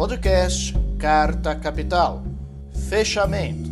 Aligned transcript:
Podcast 0.00 0.72
Carta 0.98 1.54
Capital. 1.54 2.22
Fechamento. 2.88 3.68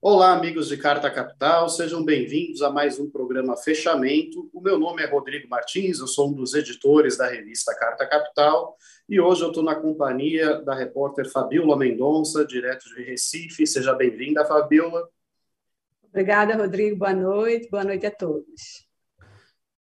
Olá, 0.00 0.32
amigos 0.32 0.68
de 0.68 0.78
Carta 0.78 1.10
Capital, 1.10 1.68
sejam 1.68 2.02
bem-vindos 2.02 2.62
a 2.62 2.70
mais 2.70 2.98
um 2.98 3.10
programa 3.10 3.58
Fechamento. 3.58 4.48
O 4.54 4.62
meu 4.62 4.78
nome 4.78 5.02
é 5.02 5.06
Rodrigo 5.06 5.46
Martins, 5.50 5.98
eu 5.98 6.06
sou 6.06 6.30
um 6.30 6.32
dos 6.32 6.54
editores 6.54 7.18
da 7.18 7.28
revista 7.28 7.76
Carta 7.78 8.08
Capital 8.08 8.74
e 9.06 9.20
hoje 9.20 9.42
eu 9.42 9.48
estou 9.48 9.62
na 9.62 9.74
companhia 9.74 10.62
da 10.62 10.74
repórter 10.74 11.30
Fabiola 11.30 11.76
Mendonça, 11.76 12.42
direto 12.46 12.86
de 12.96 13.02
Recife. 13.02 13.66
Seja 13.66 13.92
bem-vinda, 13.92 14.46
Fabiola. 14.46 15.06
Obrigada, 16.08 16.56
Rodrigo. 16.56 16.96
Boa 16.96 17.12
noite. 17.12 17.68
Boa 17.68 17.84
noite 17.84 18.06
a 18.06 18.10
todos. 18.10 18.88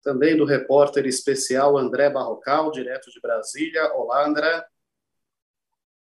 Também 0.02 0.36
do 0.36 0.44
repórter 0.44 1.06
especial 1.06 1.78
André 1.78 2.10
Barrocal, 2.10 2.72
direto 2.72 3.12
de 3.12 3.20
Brasília. 3.20 3.92
Olá, 3.94 4.26
André. 4.26 4.64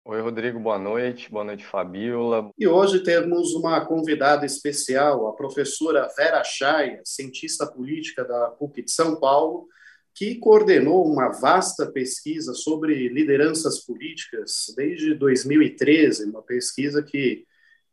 Oi, 0.08 0.22
Rodrigo, 0.22 0.60
boa 0.60 0.78
noite. 0.78 1.32
Boa 1.32 1.44
noite, 1.44 1.66
Fabiola. 1.66 2.52
E 2.60 2.68
hoje 2.68 3.02
temos 3.02 3.56
uma 3.56 3.84
convidada 3.84 4.46
especial, 4.46 5.28
a 5.28 5.34
professora 5.34 6.08
Vera 6.16 6.44
Chaia, 6.44 7.02
cientista 7.04 7.66
política 7.66 8.24
da 8.24 8.52
PUC 8.52 8.84
de 8.84 8.92
São 8.92 9.20
Paulo, 9.20 9.68
que 10.14 10.36
coordenou 10.36 11.12
uma 11.12 11.30
vasta 11.30 11.92
pesquisa 11.92 12.54
sobre 12.54 13.10
lideranças 13.10 13.84
políticas 13.84 14.72
desde 14.78 15.16
2013, 15.16 16.30
uma 16.30 16.44
pesquisa 16.44 17.02
que, 17.02 17.44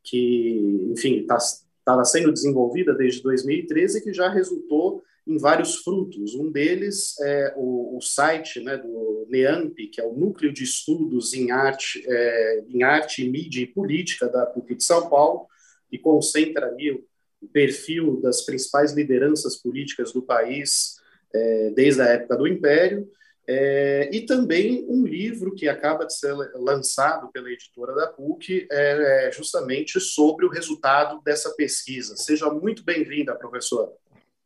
que 0.04 0.90
enfim, 0.92 1.20
estava 1.20 1.40
tá, 1.82 2.04
sendo 2.04 2.30
desenvolvida 2.30 2.92
desde 2.92 3.22
2013 3.22 3.98
e 3.98 4.02
que 4.02 4.12
já 4.12 4.28
resultou 4.28 5.02
em 5.26 5.38
vários 5.38 5.76
frutos. 5.76 6.34
Um 6.34 6.50
deles 6.50 7.18
é 7.20 7.54
o, 7.56 7.96
o 7.96 8.00
site 8.00 8.60
né, 8.60 8.76
do 8.76 9.26
NEAMP, 9.28 9.88
que 9.88 10.00
é 10.00 10.04
o 10.04 10.14
Núcleo 10.14 10.52
de 10.52 10.64
Estudos 10.64 11.32
em 11.32 11.50
Arte, 11.50 12.02
é, 12.06 12.64
em 12.68 12.82
Arte, 12.82 13.28
Mídia 13.28 13.62
e 13.62 13.66
Política 13.66 14.28
da 14.28 14.46
PUC 14.46 14.74
de 14.74 14.84
São 14.84 15.08
Paulo, 15.08 15.46
que 15.88 15.98
concentra 15.98 16.66
ali 16.66 16.90
o, 16.90 17.04
perfil 17.52 18.20
das 18.20 18.42
principais 18.42 18.92
lideranças 18.92 19.56
políticas 19.56 20.12
do 20.12 20.22
país 20.22 20.94
é, 21.34 21.70
desde 21.70 22.00
a 22.00 22.06
época 22.06 22.36
do 22.36 22.46
Império, 22.46 23.10
é, 23.48 24.08
e 24.12 24.20
também 24.20 24.86
um 24.88 25.04
livro 25.04 25.52
que 25.52 25.68
acaba 25.68 26.04
de 26.04 26.16
ser 26.16 26.32
lançado 26.54 27.32
pela 27.32 27.50
editora 27.50 27.94
da 27.96 28.06
PUC, 28.06 28.68
é, 28.70 29.26
é 29.26 29.32
justamente 29.32 29.98
sobre 29.98 30.46
o 30.46 30.48
resultado 30.48 31.20
dessa 31.24 31.50
pesquisa. 31.50 32.16
Seja 32.16 32.48
muito 32.48 32.84
bem-vinda, 32.84 33.34
professora. 33.34 33.90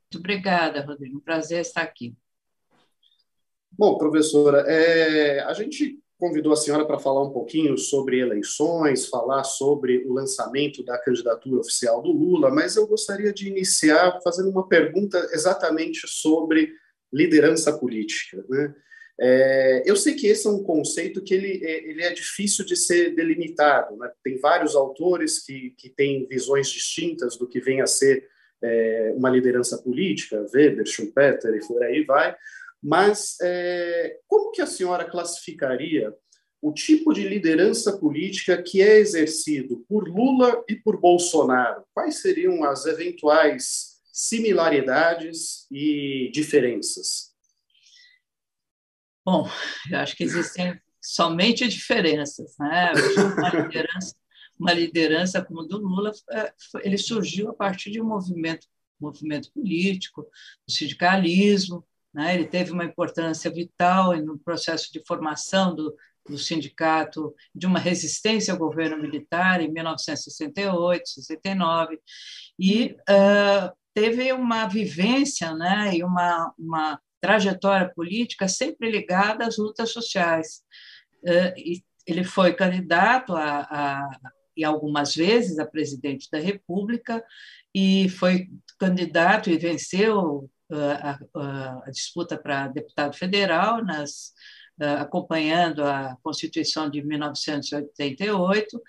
Muito 0.07 0.19
obrigada, 0.19 0.81
Rodrigo. 0.83 1.19
Um 1.19 1.21
prazer 1.21 1.61
estar 1.61 1.83
aqui. 1.83 2.15
Bom, 3.73 3.99
professora, 3.99 4.61
é, 4.61 5.41
a 5.41 5.53
gente 5.53 5.99
convidou 6.19 6.53
a 6.53 6.57
senhora 6.57 6.87
para 6.87 6.99
falar 6.99 7.23
um 7.23 7.33
pouquinho 7.33 7.77
sobre 7.77 8.21
eleições, 8.21 9.07
falar 9.07 9.45
sobre 9.45 10.07
o 10.07 10.15
lançamento 10.15 10.83
da 10.83 10.97
candidatura 10.97 11.61
oficial 11.61 12.01
do 12.01 12.11
Lula, 12.11 12.51
mas 12.51 12.77
eu 12.77 12.87
gostaria 12.87 13.33
de 13.33 13.49
iniciar 13.49 14.19
fazendo 14.23 14.49
uma 14.49 14.67
pergunta 14.67 15.19
exatamente 15.33 16.07
sobre 16.07 16.73
liderança 17.13 17.77
política. 17.77 18.43
Né? 18.49 18.75
É, 19.21 19.83
eu 19.85 19.97
sei 19.97 20.15
que 20.15 20.27
esse 20.27 20.47
é 20.47 20.51
um 20.51 20.63
conceito 20.63 21.23
que 21.23 21.35
ele, 21.35 21.65
é, 21.65 21.91
ele 21.91 22.03
é 22.03 22.13
difícil 22.13 22.65
de 22.65 22.77
ser 22.77 23.15
delimitado. 23.15 23.97
Né? 23.97 24.11
Tem 24.25 24.39
vários 24.39 24.75
autores 24.75 25.45
que, 25.45 25.75
que 25.77 25.91
têm 25.91 26.27
visões 26.27 26.71
distintas 26.71 27.37
do 27.37 27.47
que 27.47 27.61
vem 27.61 27.83
a 27.83 27.87
ser 27.87 28.27
é, 28.63 29.13
uma 29.17 29.31
liderança 29.31 29.79
política, 29.79 30.45
Weber, 30.53 30.87
Schumpeter 30.87 31.55
e 31.55 31.67
por 31.67 31.83
aí 31.83 32.05
vai, 32.05 32.37
mas 32.83 33.37
é, 33.43 34.19
como 34.27 34.53
que 34.53 34.63
a 34.63 34.67
senhora 34.67 35.05
classificaria 35.05 36.15
o 36.63 36.73
tipo 36.73 37.13
de 37.13 37.29
liderança 37.29 37.97
política 37.97 38.61
que 38.63 38.81
é 38.83 38.99
exercido 38.99 39.85
por 39.89 40.09
Lula 40.09 40.65
e 40.69 40.77
por 40.77 41.01
Bolsonaro? 41.01 41.85
Quais 41.95 42.21
seriam 42.21 42.65
as 42.65 42.87
eventuais 42.87 43.97
similaridades 44.13 45.67
e 45.71 46.31
diferenças? 46.33 47.35
Bom, 49.25 49.49
eu 49.91 49.99
acho 49.99 50.17
que 50.17 50.25
existem 50.25 50.81
somente 51.03 51.69
diferenças, 51.69 52.55
né? 52.59 52.93
Uma 53.37 53.51
liderança 53.51 54.15
uma 54.59 54.73
liderança 54.73 55.45
como 55.45 55.63
do 55.63 55.79
Lula, 55.79 56.13
é, 56.31 56.53
ele 56.83 56.99
surgiu 56.99 57.51
a 57.51 57.55
partir 57.55 57.91
de 57.91 58.01
um 58.01 58.07
movimento, 58.07 58.67
movimento 59.01 59.53
político, 59.53 60.23
do 60.67 60.73
sindicalismo, 60.73 61.87
né? 62.13 62.35
ele 62.35 62.47
teve 62.47 62.73
uma 62.73 62.85
importância 62.85 63.51
vital 63.51 64.17
no 64.17 64.39
processo 64.39 64.91
de 64.93 65.03
formação 65.07 65.75
do, 65.75 65.95
do 66.29 66.39
sindicato, 66.39 67.35
de 67.55 67.67
uma 67.67 67.79
resistência 67.79 68.53
ao 68.53 68.59
governo 68.59 68.97
militar 68.97 69.61
em 69.61 69.71
1968, 69.71 71.09
69, 71.09 72.01
e 72.59 72.97
uh, 73.09 73.77
teve 73.95 74.33
uma 74.33 74.67
vivência 74.67 75.55
né, 75.55 75.95
e 75.95 76.03
uma, 76.03 76.53
uma 76.59 77.01
trajetória 77.21 77.93
política 77.95 78.49
sempre 78.49 78.91
ligada 78.91 79.47
às 79.47 79.59
lutas 79.59 79.91
sociais. 79.91 80.63
Uh, 81.23 81.53
e 81.57 81.85
ele 82.07 82.23
foi 82.23 82.55
candidato 82.55 83.35
a, 83.35 83.61
a, 83.61 84.09
e 84.57 84.65
algumas 84.65 85.15
vezes 85.15 85.59
a 85.59 85.67
presidente 85.67 86.29
da 86.31 86.39
República 86.39 87.23
e 87.75 88.09
foi 88.09 88.49
candidato 88.79 89.51
e 89.51 89.59
venceu 89.59 90.51
uh, 90.71 91.19
a, 91.35 91.83
a, 91.85 91.91
disputa 91.91 92.39
para 92.39 92.69
deputado 92.69 93.15
federal 93.15 93.85
nas 93.85 94.33
uh, 94.81 95.01
acompanhando 95.01 95.85
a 95.85 96.17
Constituição 96.23 96.89
de 96.89 97.03
1988, 97.03 98.81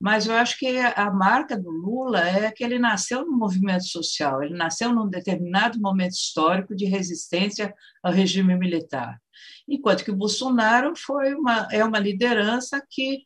mas 0.00 0.26
eu 0.26 0.34
acho 0.34 0.58
que 0.58 0.78
a 0.78 1.10
marca 1.12 1.56
do 1.56 1.70
Lula 1.70 2.20
é 2.20 2.50
que 2.50 2.64
ele 2.64 2.78
nasceu 2.78 3.24
no 3.24 3.36
movimento 3.36 3.84
social, 3.84 4.42
ele 4.42 4.54
nasceu 4.54 4.92
num 4.92 5.08
determinado 5.08 5.80
momento 5.80 6.14
histórico 6.14 6.74
de 6.74 6.86
resistência 6.86 7.72
ao 8.02 8.12
regime 8.12 8.56
militar, 8.56 9.20
enquanto 9.68 10.04
que 10.04 10.10
o 10.10 10.16
Bolsonaro 10.16 10.94
foi 10.96 11.34
uma 11.34 11.68
é 11.70 11.84
uma 11.84 12.00
liderança 12.00 12.84
que 12.90 13.24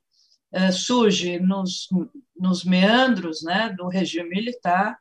é, 0.57 0.73
surge 0.73 1.39
nos, 1.39 1.87
nos 2.35 2.65
meandros 2.65 3.43
né, 3.43 3.75
do 3.77 3.89
regime 3.89 4.31
militar. 4.31 4.99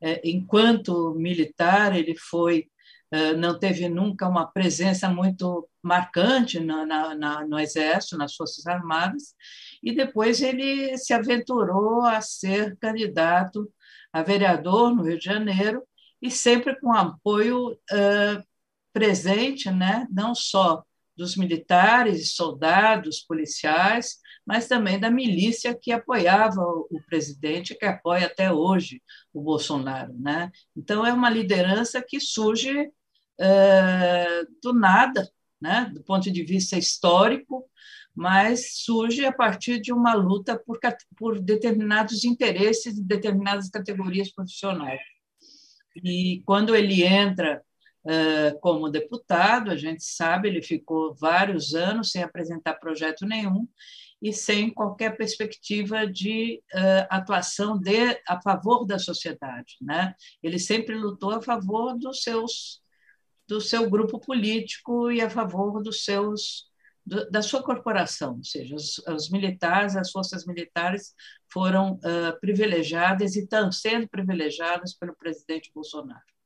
É, 0.00 0.20
enquanto 0.28 1.14
militar, 1.14 1.96
ele 1.96 2.14
foi 2.14 2.68
é, 3.10 3.32
não 3.32 3.58
teve 3.58 3.88
nunca 3.88 4.28
uma 4.28 4.46
presença 4.46 5.08
muito 5.08 5.66
marcante 5.82 6.60
na, 6.60 6.84
na, 7.14 7.46
no 7.46 7.58
Exército, 7.58 8.18
nas 8.18 8.34
Forças 8.34 8.66
Armadas, 8.66 9.34
e 9.82 9.94
depois 9.94 10.42
ele 10.42 10.96
se 10.98 11.14
aventurou 11.14 12.02
a 12.02 12.20
ser 12.20 12.76
candidato 12.76 13.72
a 14.12 14.22
vereador 14.22 14.94
no 14.94 15.04
Rio 15.04 15.18
de 15.18 15.24
Janeiro, 15.24 15.82
e 16.20 16.30
sempre 16.30 16.78
com 16.80 16.92
apoio 16.92 17.70
uh, 17.70 18.44
presente, 18.92 19.70
né, 19.70 20.06
não 20.10 20.34
só 20.34 20.82
dos 21.16 21.34
militares, 21.34 22.34
soldados, 22.34 23.20
policiais, 23.20 24.18
mas 24.48 24.66
também 24.66 24.98
da 24.98 25.10
milícia 25.10 25.74
que 25.74 25.92
apoiava 25.92 26.62
o 26.62 26.98
presidente, 27.06 27.74
que 27.74 27.84
apoia 27.84 28.24
até 28.24 28.50
hoje 28.50 29.02
o 29.30 29.42
Bolsonaro. 29.42 30.14
Né? 30.18 30.50
Então, 30.74 31.06
é 31.06 31.12
uma 31.12 31.28
liderança 31.28 32.00
que 32.00 32.18
surge 32.18 32.90
é, 33.38 34.44
do 34.62 34.72
nada, 34.72 35.30
né? 35.60 35.92
do 35.92 36.02
ponto 36.02 36.30
de 36.32 36.42
vista 36.44 36.78
histórico, 36.78 37.62
mas 38.14 38.78
surge 38.78 39.22
a 39.26 39.32
partir 39.32 39.82
de 39.82 39.92
uma 39.92 40.14
luta 40.14 40.58
por, 40.58 40.80
por 41.14 41.38
determinados 41.38 42.24
interesses 42.24 42.94
de 42.94 43.02
determinadas 43.02 43.68
categorias 43.68 44.32
profissionais. 44.32 45.02
E 46.02 46.42
quando 46.46 46.74
ele 46.74 47.04
entra 47.04 47.62
uh, 48.02 48.58
como 48.60 48.88
deputado, 48.88 49.70
a 49.70 49.76
gente 49.76 50.02
sabe, 50.02 50.48
ele 50.48 50.62
ficou 50.62 51.14
vários 51.14 51.74
anos 51.74 52.10
sem 52.10 52.22
apresentar 52.22 52.74
projeto 52.74 53.26
nenhum, 53.26 53.68
e 54.20 54.32
sem 54.32 54.70
qualquer 54.70 55.16
perspectiva 55.16 56.06
de 56.06 56.62
uh, 56.74 57.06
atuação 57.08 57.78
de, 57.78 58.20
a 58.26 58.40
favor 58.42 58.84
da 58.84 58.98
sociedade. 58.98 59.76
Né? 59.80 60.14
Ele 60.42 60.58
sempre 60.58 60.96
lutou 60.96 61.30
a 61.30 61.42
favor 61.42 61.96
dos 61.96 62.22
seus, 62.22 62.82
do 63.46 63.60
seu 63.60 63.88
grupo 63.88 64.18
político 64.18 65.10
e 65.10 65.20
a 65.20 65.30
favor 65.30 65.82
dos 65.82 66.04
seus 66.04 66.68
do, 67.08 67.30
da 67.30 67.40
sua 67.40 67.62
corporação, 67.62 68.36
ou 68.36 68.44
seja, 68.44 68.74
os, 68.74 68.98
os, 68.98 69.30
militares, 69.30 69.96
as 69.96 70.10
forças 70.10 70.44
militares 70.44 71.14
foram 71.50 71.94
uh, 71.94 72.38
privilegiadas 72.38 73.34
e 73.34 73.40
estão 73.40 73.72
sendo 73.72 74.06
privilegiadas 74.08 74.94
pelo 74.94 75.16
presidente 75.16 75.70
Bolsonaro. 75.74 76.37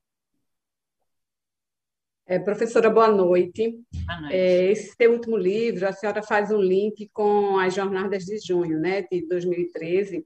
É, 2.27 2.39
professora, 2.39 2.89
boa 2.89 3.09
noite. 3.09 3.79
Boa 4.07 4.21
noite. 4.21 4.37
É, 4.37 4.71
esse 4.71 4.95
seu 4.95 5.13
último 5.13 5.37
livro, 5.37 5.87
a 5.87 5.93
senhora 5.93 6.23
faz 6.23 6.51
um 6.53 6.61
link 6.61 7.11
com 7.13 7.59
as 7.59 7.75
jornadas 7.75 8.25
de 8.25 8.39
junho, 8.39 8.79
né, 8.79 9.03
de 9.03 9.27
2013. 9.27 10.25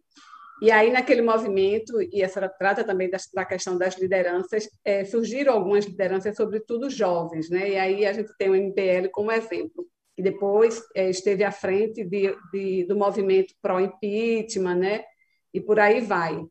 E 0.62 0.70
aí, 0.70 0.90
naquele 0.90 1.20
movimento, 1.20 2.00
e 2.00 2.22
a 2.22 2.28
senhora 2.28 2.48
trata 2.48 2.82
também 2.84 3.10
da, 3.10 3.18
da 3.34 3.44
questão 3.44 3.76
das 3.76 3.98
lideranças, 3.98 4.68
é, 4.84 5.04
surgiram 5.04 5.52
algumas 5.52 5.84
lideranças, 5.84 6.36
sobretudo 6.36 6.88
jovens, 6.88 7.50
né? 7.50 7.70
E 7.70 7.76
aí 7.76 8.06
a 8.06 8.12
gente 8.12 8.34
tem 8.38 8.48
o 8.48 8.54
MPL 8.54 9.08
como 9.10 9.30
exemplo. 9.32 9.86
que 10.14 10.22
depois 10.22 10.82
é, 10.94 11.10
esteve 11.10 11.44
à 11.44 11.52
frente 11.52 12.04
de, 12.04 12.34
de, 12.52 12.84
do 12.84 12.96
movimento 12.96 13.54
pró-impeachment, 13.60 14.76
né? 14.76 15.04
E 15.52 15.60
por 15.60 15.78
aí 15.78 16.00
vai. 16.00 16.42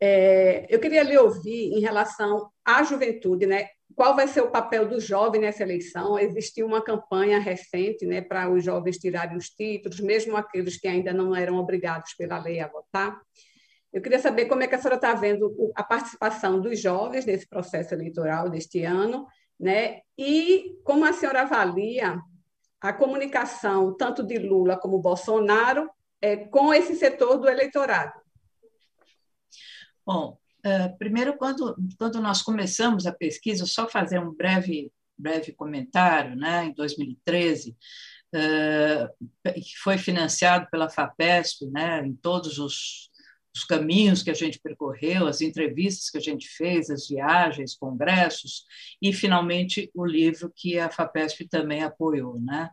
É, 0.00 0.66
eu 0.68 0.80
queria 0.80 1.02
lhe 1.02 1.16
ouvir 1.16 1.72
em 1.72 1.80
relação 1.80 2.50
à 2.64 2.82
juventude, 2.82 3.46
né? 3.46 3.68
Qual 3.96 4.14
vai 4.14 4.28
ser 4.28 4.42
o 4.42 4.50
papel 4.50 4.86
do 4.86 5.00
jovem 5.00 5.40
nessa 5.40 5.62
eleição? 5.62 6.18
Existiu 6.18 6.66
uma 6.66 6.82
campanha 6.82 7.38
recente, 7.38 8.04
né, 8.04 8.20
para 8.20 8.50
os 8.50 8.62
jovens 8.62 8.98
tirarem 8.98 9.38
os 9.38 9.48
títulos, 9.48 10.00
mesmo 10.00 10.36
aqueles 10.36 10.76
que 10.78 10.86
ainda 10.86 11.14
não 11.14 11.34
eram 11.34 11.56
obrigados 11.56 12.12
pela 12.12 12.38
lei 12.38 12.60
a 12.60 12.68
votar. 12.68 13.18
Eu 13.90 14.02
queria 14.02 14.18
saber 14.18 14.44
como 14.44 14.62
é 14.62 14.66
que 14.66 14.74
a 14.74 14.78
senhora 14.78 14.96
está 14.96 15.14
vendo 15.14 15.72
a 15.74 15.82
participação 15.82 16.60
dos 16.60 16.78
jovens 16.78 17.24
nesse 17.24 17.48
processo 17.48 17.94
eleitoral 17.94 18.50
deste 18.50 18.84
ano, 18.84 19.26
né? 19.58 20.02
E 20.18 20.76
como 20.84 21.06
a 21.06 21.14
senhora 21.14 21.40
avalia 21.40 22.20
a 22.78 22.92
comunicação 22.92 23.96
tanto 23.96 24.22
de 24.22 24.38
Lula 24.38 24.76
como 24.76 24.98
Bolsonaro 24.98 25.88
é, 26.20 26.36
com 26.36 26.74
esse 26.74 26.94
setor 26.96 27.38
do 27.38 27.48
eleitorado? 27.48 28.12
Bom, 30.04 30.36
uh, 30.66 30.98
primeiro, 30.98 31.36
quando, 31.36 31.76
quando 31.98 32.20
nós 32.20 32.42
começamos 32.42 33.06
a 33.06 33.12
pesquisa, 33.12 33.64
só 33.66 33.88
fazer 33.88 34.18
um 34.18 34.32
breve, 34.34 34.92
breve 35.16 35.52
comentário, 35.52 36.34
né, 36.34 36.66
em 36.66 36.74
2013, 36.74 37.76
uh, 38.34 39.52
que 39.54 39.76
foi 39.78 39.96
financiado 39.96 40.66
pela 40.70 40.88
FAPESP, 40.88 41.66
né, 41.66 42.04
em 42.04 42.14
todos 42.14 42.58
os 42.58 43.10
os 43.56 43.64
caminhos 43.64 44.22
que 44.22 44.30
a 44.30 44.34
gente 44.34 44.60
percorreu, 44.60 45.26
as 45.26 45.40
entrevistas 45.40 46.10
que 46.10 46.18
a 46.18 46.20
gente 46.20 46.46
fez, 46.46 46.90
as 46.90 47.08
viagens, 47.08 47.74
congressos 47.74 48.66
e, 49.00 49.14
finalmente, 49.14 49.90
o 49.94 50.04
livro 50.04 50.52
que 50.54 50.78
a 50.78 50.90
FAPESP 50.90 51.48
também 51.48 51.82
apoiou. 51.82 52.38
Né? 52.38 52.68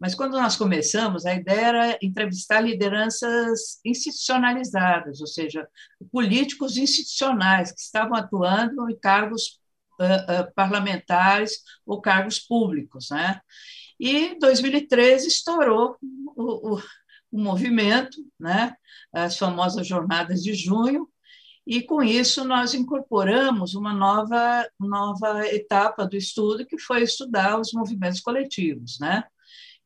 Mas, 0.00 0.14
quando 0.14 0.32
nós 0.32 0.56
começamos, 0.56 1.26
a 1.26 1.34
ideia 1.34 1.66
era 1.66 1.98
entrevistar 2.00 2.62
lideranças 2.62 3.78
institucionalizadas, 3.84 5.20
ou 5.20 5.26
seja, 5.26 5.68
políticos 6.10 6.78
institucionais 6.78 7.70
que 7.70 7.80
estavam 7.80 8.16
atuando 8.16 8.88
em 8.88 8.98
cargos 8.98 9.60
uh, 10.00 10.44
uh, 10.44 10.54
parlamentares 10.54 11.58
ou 11.84 12.00
cargos 12.00 12.38
públicos. 12.38 13.10
Né? 13.10 13.38
E 14.00 14.38
2013 14.38 15.28
estourou 15.28 15.94
o, 16.34 16.76
o 16.76 16.82
o 17.32 17.40
movimento, 17.40 18.18
né? 18.38 18.74
as 19.12 19.36
famosas 19.36 19.86
jornadas 19.86 20.42
de 20.42 20.54
junho, 20.54 21.08
e 21.66 21.80
com 21.82 22.02
isso 22.02 22.44
nós 22.44 22.74
incorporamos 22.74 23.74
uma 23.74 23.94
nova, 23.94 24.68
nova 24.78 25.46
etapa 25.46 26.06
do 26.06 26.16
estudo, 26.16 26.66
que 26.66 26.78
foi 26.78 27.02
estudar 27.02 27.58
os 27.58 27.72
movimentos 27.72 28.20
coletivos. 28.20 28.98
Né? 29.00 29.24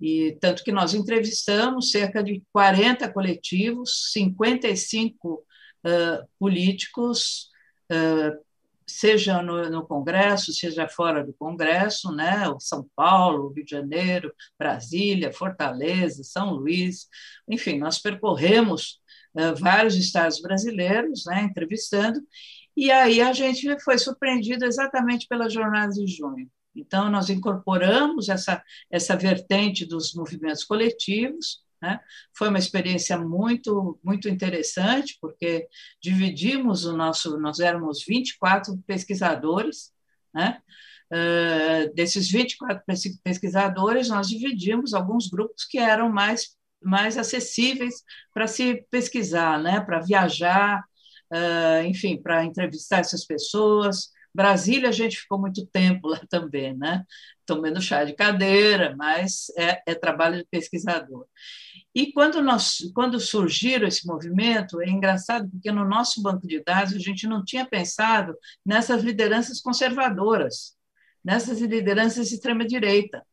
E 0.00 0.37
tanto 0.40 0.64
que 0.64 0.72
nós 0.72 0.94
entrevistamos 0.94 1.90
cerca 1.90 2.22
de 2.22 2.43
40 2.52 3.10
coletivos, 3.12 4.10
55 4.12 5.34
uh, 5.34 6.28
políticos, 6.38 7.50
uh, 7.93 8.45
seja 8.87 9.43
no, 9.43 9.69
no, 9.69 9.87
Congresso, 9.87 10.53
seja 10.53 10.88
fora 10.88 11.25
do 11.25 11.35
Congresso, 11.35 12.12
né? 12.12 12.44
São 12.61 12.88
Paulo, 12.94 13.53
Rio 13.53 13.65
de 13.65 13.71
Janeiro, 13.71 14.33
Brasília, 14.59 15.33
Fortaleza, 15.33 16.23
São 16.23 16.53
Luís, 16.55 17.09
enfim, 17.49 17.79
nós 17.79 17.99
percorremos 17.99 19.00
uh, 19.35 19.56
vários 19.59 19.97
estados 19.97 20.41
brasileiros, 20.41 21.25
né? 21.27 21.43
Entrevistando, 21.43 22.21
e 22.77 22.91
aí 22.91 23.21
a 23.21 23.33
gente 23.33 23.79
foi 23.81 23.99
surpreendido 23.99 24.65
exatamente 24.65 25.27
pela 25.27 25.49
jornada 25.49 25.93
de 25.93 26.06
junho. 26.06 26.49
Então, 26.75 27.11
nós 27.11 27.31
incorporamos 27.31 28.29
essa, 28.29 28.62
essa 28.91 29.17
vertente 29.17 29.87
dos 29.87 30.12
movimentos 30.12 30.62
coletivos, 30.62 31.62
né? 31.81 32.00
Foi 32.37 32.49
uma 32.49 32.58
experiência 32.58 33.19
muito, 33.19 33.99
muito 34.02 34.28
interessante, 34.28 35.17
porque 35.20 35.67
dividimos 36.02 36.84
o 36.84 36.96
nosso, 36.96 37.38
nós 37.38 37.61
éramos 37.61 38.05
24 38.06 38.76
pesquisadores, 38.87 39.93
né? 40.34 40.61
Uh, 41.12 41.94
desses 41.94 42.28
24 42.28 42.82
pesquisadores, 43.23 44.08
nós 44.08 44.28
dividimos 44.28 44.93
alguns 44.93 45.28
grupos 45.28 45.64
que 45.64 45.78
eram 45.78 46.11
mais, 46.11 46.56
mais 46.82 47.17
acessíveis 47.17 48.02
para 48.34 48.49
se 48.49 48.84
pesquisar, 48.90 49.62
né? 49.62 49.81
para 49.81 50.00
viajar, 50.00 50.84
uh, 51.32 51.87
enfim, 51.87 52.20
para 52.20 52.44
entrevistar 52.44 52.99
essas 52.99 53.25
pessoas. 53.25 54.11
Brasília, 54.34 54.88
a 54.88 54.93
gente 54.93 55.17
ficou 55.19 55.38
muito 55.38 55.64
tempo 55.67 56.08
lá 56.08 56.20
também, 56.29 56.76
né? 56.76 57.05
tomando 57.46 57.81
chá 57.81 58.05
de 58.05 58.12
cadeira, 58.14 58.94
mas 58.96 59.46
é, 59.56 59.81
é 59.87 59.94
trabalho 59.94 60.38
de 60.38 60.46
pesquisador. 60.50 61.26
E 61.96 62.12
quando, 62.12 62.43
nós, 62.43 62.81
quando 62.94 63.19
surgiram 63.19 63.88
esse 63.88 64.06
movimento, 64.06 64.82
é 64.82 64.87
engraçado 64.87 65.48
porque 65.48 65.72
no 65.72 65.82
nosso 65.82 66.20
banco 66.20 66.46
de 66.46 66.62
dados 66.62 66.93
a 66.94 66.98
gente 66.98 67.26
não 67.26 67.43
tinha 67.43 67.64
pensado 67.64 68.37
nessas 68.62 69.02
lideranças 69.02 69.62
conservadoras, 69.62 70.76
nessas 71.25 71.58
lideranças 71.58 72.28
de 72.28 72.34
extrema-direita. 72.34 73.25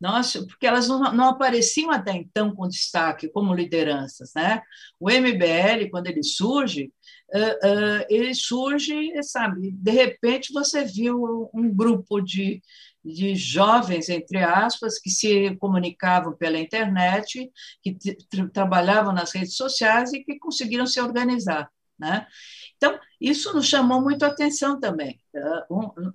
Nossa, 0.00 0.46
porque 0.46 0.66
elas 0.66 0.88
não, 0.88 1.12
não, 1.12 1.28
apareciam 1.28 1.90
até 1.90 2.12
então 2.12 2.54
com 2.54 2.66
destaque 2.66 3.28
como 3.28 3.54
lideranças. 3.54 4.32
Né? 4.34 4.62
O 4.98 5.10
MBL, 5.10 5.90
quando 5.90 6.06
ele 6.06 6.22
surge, 6.22 6.90
uh, 7.34 7.38
uh, 7.38 8.06
ele 8.08 8.34
surge, 8.34 9.12
sabe, 9.22 9.70
de 9.70 9.90
repente 9.90 10.50
você 10.50 10.82
viu 10.82 11.50
um 11.52 11.74
grupo 11.74 12.22
de, 12.22 12.62
de 13.06 13.36
jovens, 13.36 14.08
entre 14.08 14.38
aspas, 14.42 14.98
que 14.98 15.08
se 15.10 15.54
comunicavam 15.56 16.36
pela 16.36 16.58
internet, 16.58 17.50
que 17.80 17.96
trabalhavam 18.52 19.12
nas 19.12 19.32
redes 19.32 19.54
sociais 19.56 20.12
e 20.12 20.24
que 20.24 20.38
conseguiram 20.38 20.86
se 20.86 21.00
organizar. 21.00 21.70
Né? 21.98 22.26
Então, 22.76 22.98
isso 23.20 23.54
nos 23.54 23.66
chamou 23.66 24.02
muito 24.02 24.24
a 24.24 24.28
atenção 24.28 24.78
também. 24.78 25.20
Tá? 25.32 25.66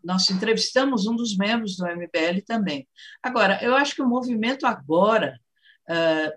nós 0.04 0.30
entrevistamos 0.30 1.08
um 1.08 1.16
dos 1.16 1.38
membros 1.38 1.78
do 1.78 1.86
MBL 1.86 2.42
também. 2.46 2.88
Agora, 3.24 3.64
eu 3.64 3.76
acho 3.76 3.96
que 3.96 4.02
o 4.02 4.08
movimento 4.08 4.68
agora, 4.68 5.40
ah, 5.88 6.34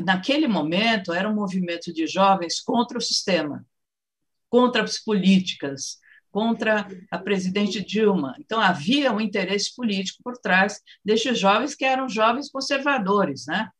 naquele 0.00 0.46
momento, 0.46 1.12
era 1.12 1.28
um 1.28 1.34
movimento 1.34 1.92
de 1.92 2.06
jovens 2.06 2.60
contra 2.60 2.98
o 2.98 3.00
sistema, 3.00 3.64
contra 4.48 4.82
as 4.82 4.98
políticas, 4.98 5.98
contra 6.34 6.88
a 7.12 7.16
presidente 7.16 7.80
Dilma. 7.80 8.34
Então, 8.40 8.60
havia 8.60 9.12
um 9.12 9.20
interesse 9.20 9.72
político 9.72 10.20
por 10.20 10.36
trás 10.36 10.80
destes 11.04 11.38
jovens 11.38 11.76
que 11.76 11.84
eram 11.84 12.08
jovens 12.08 12.50
conservadores, 12.50 13.46
né? 13.46 13.70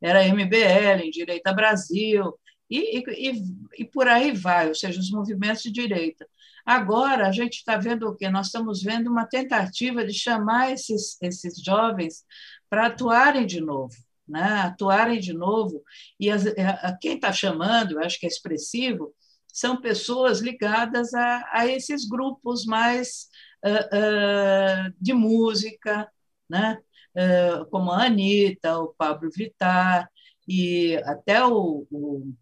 Era 0.00 0.24
MBL, 0.24 1.02
em 1.02 1.10
Direita 1.10 1.52
Brasil, 1.52 2.32
e, 2.70 3.00
e, 3.00 3.42
e 3.78 3.84
por 3.84 4.06
aí 4.06 4.30
vai, 4.30 4.68
ou 4.68 4.76
seja, 4.76 5.00
os 5.00 5.10
movimentos 5.10 5.64
de 5.64 5.72
direita. 5.72 6.24
Agora, 6.64 7.26
a 7.26 7.32
gente 7.32 7.54
está 7.54 7.76
vendo 7.76 8.06
o 8.06 8.14
quê? 8.14 8.30
Nós 8.30 8.46
estamos 8.46 8.80
vendo 8.80 9.10
uma 9.10 9.26
tentativa 9.26 10.06
de 10.06 10.14
chamar 10.14 10.70
esses, 10.70 11.20
esses 11.20 11.60
jovens 11.60 12.22
para 12.70 12.86
atuarem 12.86 13.44
de 13.44 13.60
novo, 13.60 13.96
né? 14.26 14.60
atuarem 14.60 15.18
de 15.18 15.32
novo. 15.32 15.82
E 16.20 16.30
as, 16.30 16.46
a, 16.46 16.96
quem 16.96 17.16
está 17.16 17.32
chamando, 17.32 17.94
eu 17.94 18.00
acho 18.04 18.20
que 18.20 18.26
é 18.26 18.28
expressivo, 18.28 19.12
são 19.54 19.80
pessoas 19.80 20.40
ligadas 20.40 21.14
a, 21.14 21.48
a 21.52 21.66
esses 21.68 22.04
grupos 22.08 22.66
mais 22.66 23.28
uh, 23.64 24.88
uh, 24.88 24.94
de 25.00 25.12
música, 25.12 26.10
né? 26.50 26.80
Uh, 27.16 27.64
como 27.70 27.92
a 27.92 28.06
Anitta, 28.06 28.80
o 28.80 28.92
Pablo 28.94 29.30
Vittar, 29.32 30.10
e 30.48 30.96
até 31.04 31.44
o, 31.46 31.86
o, 31.88 32.34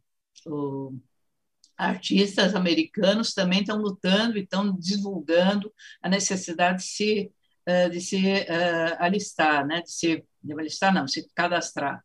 o 0.46 0.98
artistas 1.76 2.54
americanos 2.54 3.34
também 3.34 3.60
estão 3.60 3.76
lutando 3.76 4.38
e 4.38 4.42
estão 4.42 4.74
divulgando 4.78 5.70
a 6.00 6.08
necessidade 6.08 6.78
de 6.78 6.84
se, 6.84 7.32
de 7.90 8.00
se 8.00 8.46
alistar, 8.98 9.66
né? 9.66 9.82
de 9.82 9.90
se 9.90 10.24
de 10.42 10.52
alistar, 10.52 10.92
não, 10.94 11.08
se 11.08 11.28
cadastrar. 11.34 12.02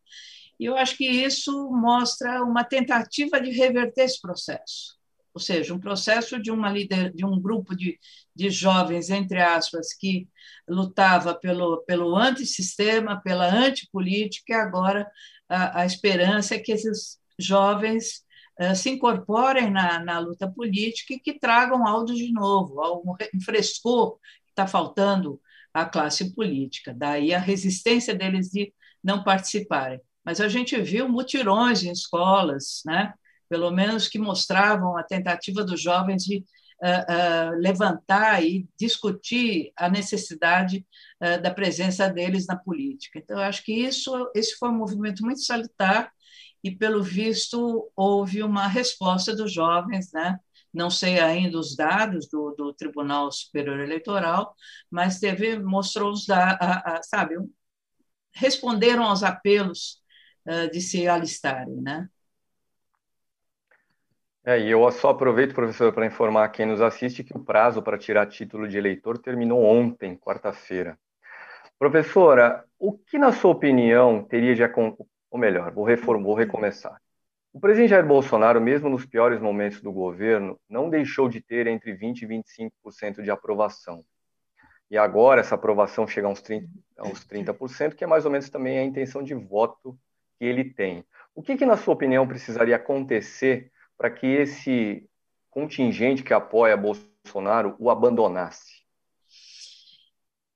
E 0.59 0.65
eu 0.65 0.75
acho 0.77 0.97
que 0.97 1.05
isso 1.05 1.69
mostra 1.71 2.43
uma 2.43 2.63
tentativa 2.63 3.39
de 3.39 3.51
reverter 3.51 4.03
esse 4.03 4.19
processo 4.21 4.96
ou 5.37 5.39
seja, 5.39 5.71
um 5.71 5.79
processo 5.79 6.41
de, 6.41 6.49
uma 6.49 6.71
líder, 6.71 7.13
de 7.13 7.23
um 7.23 7.39
grupo 7.39 7.75
de, 7.75 7.99
de 8.35 8.49
jovens, 8.49 9.11
entre 9.11 9.39
aspas, 9.39 9.93
que 9.93 10.27
lutava 10.67 11.35
pelo, 11.35 11.83
pelo 11.85 12.15
antissistema, 12.15 13.21
pela 13.21 13.45
antipolítica, 13.45 14.51
e 14.51 14.55
agora 14.55 15.07
a, 15.47 15.81
a 15.81 15.85
esperança 15.85 16.55
é 16.55 16.59
que 16.59 16.71
esses 16.71 17.19
jovens 17.37 18.23
uh, 18.59 18.75
se 18.75 18.89
incorporem 18.89 19.69
na, 19.69 20.03
na 20.03 20.17
luta 20.17 20.49
política 20.51 21.13
e 21.13 21.19
que 21.19 21.37
tragam 21.37 21.85
algo 21.85 22.11
de 22.11 22.31
novo, 22.31 22.81
um 23.05 23.39
frescor 23.39 24.17
que 24.43 24.49
está 24.49 24.65
faltando 24.65 25.39
à 25.71 25.85
classe 25.85 26.33
política. 26.33 26.95
Daí 26.97 27.31
a 27.31 27.37
resistência 27.37 28.15
deles 28.15 28.49
de 28.49 28.73
não 29.03 29.23
participarem. 29.23 30.01
Mas 30.25 30.41
a 30.41 30.47
gente 30.47 30.75
viu 30.81 31.07
mutirões 31.07 31.83
em 31.83 31.91
escolas, 31.91 32.81
né? 32.83 33.13
Pelo 33.49 33.71
menos 33.71 34.07
que 34.07 34.19
mostravam 34.19 34.97
a 34.97 35.03
tentativa 35.03 35.63
dos 35.63 35.81
jovens 35.81 36.23
de 36.23 36.43
uh, 36.81 37.53
uh, 37.53 37.59
levantar 37.59 38.43
e 38.43 38.67
discutir 38.79 39.71
a 39.75 39.89
necessidade 39.89 40.85
uh, 41.21 41.41
da 41.41 41.53
presença 41.53 42.09
deles 42.09 42.45
na 42.47 42.55
política. 42.55 43.19
Então, 43.19 43.39
acho 43.39 43.63
que 43.63 43.73
isso, 43.73 44.29
esse 44.35 44.55
foi 44.57 44.69
um 44.69 44.77
movimento 44.77 45.23
muito 45.23 45.41
salutar 45.41 46.11
e, 46.63 46.71
pelo 46.71 47.03
visto, 47.03 47.91
houve 47.95 48.43
uma 48.43 48.67
resposta 48.67 49.35
dos 49.35 49.51
jovens, 49.53 50.11
né? 50.11 50.39
não 50.73 50.89
sei 50.89 51.19
ainda 51.19 51.57
os 51.57 51.75
dados 51.75 52.27
do, 52.27 52.53
do 52.55 52.73
Tribunal 52.73 53.31
Superior 53.31 53.79
Eleitoral, 53.79 54.53
mas 54.91 55.19
teve 55.19 55.57
mostrou 55.57 56.11
os 56.11 56.25
da, 56.25 57.01
sabe 57.03 57.35
responderam 58.31 59.03
aos 59.03 59.23
apelos 59.23 59.99
de 60.71 60.79
se 60.79 61.07
alistarem, 61.07 61.77
né? 61.81 62.07
É, 64.47 64.57
e 64.57 64.71
eu 64.71 64.89
só 64.91 65.09
aproveito, 65.09 65.53
professor, 65.53 65.91
para 65.91 66.05
informar 66.05 66.47
quem 66.47 66.65
nos 66.65 66.79
assiste 66.79 67.21
que 67.21 67.35
o 67.35 67.43
prazo 67.43 67.81
para 67.81 67.97
tirar 67.97 68.25
título 68.27 68.65
de 68.65 68.77
eleitor 68.77 69.17
terminou 69.17 69.61
ontem, 69.61 70.15
quarta-feira. 70.15 70.97
Professora, 71.77 72.63
o 72.79 72.93
que, 72.97 73.17
na 73.17 73.33
sua 73.33 73.51
opinião, 73.51 74.23
teria 74.23 74.55
de 74.55 74.63
ou 75.29 75.37
melhor, 75.37 75.73
vou, 75.73 75.83
reform, 75.83 76.23
vou 76.23 76.33
recomeçar. 76.33 76.97
O 77.51 77.59
presidente 77.59 77.89
Jair 77.89 78.07
Bolsonaro, 78.07 78.61
mesmo 78.61 78.87
nos 78.87 79.05
piores 79.05 79.41
momentos 79.41 79.81
do 79.81 79.91
governo, 79.91 80.57
não 80.69 80.89
deixou 80.89 81.27
de 81.27 81.41
ter 81.41 81.67
entre 81.67 81.93
20% 81.93 82.21
e 82.21 82.25
25% 82.25 83.21
de 83.21 83.29
aprovação. 83.29 84.01
E 84.89 84.97
agora 84.97 85.41
essa 85.41 85.55
aprovação 85.55 86.07
chega 86.07 86.25
a 86.25 86.31
uns 86.31 86.41
30%, 86.41 86.69
a 86.97 87.05
uns 87.05 87.27
30% 87.27 87.95
que 87.95 88.03
é 88.05 88.07
mais 88.07 88.23
ou 88.23 88.31
menos 88.31 88.49
também 88.49 88.79
a 88.79 88.83
intenção 88.85 89.21
de 89.21 89.33
voto 89.33 89.99
que 90.39 90.45
ele 90.45 90.63
tem. 90.63 91.03
O 91.35 91.43
que, 91.43 91.57
que 91.57 91.65
na 91.65 91.75
sua 91.75 91.93
opinião, 91.93 92.25
precisaria 92.25 92.77
acontecer 92.77 93.73
para 93.97 94.11
que 94.11 94.27
esse 94.27 95.09
contingente 95.49 96.23
que 96.23 96.33
apoia 96.33 96.77
Bolsonaro 96.77 97.75
o 97.79 97.89
abandonasse? 97.89 98.77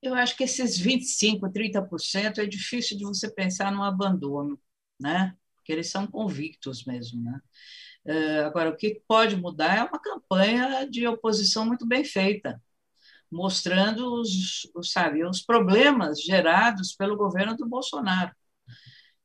Eu 0.01 0.13
acho 0.15 0.35
que 0.35 0.43
esses 0.43 0.79
25%, 0.79 1.51
30% 1.51 2.39
é 2.39 2.45
difícil 2.45 2.97
de 2.97 3.03
você 3.03 3.29
pensar 3.29 3.71
no 3.71 3.83
abandono, 3.83 4.59
né? 4.99 5.35
porque 5.55 5.71
eles 5.71 5.89
são 5.89 6.07
convictos 6.07 6.85
mesmo. 6.85 7.23
Né? 7.23 7.39
Eh, 8.05 8.39
agora, 8.43 8.71
o 8.71 8.75
que 8.75 9.01
pode 9.07 9.35
mudar 9.35 9.77
é 9.77 9.83
uma 9.83 9.99
campanha 9.99 10.89
de 10.89 11.07
oposição 11.07 11.65
muito 11.65 11.87
bem 11.87 12.03
feita, 12.03 12.61
mostrando 13.31 14.19
os, 14.19 14.69
os, 14.75 14.91
sabe, 14.91 15.23
os 15.23 15.41
problemas 15.41 16.21
gerados 16.21 16.93
pelo 16.95 17.15
governo 17.15 17.55
do 17.55 17.67
Bolsonaro, 17.67 18.35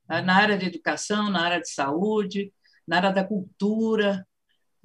na 0.08 0.36
área 0.36 0.56
de 0.56 0.66
educação, 0.66 1.30
na 1.30 1.42
área 1.42 1.60
de 1.60 1.68
saúde, 1.68 2.52
na 2.86 2.96
área 2.96 3.12
da 3.12 3.24
cultura, 3.24 4.26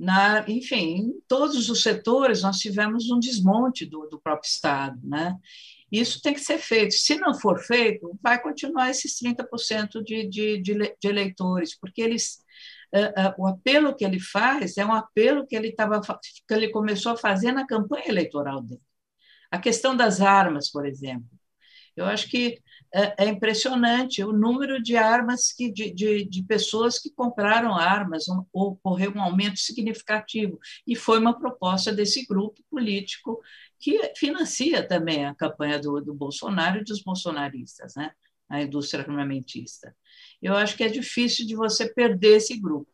na, 0.02 0.44
enfim, 0.48 0.96
em 0.96 1.22
todos 1.28 1.70
os 1.70 1.84
setores 1.84 2.42
nós 2.42 2.58
tivemos 2.58 3.12
um 3.12 3.20
desmonte 3.20 3.86
do, 3.86 4.08
do 4.08 4.20
próprio 4.20 4.48
Estado. 4.48 5.00
Né? 5.04 5.38
Isso 5.92 6.22
tem 6.22 6.34
que 6.34 6.40
ser 6.40 6.58
feito. 6.58 6.96
Se 6.96 7.16
não 7.18 7.36
for 7.36 7.60
feito, 7.60 8.18
vai 8.22 8.42
continuar 8.42 8.90
esses 8.90 9.20
30% 9.22 10.04
de, 10.04 10.28
de, 10.28 10.58
de, 10.60 10.98
eleitores, 11.08 11.78
porque 11.78 12.02
eles, 12.02 12.40
uh, 12.96 13.30
uh, 13.30 13.44
o 13.44 13.48
apelo 13.48 13.96
que 13.96 14.04
ele 14.04 14.20
faz 14.20 14.76
é 14.78 14.86
um 14.86 14.94
apelo 14.94 15.46
que 15.46 15.56
ele, 15.56 15.72
tava, 15.72 16.02
que 16.02 16.54
ele 16.54 16.70
começou 16.70 17.12
a 17.12 17.18
fazer 17.18 17.52
na 17.52 17.68
campanha 17.68 18.08
eleitoral 18.08 18.62
dele. 18.62 18.82
A 19.52 19.60
questão 19.60 19.96
das 19.96 20.20
armas, 20.20 20.72
por 20.72 20.86
exemplo. 20.86 21.30
Eu 21.96 22.06
acho 22.06 22.28
que 22.28 22.58
é, 22.94 23.26
é 23.26 23.28
impressionante 23.28 24.24
o 24.24 24.34
número 24.34 24.82
de 24.82 24.98
armas 24.98 25.52
que 25.54 25.72
de, 25.72 25.92
de, 25.94 26.26
de 26.26 26.44
pessoas 26.44 27.00
que 27.00 27.10
compraram 27.10 27.76
armas 27.76 28.28
um, 28.28 28.44
ocorreu 28.52 29.14
um 29.16 29.22
aumento 29.22 29.60
significativo 29.60 30.60
e 30.86 30.96
foi 30.96 31.20
uma 31.20 31.38
proposta 31.38 31.92
desse 31.94 32.26
grupo 32.26 32.62
político 32.70 33.42
que 33.80 34.14
financia 34.16 34.88
também 34.88 35.26
a 35.26 35.36
campanha 35.36 35.80
do, 35.80 36.02
do 36.02 36.14
Bolsonaro 36.14 36.80
e 36.80 36.84
dos 36.84 37.02
bolsonaristas, 37.02 37.96
né? 37.96 38.12
a 38.50 38.62
indústria 38.62 39.04
armamentista. 39.04 39.96
Eu 40.42 40.56
acho 40.56 40.76
que 40.76 40.84
é 40.84 40.90
difícil 40.90 41.48
de 41.48 41.56
você 41.56 41.92
perder 41.94 42.38
esse 42.38 42.60
grupo. 42.60 42.92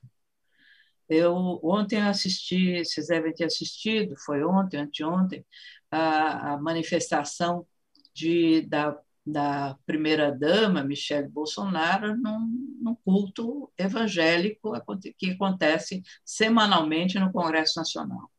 Eu 1.10 1.60
ontem 1.63 2.00
assisti, 2.01 2.84
vocês 2.84 3.08
devem 3.08 3.34
ter 3.34 3.46
assistido, 3.46 4.16
foi 4.18 4.44
ontem, 4.44 4.77
anteontem, 4.77 5.46
a, 5.89 6.54
a 6.54 6.58
manifestação 6.58 7.66
de, 8.13 8.62
da 8.62 8.98
da 9.28 9.78
primeira-dama, 9.86 10.84
Michele 10.84 11.28
Bolsonaro, 11.28 12.16
num, 12.16 12.78
num, 12.82 12.96
culto 13.04 13.70
evangélico 13.78 14.72
que 15.18 15.32
acontece 15.32 16.02
semanalmente 16.24 17.20
no 17.20 17.32
Congresso 17.32 17.78
Nacional. 17.78 18.32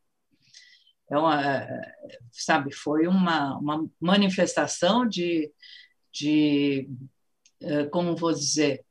É 1.11 1.19
uma, 1.19 1.67
sabe, 2.33 2.73
foi 2.73 3.07
uma, 3.07 3.59
uma 3.59 3.87
manifestação 4.01 5.07
de, 5.07 5.53
de, 6.13 6.89
eh, 7.61 7.85
como 7.87 8.17
vou 8.17 8.33
dizer, 8.33 8.85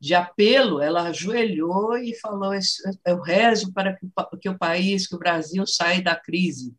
de 0.00 0.14
apelo, 0.14 0.80
ela 0.80 1.04
ajoelhou 1.08 1.96
e 1.96 2.14
falou: 2.18 2.52
Eu 3.06 3.20
rezo 3.22 3.72
para 3.72 3.96
que 4.40 4.48
o 4.48 4.58
país, 4.58 5.06
que 5.06 5.16
o 5.16 5.18
Brasil 5.18 5.66
saia 5.66 6.02
da 6.02 6.14
crise. 6.14 6.74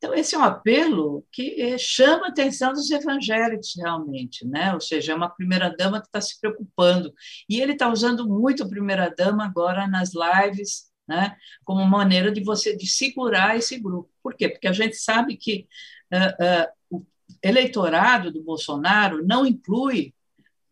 Então, 0.00 0.14
esse 0.14 0.34
é 0.34 0.38
um 0.38 0.44
apelo 0.44 1.26
que 1.30 1.60
eh, 1.60 1.76
chama 1.76 2.24
a 2.26 2.30
atenção 2.30 2.72
dos 2.72 2.90
evangélicos, 2.90 3.74
realmente, 3.76 4.46
né? 4.46 4.72
ou 4.72 4.80
seja, 4.80 5.12
é 5.12 5.14
uma 5.14 5.28
primeira-dama 5.28 6.00
que 6.00 6.06
está 6.06 6.22
se 6.22 6.40
preocupando. 6.40 7.12
E 7.46 7.60
ele 7.60 7.72
está 7.72 7.86
usando 7.92 8.26
muito 8.26 8.62
a 8.62 8.68
primeira-dama 8.68 9.44
agora 9.44 9.86
nas 9.86 10.12
lives, 10.14 10.90
né? 11.06 11.36
como 11.64 11.84
maneira 11.84 12.32
de 12.32 12.42
você 12.42 12.74
de 12.74 12.86
segurar 12.86 13.58
esse 13.58 13.78
grupo. 13.78 14.10
Por 14.22 14.34
quê? 14.34 14.48
Porque 14.48 14.68
a 14.68 14.72
gente 14.72 14.96
sabe 14.96 15.36
que 15.36 15.68
uh, 16.10 16.96
uh, 16.96 16.98
o 16.98 17.06
eleitorado 17.42 18.32
do 18.32 18.42
Bolsonaro 18.42 19.22
não 19.26 19.44
inclui 19.44 20.14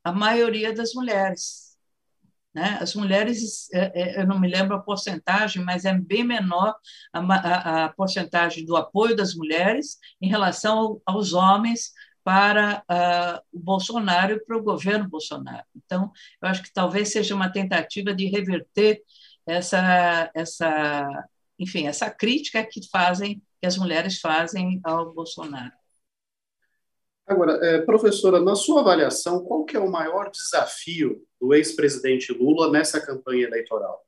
a 0.02 0.10
maioria 0.10 0.72
das 0.72 0.94
mulheres. 0.94 1.67
Né? 2.58 2.76
As 2.80 2.92
mulheres, 2.92 3.72
é, 3.72 3.92
é, 3.94 4.20
eu 4.20 4.26
não 4.26 4.40
me 4.40 4.48
lembro 4.48 4.74
a 4.74 4.80
porcentagem, 4.80 5.62
mas 5.62 5.84
é 5.84 5.94
bem 5.94 6.24
menor 6.24 6.74
a, 7.12 7.20
a, 7.20 7.84
a 7.84 7.88
porcentagem 7.90 8.66
do 8.66 8.76
apoio 8.76 9.14
das 9.14 9.32
mulheres 9.32 9.96
em 10.20 10.28
relação 10.28 11.00
aos 11.06 11.32
homens 11.32 11.92
para 12.24 12.82
uh, 12.90 13.40
o 13.56 13.60
Bolsonaro 13.60 14.32
e 14.32 14.44
para 14.44 14.56
o 14.56 14.62
governo 14.62 15.08
Bolsonaro. 15.08 15.64
Então, 15.76 16.10
eu 16.42 16.48
acho 16.48 16.64
que 16.64 16.72
talvez 16.72 17.12
seja 17.12 17.32
uma 17.32 17.48
tentativa 17.48 18.12
de 18.12 18.26
reverter 18.26 19.04
essa, 19.46 20.28
essa, 20.34 21.28
enfim, 21.60 21.86
essa 21.86 22.10
crítica 22.10 22.66
que 22.68 22.80
fazem, 22.90 23.40
que 23.60 23.68
as 23.68 23.78
mulheres 23.78 24.18
fazem 24.18 24.80
ao 24.82 25.14
Bolsonaro. 25.14 25.72
Agora, 27.24 27.52
é, 27.64 27.82
professora, 27.82 28.40
na 28.40 28.56
sua 28.56 28.80
avaliação, 28.80 29.44
qual 29.44 29.64
que 29.64 29.76
é 29.76 29.80
o 29.80 29.88
maior 29.90 30.28
desafio 30.28 31.24
do 31.40 31.54
ex-presidente 31.54 32.32
Lula 32.32 32.70
nessa 32.70 33.00
campanha 33.04 33.46
eleitoral? 33.46 34.04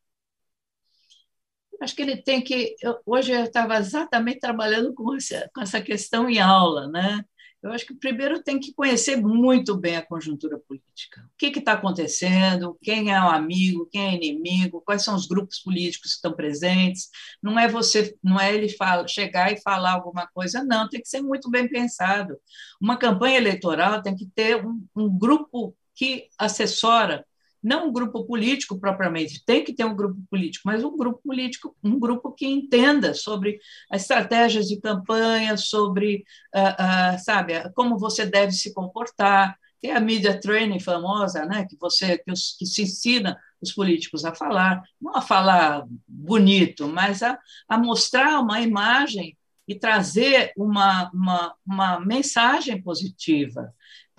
Acho 1.80 1.96
que 1.96 2.02
ele 2.02 2.16
tem 2.18 2.42
que. 2.42 2.76
Hoje 3.06 3.32
eu 3.32 3.44
estava 3.44 3.78
exatamente 3.78 4.40
trabalhando 4.40 4.92
com 4.92 5.14
essa, 5.14 5.50
com 5.54 5.62
essa 5.62 5.80
questão 5.80 6.28
em 6.28 6.38
aula, 6.38 6.86
né? 6.88 7.24
Eu 7.62 7.72
acho 7.72 7.86
que 7.86 7.94
primeiro 7.94 8.42
tem 8.42 8.58
que 8.58 8.72
conhecer 8.72 9.16
muito 9.16 9.76
bem 9.76 9.96
a 9.96 10.06
conjuntura 10.06 10.58
política. 10.58 11.20
O 11.26 11.36
que 11.36 11.58
está 11.58 11.72
acontecendo, 11.72 12.78
quem 12.82 13.12
é 13.12 13.20
o 13.20 13.28
amigo, 13.28 13.86
quem 13.90 14.08
é 14.08 14.14
inimigo, 14.14 14.80
quais 14.80 15.04
são 15.04 15.14
os 15.14 15.26
grupos 15.26 15.58
políticos 15.58 16.12
que 16.12 16.16
estão 16.16 16.32
presentes. 16.32 17.10
Não 17.42 17.58
é 17.58 17.68
você, 17.68 18.16
não 18.24 18.40
é 18.40 18.54
ele 18.54 18.70
fala, 18.70 19.06
chegar 19.06 19.52
e 19.52 19.60
falar 19.60 19.92
alguma 19.92 20.26
coisa, 20.28 20.64
não, 20.64 20.88
tem 20.88 21.02
que 21.02 21.08
ser 21.08 21.20
muito 21.20 21.50
bem 21.50 21.68
pensado. 21.68 22.38
Uma 22.80 22.96
campanha 22.96 23.36
eleitoral 23.36 24.02
tem 24.02 24.16
que 24.16 24.26
ter 24.26 24.64
um, 24.64 24.82
um 24.96 25.18
grupo 25.18 25.76
que 26.00 26.28
assessora 26.38 27.26
não 27.62 27.88
um 27.88 27.92
grupo 27.92 28.24
político 28.24 28.80
propriamente, 28.80 29.44
tem 29.44 29.62
que 29.62 29.74
ter 29.74 29.84
um 29.84 29.94
grupo 29.94 30.18
político, 30.30 30.62
mas 30.64 30.82
um 30.82 30.96
grupo 30.96 31.20
político, 31.22 31.76
um 31.84 32.00
grupo 32.00 32.32
que 32.32 32.46
entenda 32.46 33.12
sobre 33.12 33.60
as 33.90 34.00
estratégias 34.00 34.66
de 34.66 34.80
campanha, 34.80 35.58
sobre, 35.58 36.24
uh, 36.56 37.16
uh, 37.16 37.22
sabe, 37.22 37.52
como 37.74 37.98
você 37.98 38.24
deve 38.24 38.52
se 38.52 38.72
comportar. 38.72 39.54
Tem 39.78 39.90
a 39.90 40.00
media 40.00 40.40
training 40.40 40.80
famosa, 40.80 41.44
né, 41.44 41.66
que 41.68 41.76
você 41.78 42.16
que, 42.16 42.32
os, 42.32 42.56
que 42.58 42.64
se 42.64 42.80
ensina 42.84 43.38
os 43.60 43.70
políticos 43.70 44.24
a 44.24 44.34
falar, 44.34 44.82
não 44.98 45.14
a 45.14 45.20
falar 45.20 45.84
bonito, 46.08 46.88
mas 46.88 47.22
a, 47.22 47.38
a 47.68 47.76
mostrar 47.76 48.40
uma 48.40 48.62
imagem 48.62 49.36
e 49.68 49.74
trazer 49.74 50.50
uma, 50.56 51.10
uma, 51.12 51.54
uma 51.66 52.00
mensagem 52.00 52.80
positiva 52.80 53.70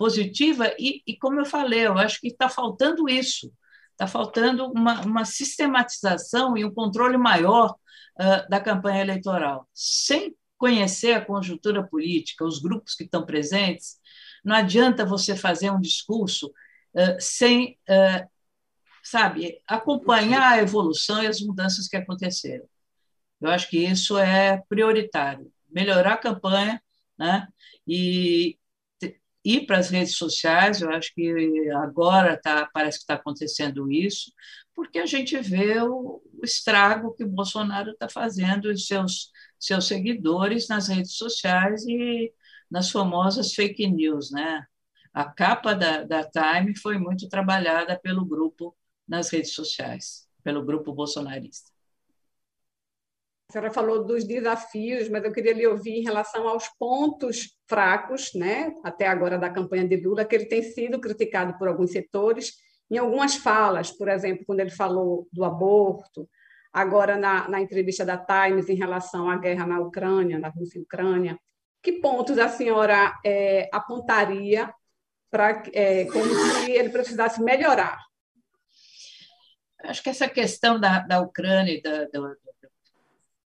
positiva, 0.02 0.74
e, 0.80 1.00
e 1.06 1.16
como 1.16 1.38
eu 1.38 1.44
falei, 1.44 1.86
eu 1.86 1.96
acho 1.96 2.20
que 2.20 2.26
está 2.26 2.48
faltando 2.48 3.08
isso, 3.08 3.52
está 3.92 4.04
faltando 4.04 4.66
uma, 4.66 5.00
uma, 5.02 5.24
sistematização 5.24 6.56
e 6.56 6.64
um 6.64 6.74
controle 6.74 7.16
maior 7.16 7.76
uh, 8.18 8.50
da 8.50 8.60
campanha 8.60 9.02
eleitoral. 9.02 9.68
Sem 9.72 10.34
conhecer 10.58 11.12
a 11.12 11.24
conjuntura 11.24 11.86
política, 11.86 12.44
os 12.44 12.58
grupos 12.58 12.96
que 12.96 13.04
estão 13.04 13.24
presentes, 13.24 14.00
não 14.44 14.56
adianta 14.56 15.06
você 15.06 15.36
fazer 15.36 15.70
um 15.70 15.80
discurso 15.80 16.48
uh, 16.48 17.16
sem, 17.20 17.78
uh, 17.88 18.28
sabe, 19.04 19.60
acompanhar 19.68 20.50
a 20.50 20.58
evolução 20.58 21.22
e 21.22 21.28
as 21.28 21.40
mudanças 21.40 21.86
que 21.86 21.96
aconteceram. 21.96 22.64
Eu 23.40 23.50
acho 23.50 23.70
que 23.70 23.78
isso 23.78 24.18
é 24.18 24.60
prioritário. 24.68 25.48
Melhorar 25.70 26.14
a 26.14 26.18
campanha 26.18 26.82
né? 27.16 27.46
e 27.86 28.58
ir 29.44 29.66
para 29.66 29.78
as 29.78 29.90
redes 29.90 30.16
sociais, 30.16 30.80
eu 30.80 30.90
acho 30.90 31.12
que 31.14 31.70
agora 31.70 32.40
tá, 32.40 32.68
parece 32.72 32.98
que 32.98 33.02
está 33.02 33.14
acontecendo 33.14 33.90
isso, 33.90 34.32
porque 34.74 34.98
a 34.98 35.06
gente 35.06 35.36
vê 35.40 35.80
o, 35.80 36.22
o 36.40 36.44
estrago 36.44 37.14
que 37.14 37.24
o 37.24 37.28
Bolsonaro 37.28 37.90
está 37.90 38.08
fazendo 38.08 38.70
e 38.70 38.78
seus, 38.78 39.30
seus 39.58 39.86
seguidores 39.86 40.68
nas 40.68 40.88
redes 40.88 41.14
sociais 41.16 41.84
e 41.86 42.32
nas 42.70 42.90
famosas 42.90 43.52
fake 43.54 43.86
news. 43.88 44.30
Né? 44.30 44.64
A 45.12 45.24
capa 45.24 45.74
da, 45.74 46.04
da 46.04 46.24
Time 46.24 46.76
foi 46.76 46.98
muito 46.98 47.28
trabalhada 47.28 47.98
pelo 47.98 48.24
grupo 48.24 48.76
nas 49.06 49.30
redes 49.30 49.52
sociais, 49.54 50.26
pelo 50.42 50.64
grupo 50.64 50.92
bolsonarista. 50.92 51.71
A 53.52 53.60
senhora 53.60 53.70
falou 53.70 54.02
dos 54.02 54.24
desafios, 54.24 55.10
mas 55.10 55.22
eu 55.22 55.30
queria 55.30 55.52
lhe 55.52 55.66
ouvir 55.66 55.98
em 55.98 56.02
relação 56.02 56.48
aos 56.48 56.68
pontos 56.78 57.50
fracos, 57.68 58.32
né, 58.34 58.72
até 58.82 59.06
agora 59.06 59.36
da 59.36 59.50
campanha 59.50 59.86
de 59.86 59.94
Lula, 59.96 60.24
que 60.24 60.34
ele 60.34 60.46
tem 60.46 60.62
sido 60.62 60.98
criticado 60.98 61.58
por 61.58 61.68
alguns 61.68 61.90
setores, 61.90 62.54
em 62.90 62.96
algumas 62.96 63.36
falas, 63.36 63.90
por 63.90 64.08
exemplo, 64.08 64.42
quando 64.46 64.60
ele 64.60 64.70
falou 64.70 65.28
do 65.30 65.44
aborto, 65.44 66.26
agora 66.72 67.18
na, 67.18 67.46
na 67.46 67.60
entrevista 67.60 68.06
da 68.06 68.16
Times 68.16 68.70
em 68.70 68.74
relação 68.74 69.28
à 69.28 69.36
guerra 69.36 69.66
na 69.66 69.80
Ucrânia, 69.80 70.38
na 70.38 70.48
Rússia 70.48 70.78
e 70.78 70.82
Ucrânia, 70.82 71.38
que 71.82 72.00
pontos 72.00 72.38
a 72.38 72.48
senhora 72.48 73.20
é, 73.22 73.68
apontaria 73.70 74.72
para 75.30 75.62
é, 75.74 76.06
como 76.06 76.24
se 76.24 76.70
ele 76.70 76.88
precisasse 76.88 77.42
melhorar? 77.42 77.98
Acho 79.84 80.02
que 80.02 80.08
essa 80.08 80.26
questão 80.26 80.80
da, 80.80 81.00
da 81.00 81.20
Ucrânia 81.20 81.74
e 81.74 81.82
da, 81.82 82.08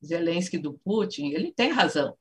Zelensky 0.03 0.57
do 0.57 0.73
Putin, 0.73 1.31
ele 1.31 1.51
tem 1.51 1.71
razão. 1.71 2.15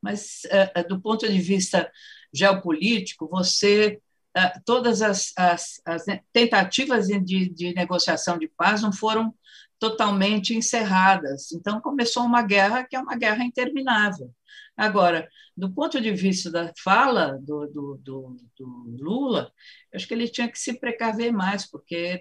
Mas, 0.00 0.44
é, 0.46 0.72
é, 0.76 0.84
do 0.84 1.00
ponto 1.00 1.28
de 1.28 1.38
vista 1.38 1.90
geopolítico, 2.32 3.28
você 3.28 4.00
é, 4.34 4.58
todas 4.64 5.02
as, 5.02 5.32
as, 5.36 5.80
as 5.84 6.04
tentativas 6.32 7.06
de, 7.06 7.48
de, 7.50 7.74
negociação 7.74 8.38
de 8.38 8.48
paz 8.48 8.80
não 8.80 8.92
foram 8.92 9.34
totalmente 9.78 10.54
encerradas. 10.54 11.52
Então, 11.52 11.80
começou 11.80 12.24
uma 12.24 12.42
guerra 12.42 12.84
que 12.84 12.96
é 12.96 13.00
uma 13.00 13.16
guerra 13.16 13.44
interminável. 13.44 14.32
Agora, 14.76 15.28
do 15.56 15.70
ponto 15.70 16.00
de 16.00 16.12
vista 16.12 16.50
da 16.50 16.72
fala 16.82 17.38
do, 17.42 17.66
do, 17.66 18.00
do, 18.02 18.36
do 18.58 18.96
Lula, 18.98 19.52
acho 19.94 20.08
que 20.08 20.14
ele 20.14 20.28
tinha 20.28 20.50
que 20.50 20.58
se 20.58 20.78
precaver 20.80 21.30
mais, 21.30 21.66
porque 21.68 22.20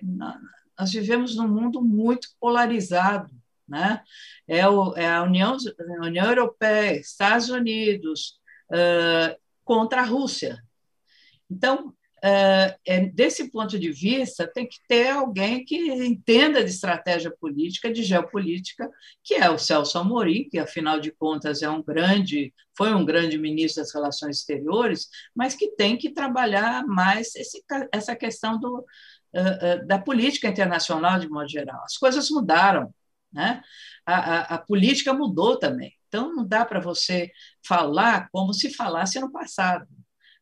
nós 0.77 0.91
vivemos 0.91 1.35
num 1.35 1.47
mundo 1.47 1.81
muito 1.81 2.27
polarizado 2.39 3.31
né? 3.71 4.01
É, 4.47 4.67
o, 4.67 4.93
é 4.95 5.07
a 5.07 5.23
União, 5.23 5.55
União 6.01 6.27
Europeia, 6.27 6.99
Estados 6.99 7.49
Unidos 7.49 8.33
uh, 8.69 9.33
contra 9.63 10.01
a 10.01 10.05
Rússia. 10.05 10.61
Então, 11.49 11.87
uh, 11.87 12.75
é, 12.85 13.05
desse 13.13 13.49
ponto 13.49 13.79
de 13.79 13.89
vista, 13.89 14.45
tem 14.45 14.67
que 14.67 14.77
ter 14.89 15.09
alguém 15.09 15.63
que 15.63 15.77
entenda 16.05 16.61
de 16.61 16.69
estratégia 16.69 17.31
política, 17.31 17.91
de 17.91 18.03
geopolítica, 18.03 18.89
que 19.23 19.35
é 19.35 19.49
o 19.49 19.57
Celso 19.57 19.97
Amorim, 19.97 20.49
que 20.49 20.59
afinal 20.59 20.99
de 20.99 21.11
contas 21.11 21.61
é 21.61 21.69
um 21.69 21.81
grande, 21.81 22.53
foi 22.77 22.93
um 22.93 23.05
grande 23.05 23.37
ministro 23.37 23.81
das 23.81 23.93
Relações 23.93 24.39
Exteriores, 24.39 25.07
mas 25.33 25.55
que 25.55 25.69
tem 25.77 25.97
que 25.97 26.11
trabalhar 26.11 26.85
mais 26.85 27.33
esse, 27.35 27.63
essa 27.93 28.17
questão 28.17 28.59
do, 28.59 28.85
da 29.87 29.97
política 29.97 30.49
internacional 30.49 31.17
de 31.17 31.29
modo 31.29 31.49
geral. 31.49 31.81
As 31.85 31.97
coisas 31.97 32.29
mudaram. 32.29 32.93
Né? 33.31 33.61
A, 34.05 34.15
a, 34.15 34.41
a 34.55 34.57
política 34.57 35.13
mudou 35.13 35.57
também. 35.57 35.93
Então, 36.07 36.35
não 36.35 36.45
dá 36.45 36.65
para 36.65 36.79
você 36.79 37.31
falar 37.65 38.29
como 38.31 38.53
se 38.53 38.73
falasse 38.73 39.19
no 39.19 39.31
passado. 39.31 39.87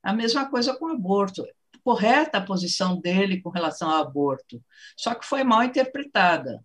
A 0.01 0.13
mesma 0.13 0.49
coisa 0.49 0.75
com 0.75 0.85
o 0.85 0.93
aborto. 0.93 1.45
Correta 1.83 2.39
a 2.39 2.45
posição 2.45 2.99
dele 2.99 3.41
com 3.41 3.49
relação 3.49 3.89
ao 3.89 4.01
aborto, 4.01 4.61
só 4.97 5.15
que 5.15 5.25
foi 5.25 5.43
mal 5.43 5.63
interpretada. 5.63 6.63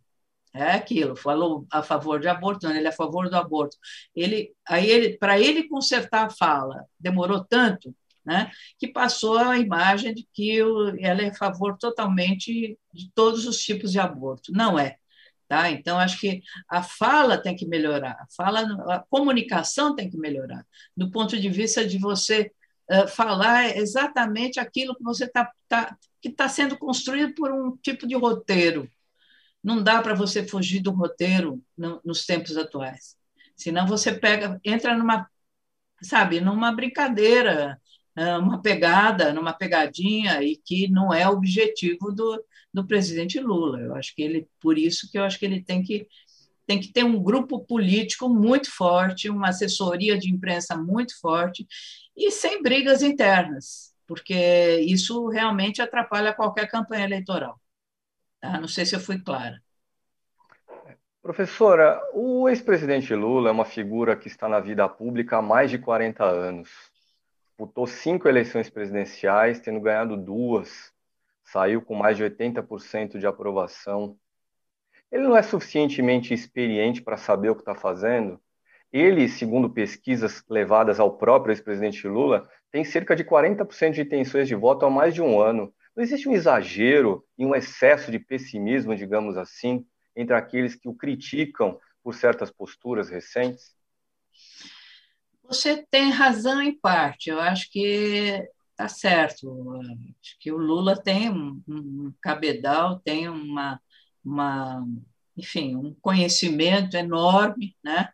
É 0.52 0.72
aquilo, 0.72 1.16
falou 1.16 1.66
a 1.70 1.82
favor 1.82 2.20
de 2.20 2.28
aborto, 2.28 2.66
não, 2.66 2.76
ele 2.76 2.87
é 2.87 2.90
a 2.90 2.92
favor 2.92 3.28
do 3.28 3.37
aborto. 3.37 3.76
Ele, 4.14 4.54
aí 4.66 4.88
ele, 4.88 5.18
para 5.18 5.38
ele 5.38 5.68
consertar 5.68 6.26
a 6.26 6.30
fala, 6.30 6.84
demorou 6.98 7.44
tanto, 7.44 7.94
né, 8.24 8.50
que 8.78 8.88
passou 8.88 9.37
a 9.38 9.58
imagem 9.58 10.14
de 10.14 10.26
que 10.32 10.58
ela 11.00 11.22
é 11.22 11.28
a 11.28 11.34
favor 11.34 11.76
totalmente 11.76 12.78
de 12.92 13.10
todos 13.14 13.46
os 13.46 13.58
tipos 13.58 13.92
de 13.92 13.98
aborto. 13.98 14.52
Não 14.52 14.78
é. 14.78 14.96
Tá? 15.54 15.70
Então, 15.70 16.00
acho 16.00 16.18
que 16.18 16.42
a 16.68 16.82
fala 16.82 17.38
tem 17.38 17.54
que 17.54 17.64
melhorar, 17.64 18.16
a, 18.18 18.26
fala, 18.36 18.62
a 18.92 18.98
comunicação 19.08 19.94
tem 19.94 20.10
que 20.10 20.16
melhorar, 20.16 20.66
do 20.96 21.12
ponto 21.12 21.38
de 21.38 21.48
vista 21.48 21.86
de 21.86 21.96
você 21.96 22.50
uh, 22.90 23.06
falar 23.06 23.76
exatamente 23.76 24.58
aquilo 24.58 24.96
que 24.96 25.08
está 25.22 25.52
tá, 25.68 25.96
está 26.20 26.48
sendo 26.48 26.76
construído 26.76 27.36
por 27.36 27.52
um 27.52 27.76
tipo 27.76 28.04
de 28.04 28.16
roteiro. 28.16 28.90
Não 29.62 29.80
dá 29.80 30.02
para 30.02 30.12
você 30.12 30.44
fugir 30.44 30.80
do 30.80 30.90
roteiro 30.90 31.62
no, 31.78 32.00
nos 32.04 32.26
tempos 32.26 32.56
atuais. 32.56 33.16
Senão 33.56 33.86
você 33.86 34.12
pega, 34.12 34.60
entra 34.64 34.98
numa, 34.98 35.30
sabe, 36.02 36.40
numa 36.40 36.72
brincadeira, 36.72 37.80
uma 38.40 38.60
pegada, 38.60 39.32
numa 39.32 39.52
pegadinha, 39.52 40.42
e 40.42 40.56
que 40.56 40.88
não 40.88 41.14
é 41.14 41.28
objetivo 41.28 42.10
do, 42.10 42.44
do 42.74 42.84
presidente 42.84 43.38
Lula. 43.38 43.80
Eu 43.80 43.94
acho 43.94 44.12
que 44.14 44.22
ele, 44.22 44.48
por 44.60 44.76
isso 44.76 45.08
que 45.10 45.16
eu 45.16 45.22
acho 45.22 45.38
que 45.38 45.44
ele 45.46 45.62
tem 45.62 45.82
que 45.82 46.08
tem 46.66 46.80
que 46.80 46.90
ter 46.90 47.04
um 47.04 47.22
grupo 47.22 47.60
político 47.60 48.26
muito 48.26 48.74
forte, 48.74 49.28
uma 49.28 49.50
assessoria 49.50 50.18
de 50.18 50.32
imprensa 50.32 50.74
muito 50.74 51.20
forte 51.20 51.66
e 52.16 52.30
sem 52.30 52.62
brigas 52.62 53.02
internas, 53.02 53.94
porque 54.06 54.80
isso 54.80 55.28
realmente 55.28 55.82
atrapalha 55.82 56.32
qualquer 56.32 56.66
campanha 56.66 57.04
eleitoral. 57.04 57.60
Tá? 58.40 58.58
Não 58.58 58.66
sei 58.66 58.87
se 58.87 58.96
eu 58.96 59.00
fui 59.00 59.20
clara. 59.20 59.62
Professora, 61.20 62.00
o 62.14 62.48
ex-presidente 62.48 63.14
Lula 63.14 63.50
é 63.50 63.52
uma 63.52 63.66
figura 63.66 64.16
que 64.16 64.28
está 64.28 64.48
na 64.48 64.58
vida 64.58 64.88
pública 64.88 65.37
há 65.37 65.42
mais 65.42 65.70
de 65.70 65.76
40 65.76 66.24
anos. 66.24 66.70
Disputou 67.48 67.87
cinco 67.87 68.26
eleições 68.26 68.70
presidenciais, 68.70 69.60
tendo 69.60 69.82
ganhado 69.82 70.16
duas 70.16 70.93
saiu 71.54 71.80
com 71.80 71.94
mais 71.94 72.16
de 72.16 72.24
80% 72.24 73.16
de 73.16 73.26
aprovação. 73.28 74.18
Ele 75.10 75.22
não 75.22 75.36
é 75.36 75.42
suficientemente 75.42 76.34
experiente 76.34 77.00
para 77.00 77.16
saber 77.16 77.50
o 77.50 77.54
que 77.54 77.60
está 77.60 77.76
fazendo? 77.76 78.40
Ele, 78.92 79.28
segundo 79.28 79.70
pesquisas 79.70 80.42
levadas 80.50 80.98
ao 80.98 81.16
próprio 81.16 81.52
ex-presidente 81.52 82.08
Lula, 82.08 82.48
tem 82.72 82.84
cerca 82.84 83.14
de 83.14 83.22
40% 83.22 83.92
de 83.92 84.00
intenções 84.00 84.48
de 84.48 84.56
voto 84.56 84.84
há 84.84 84.90
mais 84.90 85.14
de 85.14 85.22
um 85.22 85.40
ano. 85.40 85.72
Não 85.94 86.02
existe 86.02 86.28
um 86.28 86.32
exagero 86.32 87.24
e 87.38 87.46
um 87.46 87.54
excesso 87.54 88.10
de 88.10 88.18
pessimismo, 88.18 88.96
digamos 88.96 89.36
assim, 89.36 89.86
entre 90.16 90.34
aqueles 90.34 90.74
que 90.74 90.88
o 90.88 90.94
criticam 90.94 91.78
por 92.02 92.14
certas 92.14 92.50
posturas 92.50 93.08
recentes? 93.08 93.76
Você 95.44 95.86
tem 95.88 96.10
razão 96.10 96.60
em 96.60 96.76
parte. 96.76 97.30
Eu 97.30 97.38
acho 97.38 97.70
que 97.70 98.44
tá 98.76 98.88
certo. 98.88 99.72
Acho 99.80 100.38
que 100.40 100.52
o 100.52 100.56
Lula 100.56 101.00
tem 101.00 101.30
um, 101.30 101.62
um 101.68 102.12
cabedal, 102.20 103.00
tem 103.00 103.28
uma, 103.28 103.80
uma, 104.24 104.87
enfim, 105.37 105.76
um 105.76 105.94
conhecimento 106.00 106.96
enorme, 106.96 107.76
né, 107.84 108.08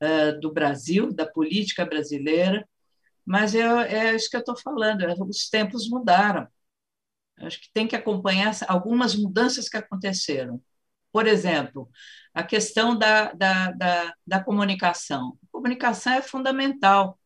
eh, 0.00 0.32
do 0.32 0.52
Brasil, 0.52 1.12
da 1.14 1.26
política 1.26 1.84
brasileira. 1.84 2.68
Mas 3.24 3.54
é, 3.54 3.60
é 4.10 4.16
isso 4.16 4.30
que 4.30 4.36
eu 4.36 4.40
estou 4.40 4.56
falando. 4.56 5.02
É, 5.02 5.14
os 5.14 5.48
tempos 5.48 5.88
mudaram. 5.88 6.48
Acho 7.38 7.60
que 7.60 7.70
tem 7.72 7.86
que 7.88 7.96
acompanhar 7.96 8.54
algumas 8.68 9.14
mudanças 9.16 9.68
que 9.68 9.76
aconteceram. 9.76 10.60
Por 11.12 11.26
exemplo, 11.26 11.90
a 12.34 12.42
questão 12.42 12.96
da, 12.96 13.32
da, 13.32 13.72
da, 13.72 14.14
da 14.26 14.44
comunicação. 14.44 15.38
A 15.44 15.46
comunicação 15.52 16.12
é 16.14 16.22
fundamental. 16.22 17.18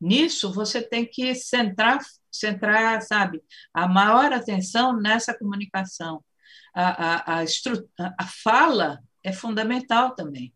Nisso, 0.00 0.52
você 0.52 0.82
tem 0.82 1.06
que 1.06 1.34
centrar 1.34 1.98
centrar, 2.38 3.02
sabe, 3.02 3.42
a 3.72 3.86
maior 3.88 4.32
atenção 4.32 4.96
nessa 4.96 5.36
comunicação. 5.36 6.22
A, 6.74 7.40
a, 7.40 7.40
a, 7.40 7.44
a 8.18 8.26
fala 8.26 9.00
é 9.22 9.32
fundamental 9.32 10.14
também. 10.14 10.52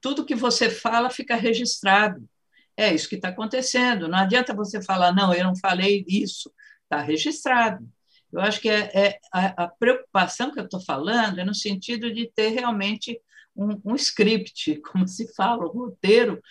Tudo 0.00 0.24
que 0.24 0.34
você 0.34 0.70
fala 0.70 1.10
fica 1.10 1.36
registrado. 1.36 2.28
É 2.76 2.92
isso 2.92 3.08
que 3.08 3.16
está 3.16 3.28
acontecendo. 3.28 4.08
Não 4.08 4.18
adianta 4.18 4.54
você 4.54 4.82
falar, 4.82 5.12
não, 5.12 5.32
eu 5.32 5.44
não 5.44 5.56
falei 5.56 6.04
isso. 6.08 6.52
Está 6.84 7.00
registrado. 7.00 7.86
Eu 8.32 8.40
acho 8.40 8.60
que 8.60 8.68
é, 8.68 8.90
é 8.94 9.18
a, 9.30 9.64
a, 9.64 9.68
preocupação 9.68 10.50
que 10.50 10.58
eu 10.58 10.64
estou 10.64 10.80
falando 10.80 11.38
é 11.38 11.44
no 11.44 11.54
sentido 11.54 12.12
de 12.12 12.30
ter 12.34 12.48
realmente 12.48 13.20
um, 13.54 13.78
um 13.84 13.94
script, 13.94 14.80
como 14.90 15.06
se 15.06 15.32
fala, 15.34 15.66
um 15.66 15.68
roteiro 15.68 16.42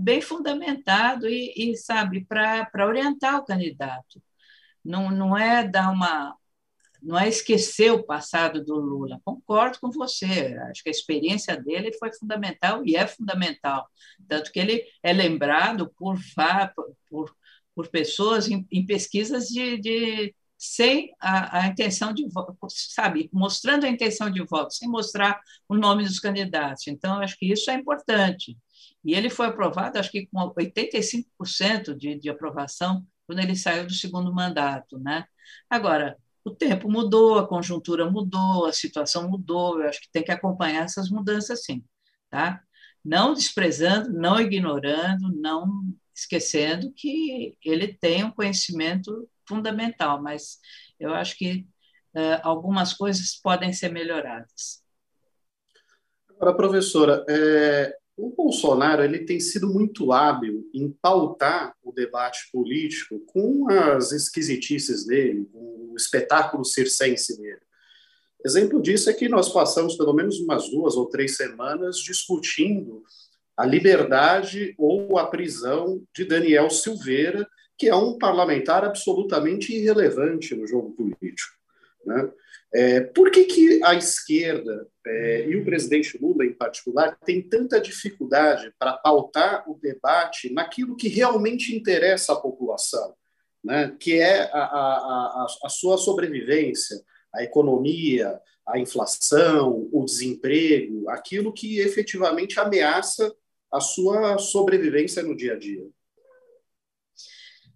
bem 0.00 0.20
fundamentado 0.20 1.28
e, 1.28 1.52
e 1.56 1.76
sabe, 1.76 2.24
para 2.24 2.86
orientar 2.86 3.38
o 3.38 3.44
candidato. 3.44 4.22
Não, 4.84 5.10
não 5.10 5.36
é 5.36 5.66
dar 5.66 5.90
uma, 5.90 6.36
não 7.02 7.18
é 7.18 7.28
esquecer 7.28 7.92
o 7.92 8.02
passado 8.02 8.64
do 8.64 8.76
Lula. 8.76 9.20
Concordo 9.24 9.78
com 9.80 9.90
você. 9.90 10.58
Acho 10.70 10.82
que 10.82 10.88
a 10.88 10.92
experiência 10.92 11.56
dele 11.56 11.92
foi 11.98 12.12
fundamental 12.12 12.84
e 12.84 12.96
é 12.96 13.06
fundamental, 13.06 13.88
tanto 14.28 14.52
que 14.52 14.58
ele 14.58 14.84
é 15.02 15.12
lembrado 15.12 15.90
por 15.96 16.18
por, 17.08 17.34
por 17.74 17.88
pessoas 17.88 18.48
em, 18.48 18.66
em 18.70 18.86
pesquisas 18.86 19.48
de, 19.48 19.78
de 19.78 20.34
sem 20.60 21.14
a, 21.18 21.60
a, 21.60 21.66
intenção 21.68 22.12
de 22.12 22.28
voto, 22.28 22.54
sabe, 22.68 23.30
mostrando 23.32 23.86
a 23.86 23.88
intenção 23.88 24.30
de 24.30 24.44
voto, 24.44 24.74
sem 24.74 24.88
mostrar 24.88 25.40
o 25.66 25.74
nome 25.74 26.04
dos 26.04 26.20
candidatos. 26.20 26.86
Então, 26.86 27.18
acho 27.20 27.38
que 27.38 27.50
isso 27.50 27.70
é 27.70 27.74
importante. 27.74 28.58
E 29.04 29.14
ele 29.14 29.30
foi 29.30 29.46
aprovado, 29.46 29.98
acho 29.98 30.10
que 30.10 30.26
com 30.26 30.38
85% 30.54 31.94
de, 31.96 32.18
de 32.18 32.28
aprovação 32.28 33.06
quando 33.26 33.38
ele 33.40 33.56
saiu 33.56 33.86
do 33.86 33.92
segundo 33.92 34.34
mandato, 34.34 34.98
né? 34.98 35.24
Agora, 35.68 36.16
o 36.44 36.50
tempo 36.50 36.90
mudou, 36.90 37.38
a 37.38 37.46
conjuntura 37.46 38.10
mudou, 38.10 38.66
a 38.66 38.72
situação 38.72 39.28
mudou, 39.28 39.80
eu 39.80 39.88
acho 39.88 40.00
que 40.00 40.10
tem 40.10 40.24
que 40.24 40.32
acompanhar 40.32 40.84
essas 40.84 41.10
mudanças 41.10 41.64
sim, 41.64 41.84
tá? 42.28 42.60
Não 43.04 43.32
desprezando, 43.32 44.12
não 44.12 44.40
ignorando, 44.40 45.32
não 45.40 45.94
esquecendo 46.14 46.92
que 46.92 47.56
ele 47.64 47.94
tem 47.94 48.24
um 48.24 48.30
conhecimento 48.30 49.28
fundamental, 49.48 50.22
mas 50.22 50.58
eu 50.98 51.14
acho 51.14 51.36
que 51.36 51.66
uh, 52.14 52.40
algumas 52.42 52.92
coisas 52.92 53.34
podem 53.40 53.72
ser 53.72 53.90
melhoradas. 53.90 54.82
Agora, 56.28 56.56
professora, 56.56 57.24
é, 57.28 57.96
o 58.26 58.34
Bolsonaro 58.36 59.02
ele 59.02 59.20
tem 59.20 59.40
sido 59.40 59.68
muito 59.68 60.12
hábil 60.12 60.68
em 60.74 60.90
pautar 61.00 61.74
o 61.82 61.92
debate 61.92 62.50
político 62.52 63.18
com 63.26 63.70
as 63.70 64.12
esquisitices 64.12 65.06
dele, 65.06 65.48
com 65.52 65.90
o 65.92 65.96
espetáculo 65.96 66.64
circense 66.64 67.40
dele. 67.40 67.60
Exemplo 68.44 68.80
disso 68.80 69.10
é 69.10 69.14
que 69.14 69.28
nós 69.28 69.48
passamos 69.50 69.96
pelo 69.96 70.12
menos 70.12 70.38
umas 70.40 70.70
duas 70.70 70.96
ou 70.96 71.06
três 71.06 71.36
semanas 71.36 71.98
discutindo 71.98 73.02
a 73.56 73.66
liberdade 73.66 74.74
ou 74.78 75.18
a 75.18 75.26
prisão 75.26 76.02
de 76.14 76.24
Daniel 76.24 76.70
Silveira, 76.70 77.46
que 77.76 77.88
é 77.88 77.94
um 77.94 78.16
parlamentar 78.18 78.84
absolutamente 78.84 79.74
irrelevante 79.74 80.54
no 80.54 80.66
jogo 80.66 80.92
político. 80.92 81.54
Né? 82.06 82.30
É, 82.72 83.00
por 83.00 83.30
que, 83.32 83.44
que 83.44 83.82
a 83.82 83.94
esquerda 83.94 84.86
é, 85.04 85.48
e 85.48 85.56
o 85.56 85.64
presidente 85.64 86.16
Lula, 86.18 86.44
em 86.44 86.52
particular, 86.52 87.18
tem 87.24 87.42
tanta 87.42 87.80
dificuldade 87.80 88.72
para 88.78 88.92
pautar 88.92 89.68
o 89.68 89.74
debate 89.74 90.52
naquilo 90.52 90.96
que 90.96 91.08
realmente 91.08 91.74
interessa 91.74 92.32
à 92.32 92.36
população, 92.36 93.14
né? 93.62 93.96
que 93.98 94.20
é 94.20 94.42
a, 94.52 94.62
a, 94.62 95.44
a, 95.44 95.46
a 95.64 95.68
sua 95.68 95.98
sobrevivência, 95.98 96.96
a 97.34 97.42
economia, 97.42 98.40
a 98.66 98.78
inflação, 98.78 99.88
o 99.92 100.04
desemprego, 100.04 101.08
aquilo 101.08 101.52
que 101.52 101.80
efetivamente 101.80 102.60
ameaça 102.60 103.34
a 103.72 103.80
sua 103.80 104.38
sobrevivência 104.38 105.22
no 105.22 105.36
dia 105.36 105.54
a 105.54 105.58
dia? 105.58 105.84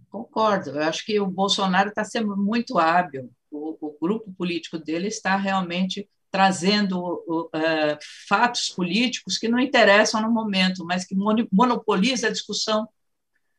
Concordo. 0.08 0.70
Eu 0.70 0.82
acho 0.82 1.04
que 1.04 1.18
o 1.18 1.26
Bolsonaro 1.26 1.88
está 1.88 2.04
sendo 2.04 2.36
muito 2.36 2.78
hábil. 2.78 3.30
O, 3.56 3.78
o, 3.80 3.96
grupo 4.00 4.32
político 4.34 4.78
dele 4.78 5.06
está 5.06 5.36
realmente 5.36 6.08
trazendo 6.28 7.24
uh, 7.28 7.98
fatos 8.28 8.68
políticos 8.70 9.38
que 9.38 9.46
não 9.46 9.60
interessam 9.60 10.20
no 10.20 10.28
momento, 10.28 10.84
mas 10.84 11.04
que 11.04 11.14
monopoliza 11.52 12.26
a 12.26 12.32
discussão. 12.32 12.88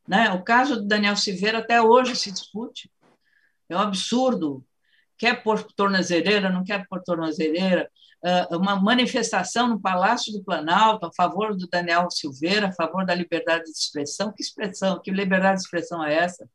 Né? 0.05 0.29
O 0.31 0.43
caso 0.43 0.75
do 0.75 0.86
Daniel 0.86 1.15
Silveira 1.15 1.60
até 1.60 1.81
hoje 1.81 2.13
se 2.17 2.29
discute. 2.29 2.91
É 3.69 3.77
um 3.77 3.79
absurdo. 3.79 4.65
Quer 5.17 5.41
pôr 5.41 5.63
tornozeleira, 5.63 6.49
não 6.49 6.65
quer 6.65 6.86
pôr 6.89 7.01
tornozeleira. 7.01 7.89
Uh, 8.21 8.58
uma 8.58 8.75
manifestação 8.75 9.69
no 9.69 9.79
Palácio 9.79 10.34
do 10.34 10.43
Planalto 10.43 11.05
a 11.05 11.13
favor 11.13 11.55
do 11.55 11.67
Daniel 11.67 12.12
Silveira, 12.12 12.67
a 12.67 12.73
favor 12.73 13.05
da 13.05 13.15
liberdade 13.15 13.63
de 13.63 13.71
expressão. 13.71 14.34
Que 14.34 14.43
expressão? 14.43 15.01
Que 15.01 15.12
liberdade 15.12 15.60
de 15.60 15.63
expressão 15.63 16.03
é 16.03 16.15
essa? 16.15 16.45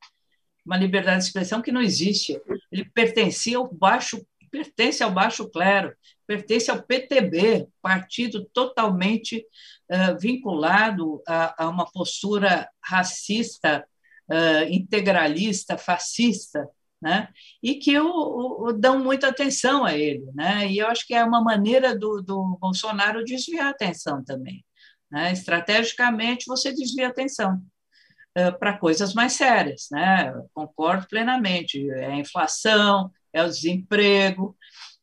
Uma 0.65 0.77
liberdade 0.77 1.19
de 1.19 1.25
expressão 1.25 1.63
que 1.63 1.73
não 1.73 1.81
existe. 1.81 2.41
Ele 2.71 2.85
pertencia 2.85 3.57
ao 3.57 3.73
baixo 3.73 4.21
pertence 4.51 5.03
ao 5.03 5.13
baixo 5.13 5.49
clero, 5.49 5.95
pertence 6.27 6.71
ao 6.71 6.83
PTB, 6.83 7.69
partido 7.81 8.45
totalmente 8.53 9.47
uh, 9.91 10.19
vinculado 10.19 11.23
a, 11.27 11.65
a, 11.65 11.69
uma 11.69 11.91
postura 11.91 12.69
racista, 12.83 13.87
uh, 14.29 14.65
integralista, 14.69 15.79
fascista, 15.79 16.69
né? 17.01 17.29
e 17.63 17.77
que 17.77 17.99
o, 17.99 18.67
o, 18.67 18.73
dão 18.73 18.99
muita 18.99 19.29
atenção 19.29 19.85
a 19.85 19.97
ele. 19.97 20.25
Né? 20.35 20.71
E 20.71 20.79
eu 20.79 20.89
acho 20.89 21.07
que 21.07 21.15
é 21.15 21.25
uma 21.25 21.43
maneira 21.43 21.97
do, 21.99 22.21
do 22.21 22.59
Bolsonaro 22.61 23.25
desviar 23.25 23.69
a 23.69 23.71
atenção 23.71 24.23
também. 24.23 24.65
Né? 25.11 25.33
Estrategicamente, 25.33 26.47
você 26.47 26.73
desvia 26.73 27.07
a 27.07 27.11
atenção. 27.11 27.61
Uh, 28.39 28.57
para 28.59 28.79
coisas 28.79 29.13
mais 29.13 29.33
sérias, 29.33 29.89
né? 29.91 30.33
Concordo 30.55 31.07
plenamente. 31.09 31.91
É 31.91 32.07
a 32.07 32.17
inflação, 32.17 33.11
é 33.33 33.43
o 33.43 33.49
desemprego, 33.49 34.57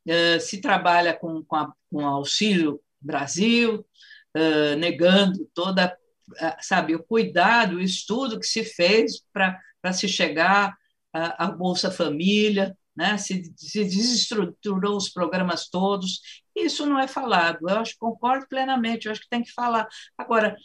eh, 0.08 0.40
se 0.40 0.62
trabalha 0.62 1.14
com, 1.14 1.44
com, 1.44 1.56
a, 1.58 1.74
com 1.92 2.06
auxílio 2.06 2.80
Brasil, 3.00 3.86
eh, 4.34 4.76
negando 4.78 5.46
toda, 5.54 5.98
eh, 6.40 6.58
sabe, 6.62 6.96
o 6.96 7.04
cuidado, 7.04 7.76
o 7.76 7.82
estudo 7.82 8.40
que 8.40 8.48
se 8.48 8.64
fez 8.64 9.22
para 9.34 9.94
se 9.94 10.08
chegar 10.08 10.78
à 11.14 11.48
Bolsa 11.48 11.92
Família, 11.92 12.78
né? 12.98 13.18
se, 13.18 13.54
se 13.56 13.84
desestruturou 13.84 14.98
os 14.98 15.10
programas 15.10 15.70
todos. 15.70 16.22
Isso 16.56 16.86
não 16.86 17.00
é 17.00 17.08
falado. 17.08 17.70
Eu 17.70 17.80
acho 17.80 17.96
concordo 18.00 18.48
plenamente. 18.48 19.06
Eu 19.06 19.12
acho 19.12 19.22
que 19.22 19.30
tem 19.30 19.44
que 19.44 19.54
falar. 19.54 19.88
Agora, 20.18 20.58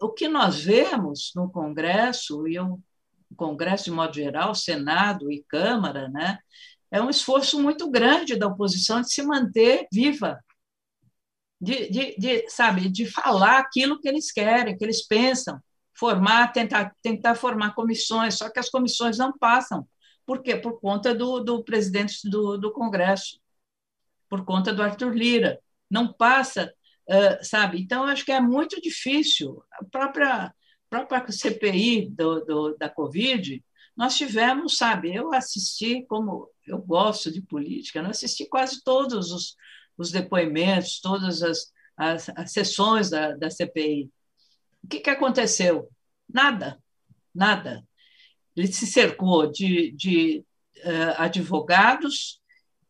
o 0.00 0.10
que 0.10 0.26
nós 0.26 0.60
vemos 0.60 1.32
no 1.36 1.50
Congresso 1.50 2.48
e 2.48 2.58
o 2.58 2.80
Congresso 3.36 3.84
de 3.84 3.90
modo 3.90 4.14
geral, 4.14 4.54
Senado 4.54 5.30
e 5.30 5.44
Câmara, 5.48 6.08
né? 6.08 6.38
é 6.90 7.00
um 7.00 7.10
esforço 7.10 7.60
muito 7.60 7.90
grande 7.90 8.36
da 8.36 8.46
oposição 8.46 9.00
de 9.00 9.12
se 9.12 9.22
manter 9.22 9.86
viva, 9.92 10.38
de, 11.60 11.88
de, 11.90 12.16
de, 12.18 12.50
sabe, 12.50 12.88
de 12.88 13.06
falar 13.06 13.58
aquilo 13.58 14.00
que 14.00 14.08
eles 14.08 14.30
querem, 14.30 14.76
que 14.76 14.84
eles 14.84 15.06
pensam, 15.06 15.60
formar, 15.98 16.52
tentar, 16.52 16.94
tentar 17.02 17.34
formar 17.34 17.74
comissões, 17.74 18.36
só 18.36 18.50
que 18.50 18.58
as 18.58 18.68
comissões 18.68 19.18
não 19.18 19.36
passam. 19.36 19.86
Por 20.26 20.42
quê? 20.42 20.56
Por 20.56 20.80
conta 20.80 21.14
do, 21.14 21.40
do 21.40 21.62
presidente 21.64 22.28
do, 22.28 22.58
do 22.58 22.72
Congresso, 22.72 23.40
por 24.28 24.44
conta 24.44 24.72
do 24.72 24.82
Arthur 24.82 25.14
Lira. 25.14 25.60
Não 25.88 26.12
passa, 26.12 26.74
uh, 27.08 27.44
sabe? 27.44 27.80
Então, 27.80 28.04
acho 28.04 28.24
que 28.24 28.32
é 28.32 28.40
muito 28.40 28.80
difícil. 28.80 29.62
A 29.72 29.84
própria, 29.84 30.52
própria 30.90 31.30
CPI 31.30 32.10
do, 32.10 32.44
do, 32.44 32.76
da 32.76 32.90
Covid, 32.90 33.64
nós 33.96 34.16
tivemos, 34.16 34.76
sabe, 34.76 35.14
eu 35.14 35.32
assisti, 35.32 36.04
como 36.06 36.50
eu 36.66 36.78
gosto 36.78 37.30
de 37.30 37.40
política, 37.40 38.00
eu 38.00 38.06
assisti 38.06 38.46
quase 38.46 38.82
todos 38.82 39.30
os, 39.32 39.56
os 39.96 40.10
depoimentos, 40.10 41.00
todas 41.00 41.42
as, 41.42 41.72
as, 41.96 42.28
as 42.30 42.52
sessões 42.52 43.08
da, 43.08 43.34
da 43.36 43.48
CPI. 43.48 44.10
O 44.82 44.88
que, 44.88 45.00
que 45.00 45.10
aconteceu? 45.10 45.88
Nada, 46.28 46.78
nada. 47.34 47.86
Ele 48.56 48.66
se 48.68 48.86
cercou 48.86 49.50
de, 49.50 49.92
de 49.92 50.44
uh, 50.78 51.14
advogados, 51.18 52.40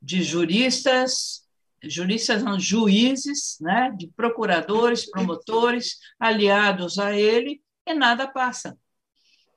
de 0.01 0.23
juristas, 0.23 1.47
juristas 1.83 2.43
não, 2.43 2.59
juízes, 2.59 3.57
né, 3.61 3.93
de 3.97 4.09
procuradores, 4.09 5.11
promotores, 5.11 5.99
aliados 6.19 6.99
a 6.99 7.13
ele, 7.17 7.61
e 7.87 7.95
nada 7.95 8.27
passa. 8.27 8.77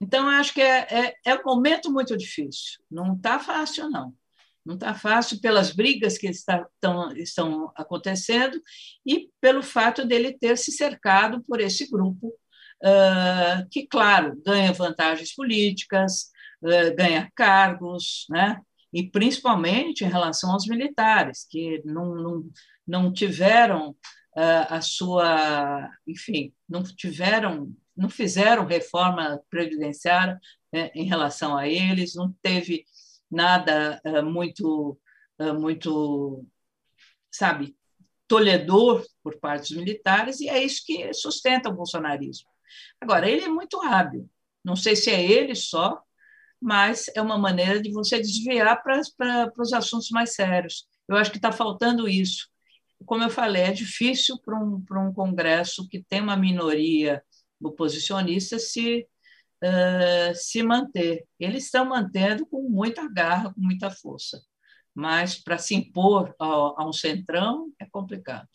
Então, 0.02 0.32
eu 0.32 0.40
acho 0.40 0.54
que 0.54 0.62
é, 0.62 0.88
é, 0.90 1.14
é 1.26 1.36
um 1.36 1.44
momento 1.44 1.92
muito 1.92 2.16
difícil. 2.16 2.80
Não 2.90 3.16
está 3.16 3.38
fácil, 3.38 3.90
não. 3.90 4.14
Não 4.66 4.76
está 4.76 4.94
fácil 4.94 5.42
pelas 5.42 5.72
brigas 5.72 6.18
que 6.18 6.28
está, 6.28 6.66
tão, 6.80 7.12
estão 7.14 7.72
acontecendo 7.76 8.62
e 9.06 9.30
pelo 9.42 9.64
fato 9.64 10.06
dele 10.06 10.38
ter 10.38 10.58
se 10.58 10.72
cercado 10.72 11.44
por 11.44 11.60
esse 11.60 11.90
grupo, 11.90 12.34
que, 13.72 13.88
claro, 13.88 14.42
ganha 14.46 14.74
vantagens 14.74 15.34
políticas, 15.34 16.32
ganha 16.96 17.32
cargos, 17.36 18.26
né? 18.30 18.62
e 18.92 19.08
principalmente 19.10 20.04
em 20.04 20.10
relação 20.10 20.52
aos 20.52 20.66
militares, 20.66 21.46
que 21.48 21.82
não, 21.86 22.16
não, 22.16 22.50
não 22.88 23.14
tiveram 23.14 23.96
a 24.36 24.82
sua. 24.82 25.90
Enfim, 26.08 26.54
não 26.68 26.84
tiveram 26.84 27.74
não 28.00 28.10
fizeram 28.10 28.66
reforma 28.66 29.42
previdenciária 29.50 30.40
né, 30.72 30.90
em 30.96 31.04
relação 31.04 31.58
a 31.58 31.68
eles, 31.68 32.16
não 32.16 32.32
teve 32.42 32.86
nada 33.30 34.02
muito, 34.24 34.98
muito, 35.60 36.46
sabe, 37.30 37.76
tolhedor 38.26 39.06
por 39.22 39.38
parte 39.38 39.74
dos 39.74 39.78
militares, 39.78 40.40
e 40.40 40.48
é 40.48 40.64
isso 40.64 40.84
que 40.86 41.14
sustenta 41.14 41.70
o 41.70 41.76
bolsonarismo. 41.76 42.48
Agora, 43.02 43.30
ele 43.30 43.44
é 43.44 43.50
muito 43.50 43.82
hábil, 43.82 44.30
não 44.64 44.76
sei 44.76 44.96
se 44.96 45.10
é 45.10 45.24
ele 45.24 45.56
só, 45.56 46.02
mas 46.62 47.10
é 47.16 47.22
uma 47.22 47.38
maneira 47.38 47.82
de 47.82 47.92
você 47.92 48.20
desviar 48.20 48.82
para, 48.84 49.02
para, 49.18 49.52
para 49.52 49.62
os 49.62 49.74
assuntos 49.74 50.10
mais 50.10 50.34
sérios. 50.34 50.88
Eu 51.08 51.16
acho 51.16 51.32
que 51.32 51.38
está 51.38 51.52
faltando 51.52 52.08
isso. 52.08 52.50
Como 53.06 53.24
eu 53.24 53.30
falei, 53.30 53.64
é 53.64 53.72
difícil 53.72 54.38
para 54.40 54.60
um, 54.60 54.82
para 54.82 55.00
um 55.02 55.14
Congresso 55.14 55.88
que 55.88 56.04
tem 56.04 56.22
uma 56.22 56.36
minoria 56.36 57.24
oposicionista 57.62 58.60
se, 58.60 59.08
uh, 59.64 60.36
se 60.36 60.62
manter. 60.64 61.26
Eles 61.40 61.66
estão 61.66 61.86
mantendo 61.86 62.46
com 62.46 62.62
muita 62.70 63.08
garra, 63.08 63.54
com 63.54 63.62
muita 63.62 63.90
força, 63.90 64.42
mas 64.94 65.36
para 65.42 65.58
se 65.58 65.76
impor 65.76 66.36
a, 66.40 66.46
a 66.46 66.88
um 66.88 66.94
centrão 66.94 67.72
é 67.80 67.86
complicado. 67.86 68.50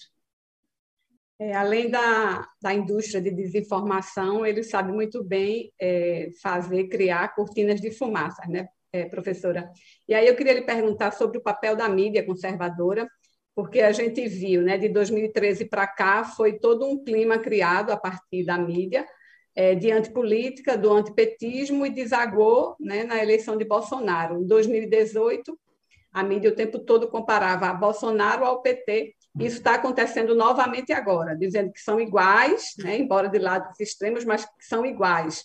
É, 1.38 1.52
além 1.52 1.90
da, 1.90 2.46
da 2.62 2.72
indústria 2.72 3.20
de 3.20 3.30
desinformação, 3.30 4.46
ele 4.46 4.62
sabe 4.62 4.92
muito 4.92 5.22
bem 5.24 5.72
é, 5.80 6.30
fazer, 6.40 6.88
criar 6.88 7.34
cortinas 7.34 7.80
de 7.80 7.90
fumaça, 7.90 8.42
né, 8.48 8.68
é, 8.92 9.04
professora? 9.06 9.68
E 10.08 10.14
aí 10.14 10.26
eu 10.28 10.36
queria 10.36 10.52
lhe 10.52 10.62
perguntar 10.62 11.10
sobre 11.10 11.38
o 11.38 11.42
papel 11.42 11.74
da 11.74 11.88
mídia 11.88 12.24
conservadora, 12.24 13.08
porque 13.54 13.80
a 13.80 13.90
gente 13.90 14.26
viu, 14.28 14.62
né, 14.62 14.78
de 14.78 14.88
2013 14.88 15.64
para 15.64 15.86
cá, 15.88 16.24
foi 16.24 16.58
todo 16.58 16.86
um 16.86 17.02
clima 17.02 17.38
criado 17.38 17.90
a 17.90 17.96
partir 17.96 18.44
da 18.44 18.56
mídia, 18.56 19.04
é, 19.56 19.74
de 19.74 19.90
antipolítica, 19.90 20.78
do 20.78 20.92
antipetismo, 20.92 21.84
e 21.84 21.90
desagou 21.90 22.76
né, 22.78 23.02
na 23.04 23.20
eleição 23.20 23.56
de 23.56 23.64
Bolsonaro. 23.64 24.40
Em 24.40 24.46
2018, 24.46 25.58
a 26.12 26.22
mídia 26.22 26.50
o 26.50 26.54
tempo 26.54 26.78
todo 26.78 27.08
comparava 27.08 27.66
a 27.66 27.74
Bolsonaro 27.74 28.44
ao 28.44 28.62
PT, 28.62 29.14
isso 29.38 29.56
está 29.56 29.74
acontecendo 29.74 30.34
novamente 30.34 30.92
agora, 30.92 31.36
dizendo 31.36 31.72
que 31.72 31.80
são 31.80 32.00
iguais, 32.00 32.74
né, 32.78 32.96
embora 32.96 33.28
de 33.28 33.38
lados 33.38 33.78
extremos, 33.80 34.24
mas 34.24 34.44
que 34.44 34.64
são 34.64 34.86
iguais. 34.86 35.44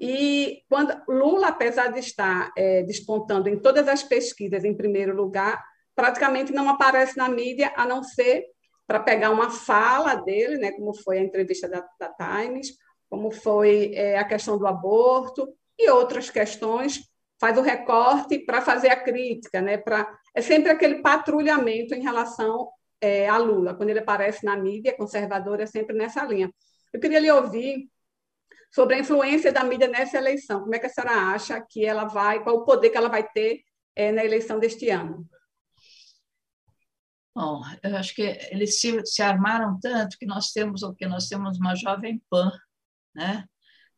E 0.00 0.62
quando 0.68 0.98
Lula, 1.06 1.48
apesar 1.48 1.88
de 1.88 2.00
estar 2.00 2.50
é, 2.56 2.82
despontando 2.82 3.48
em 3.50 3.58
todas 3.58 3.86
as 3.86 4.02
pesquisas 4.02 4.64
em 4.64 4.74
primeiro 4.74 5.14
lugar, 5.14 5.62
praticamente 5.94 6.52
não 6.52 6.70
aparece 6.70 7.18
na 7.18 7.28
mídia, 7.28 7.70
a 7.76 7.84
não 7.84 8.02
ser 8.02 8.46
para 8.86 9.00
pegar 9.00 9.30
uma 9.30 9.50
fala 9.50 10.14
dele, 10.14 10.56
né, 10.56 10.72
como 10.72 10.94
foi 10.94 11.18
a 11.18 11.22
entrevista 11.22 11.68
da, 11.68 11.86
da 12.00 12.08
Times, 12.14 12.72
como 13.10 13.30
foi 13.30 13.92
é, 13.94 14.18
a 14.18 14.24
questão 14.24 14.56
do 14.56 14.66
aborto 14.66 15.52
e 15.78 15.90
outras 15.90 16.30
questões, 16.30 17.02
faz 17.38 17.58
o 17.58 17.62
recorte 17.62 18.38
para 18.38 18.62
fazer 18.62 18.88
a 18.88 19.00
crítica, 19.00 19.60
né, 19.60 19.76
pra, 19.76 20.10
é 20.34 20.40
sempre 20.40 20.70
aquele 20.70 21.02
patrulhamento 21.02 21.94
em 21.94 22.02
relação 22.02 22.70
é, 23.00 23.28
a 23.28 23.38
Lula, 23.38 23.74
quando 23.74 23.90
ele 23.90 24.00
aparece 24.00 24.44
na 24.44 24.56
mídia 24.56 24.96
conservadora, 24.96 25.62
é 25.62 25.66
sempre 25.66 25.96
nessa 25.96 26.24
linha. 26.24 26.52
Eu 26.92 27.00
queria 27.00 27.20
lhe 27.20 27.30
ouvir 27.30 27.88
sobre 28.72 28.96
a 28.96 28.98
influência 28.98 29.52
da 29.52 29.64
mídia 29.64 29.88
nessa 29.88 30.18
eleição. 30.18 30.60
Como 30.60 30.74
é 30.74 30.78
que 30.78 30.86
a 30.86 30.88
senhora 30.88 31.32
acha 31.32 31.60
que 31.60 31.84
ela 31.84 32.04
vai, 32.04 32.42
qual 32.42 32.56
o 32.56 32.64
poder 32.64 32.90
que 32.90 32.96
ela 32.96 33.08
vai 33.08 33.26
ter 33.28 33.62
é, 33.96 34.12
na 34.12 34.24
eleição 34.24 34.58
deste 34.58 34.88
ano? 34.90 35.28
Bom, 37.34 37.62
eu 37.82 37.96
acho 37.96 38.14
que 38.14 38.22
eles 38.50 38.80
se, 38.80 39.04
se 39.06 39.22
armaram 39.22 39.78
tanto 39.80 40.18
que 40.18 40.26
nós 40.26 40.52
temos 40.52 40.82
o 40.82 40.94
que 40.94 41.06
nós 41.06 41.28
temos 41.28 41.58
uma 41.58 41.74
jovem 41.74 42.20
pan, 42.28 42.50
né? 43.14 43.44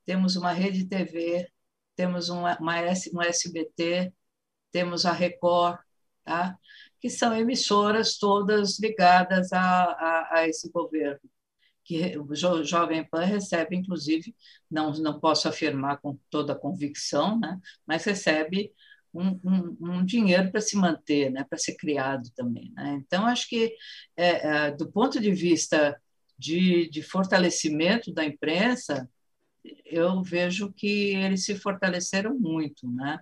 Temos 0.05 0.37
uma 0.37 0.53
rede 0.53 0.87
TV, 0.87 1.49
temos 1.97 2.29
uma, 2.29 2.59
uma, 2.59 2.75
uma 3.13 3.27
SBT, 3.27 4.13
temos 4.71 5.07
a 5.07 5.13
Record, 5.13 5.79
tá? 6.25 6.59
Que 7.03 7.11
são 7.11 7.37
emissoras 7.37 8.17
todas 8.17 8.79
ligadas 8.79 9.53
a, 9.53 9.59
a, 9.61 10.39
a 10.39 10.49
esse 10.49 10.71
governo, 10.71 11.19
que 11.85 12.17
o 12.17 12.33
jo, 12.33 12.63
Jovem 12.63 13.05
Pan 13.05 13.25
recebe, 13.25 13.75
inclusive, 13.75 14.33
não, 14.71 14.93
não 14.93 15.19
posso 15.19 15.49
afirmar 15.49 16.01
com 16.01 16.17
toda 16.31 16.53
a 16.53 16.59
convicção, 16.59 17.41
né, 17.41 17.59
mas 17.85 18.05
recebe 18.05 18.73
um, 19.13 19.31
um, 19.43 19.77
um 19.81 20.05
dinheiro 20.05 20.53
para 20.53 20.61
se 20.61 20.77
manter, 20.77 21.29
né, 21.29 21.43
para 21.43 21.59
ser 21.59 21.75
criado 21.75 22.31
também. 22.37 22.73
Né? 22.77 23.03
Então, 23.05 23.27
acho 23.27 23.49
que, 23.49 23.75
é, 24.17 24.67
é, 24.67 24.71
do 24.71 24.91
ponto 24.91 25.21
de 25.21 25.33
vista 25.33 26.01
de, 26.39 26.89
de 26.89 27.03
fortalecimento 27.03 28.13
da 28.15 28.25
imprensa, 28.25 29.11
eu 29.85 30.23
vejo 30.23 30.73
que 30.73 31.17
eles 31.17 31.45
se 31.45 31.57
fortaleceram 31.57 32.39
muito, 32.39 32.89
né? 32.91 33.21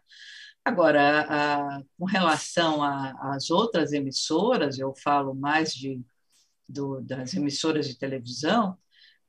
Agora, 0.65 1.23
a, 1.29 1.83
com 1.99 2.05
relação 2.05 2.83
às 2.83 3.51
outras 3.51 3.93
emissoras, 3.93 4.79
eu 4.79 4.95
falo 4.95 5.35
mais 5.35 5.75
de, 5.75 6.01
do, 6.69 7.01
das 7.01 7.35
emissoras 7.35 7.89
de 7.89 7.99
televisão, 7.99 8.73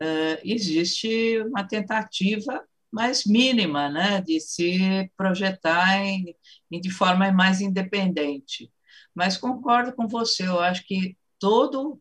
uh, 0.02 0.39
existe 0.44 1.39
uma 1.44 1.67
tentativa 1.67 2.63
mais 2.91 3.26
mínima 3.26 3.89
né, 3.89 4.22
de 4.22 4.39
se 4.41 5.10
projetar 5.17 5.98
em, 6.00 6.36
em, 6.70 6.82
de 6.82 6.89
forma 6.91 7.32
mais 7.32 7.62
independente. 7.62 8.72
Mas 9.15 9.38
concordo 9.38 9.94
com 9.94 10.08
você, 10.08 10.48
eu 10.48 10.60
acho 10.60 10.86
que 10.86 11.17
todo, 11.39 11.94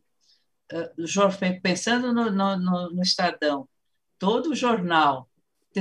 uh, 0.73 1.61
pensando 1.63 2.13
no, 2.13 2.31
no, 2.31 2.91
no 2.91 3.03
Estadão, 3.03 3.69
todo 4.19 4.55
jornal 4.55 5.30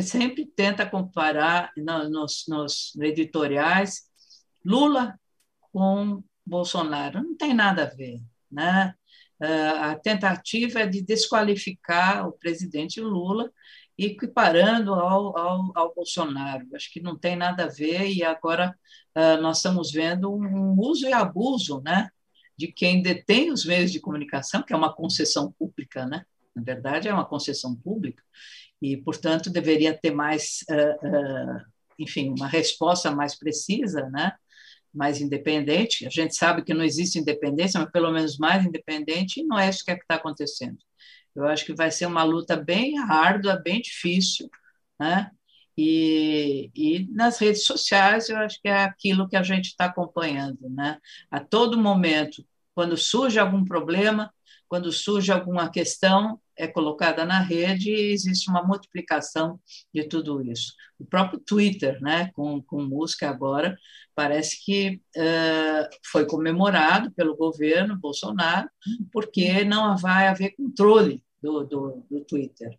sempre 0.02 0.46
tenta 0.46 0.86
comparar 0.86 1.72
nos, 1.78 2.46
nos 2.48 2.96
editoriais 3.00 4.04
Lula 4.64 5.20
com 5.72 6.24
Bolsonaro. 6.46 7.24
Não 7.24 7.36
tem 7.36 7.54
nada 7.54 7.84
a 7.84 7.96
ver. 7.96 8.22
Né? 8.52 8.94
Ah, 9.42 9.92
a 9.92 9.96
tentativa 9.96 10.80
é 10.82 10.88
de 10.88 11.02
desqualificar 11.02 12.28
o 12.28 12.34
presidente 12.34 13.00
Lula 13.02 13.52
equiparando 13.98 14.94
ao, 14.94 15.38
ao, 15.38 15.72
ao 15.76 15.94
Bolsonaro. 15.94 16.68
Acho 16.76 16.92
que 16.92 17.02
não 17.02 17.18
tem 17.18 17.36
nada 17.36 17.66
a 17.66 17.68
ver, 17.68 18.10
e 18.10 18.24
agora 18.24 18.74
uh, 19.16 19.42
nós 19.42 19.58
estamos 19.58 19.92
vendo 19.92 20.34
um 20.34 20.80
uso 20.80 21.06
e 21.06 21.12
abuso 21.12 21.82
né, 21.82 22.10
de 22.58 22.68
quem 22.72 23.02
detém 23.02 23.52
os 23.52 23.66
meios 23.66 23.92
de 23.92 24.00
comunicação, 24.00 24.64
que 24.64 24.72
é 24.72 24.76
uma 24.76 24.94
concessão 24.94 25.52
pública, 25.52 26.06
né? 26.06 26.24
na 26.56 26.64
verdade, 26.64 27.08
é 27.08 27.14
uma 27.14 27.26
concessão 27.26 27.76
pública, 27.76 28.24
e, 28.82 28.98
portanto, 28.98 29.50
deveria 29.50 29.98
ter 29.98 30.12
mais, 30.12 30.64
uh, 30.70 31.08
uh, 31.08 31.62
enfim, 31.98 32.30
uma 32.30 32.48
resposta 32.48 33.12
mais 33.12 33.38
precisa, 33.38 34.10
né? 34.10 34.34
mais 34.94 35.22
independente. 35.22 36.06
A 36.06 36.10
gente 36.10 36.36
sabe 36.36 36.64
que 36.64 36.74
não 36.74 36.84
existe 36.84 37.20
independência, 37.20 37.80
mas 37.80 37.92
pelo 37.92 38.12
menos 38.12 38.38
mais 38.38 38.66
independente, 38.66 39.40
e 39.40 39.44
não 39.44 39.58
é 39.58 39.70
isso 39.70 39.84
que 39.84 39.92
é 39.92 39.96
está 39.96 40.16
acontecendo. 40.16 40.78
Eu 41.36 41.46
acho 41.46 41.66
que 41.66 41.74
vai 41.74 41.92
ser 41.92 42.06
uma 42.06 42.24
luta 42.24 42.56
bem 42.58 42.98
árdua, 43.00 43.56
bem 43.56 43.82
difícil, 43.82 44.50
né? 45.00 45.32
E, 45.78 46.72
e 46.76 47.08
nas 47.14 47.38
redes 47.40 47.66
sociais, 47.66 48.30
eu 48.30 48.38
acho 48.38 48.60
que 48.62 48.68
é 48.68 48.84
aquilo 48.84 49.30
que 49.30 49.38
a 49.38 49.44
gente 49.44 49.68
está 49.68 49.86
acompanhando, 49.86 50.70
né? 50.70 51.00
A 51.32 51.40
todo 51.40 51.80
momento, 51.80 52.46
quando 52.76 52.98
surge 52.98 53.40
algum 53.40 53.64
problema, 53.64 54.34
quando 54.68 54.92
surge 54.92 55.32
alguma 55.32 55.70
questão, 55.72 56.40
é 56.60 56.68
colocada 56.68 57.26
na 57.26 57.40
rede 57.40 57.90
e 57.90 58.12
existe 58.12 58.50
uma 58.50 58.62
multiplicação 58.62 59.60
de 59.94 60.04
tudo 60.04 60.42
isso. 60.42 60.74
O 61.00 61.06
próprio 61.06 61.40
Twitter, 61.40 62.00
né, 62.02 62.30
com, 62.34 62.62
com 62.62 62.84
música 62.84 63.30
agora, 63.30 63.78
parece 64.14 64.64
que 64.66 65.02
uh, 65.16 65.90
foi 66.12 66.26
comemorado 66.26 67.12
pelo 67.12 67.38
governo 67.38 67.98
Bolsonaro, 67.98 68.70
porque 69.10 69.64
não 69.64 69.98
vai 69.98 70.28
haver 70.28 70.54
controle 70.58 71.24
do, 71.42 71.64
do, 71.64 72.06
do 72.12 72.26
Twitter. 72.26 72.78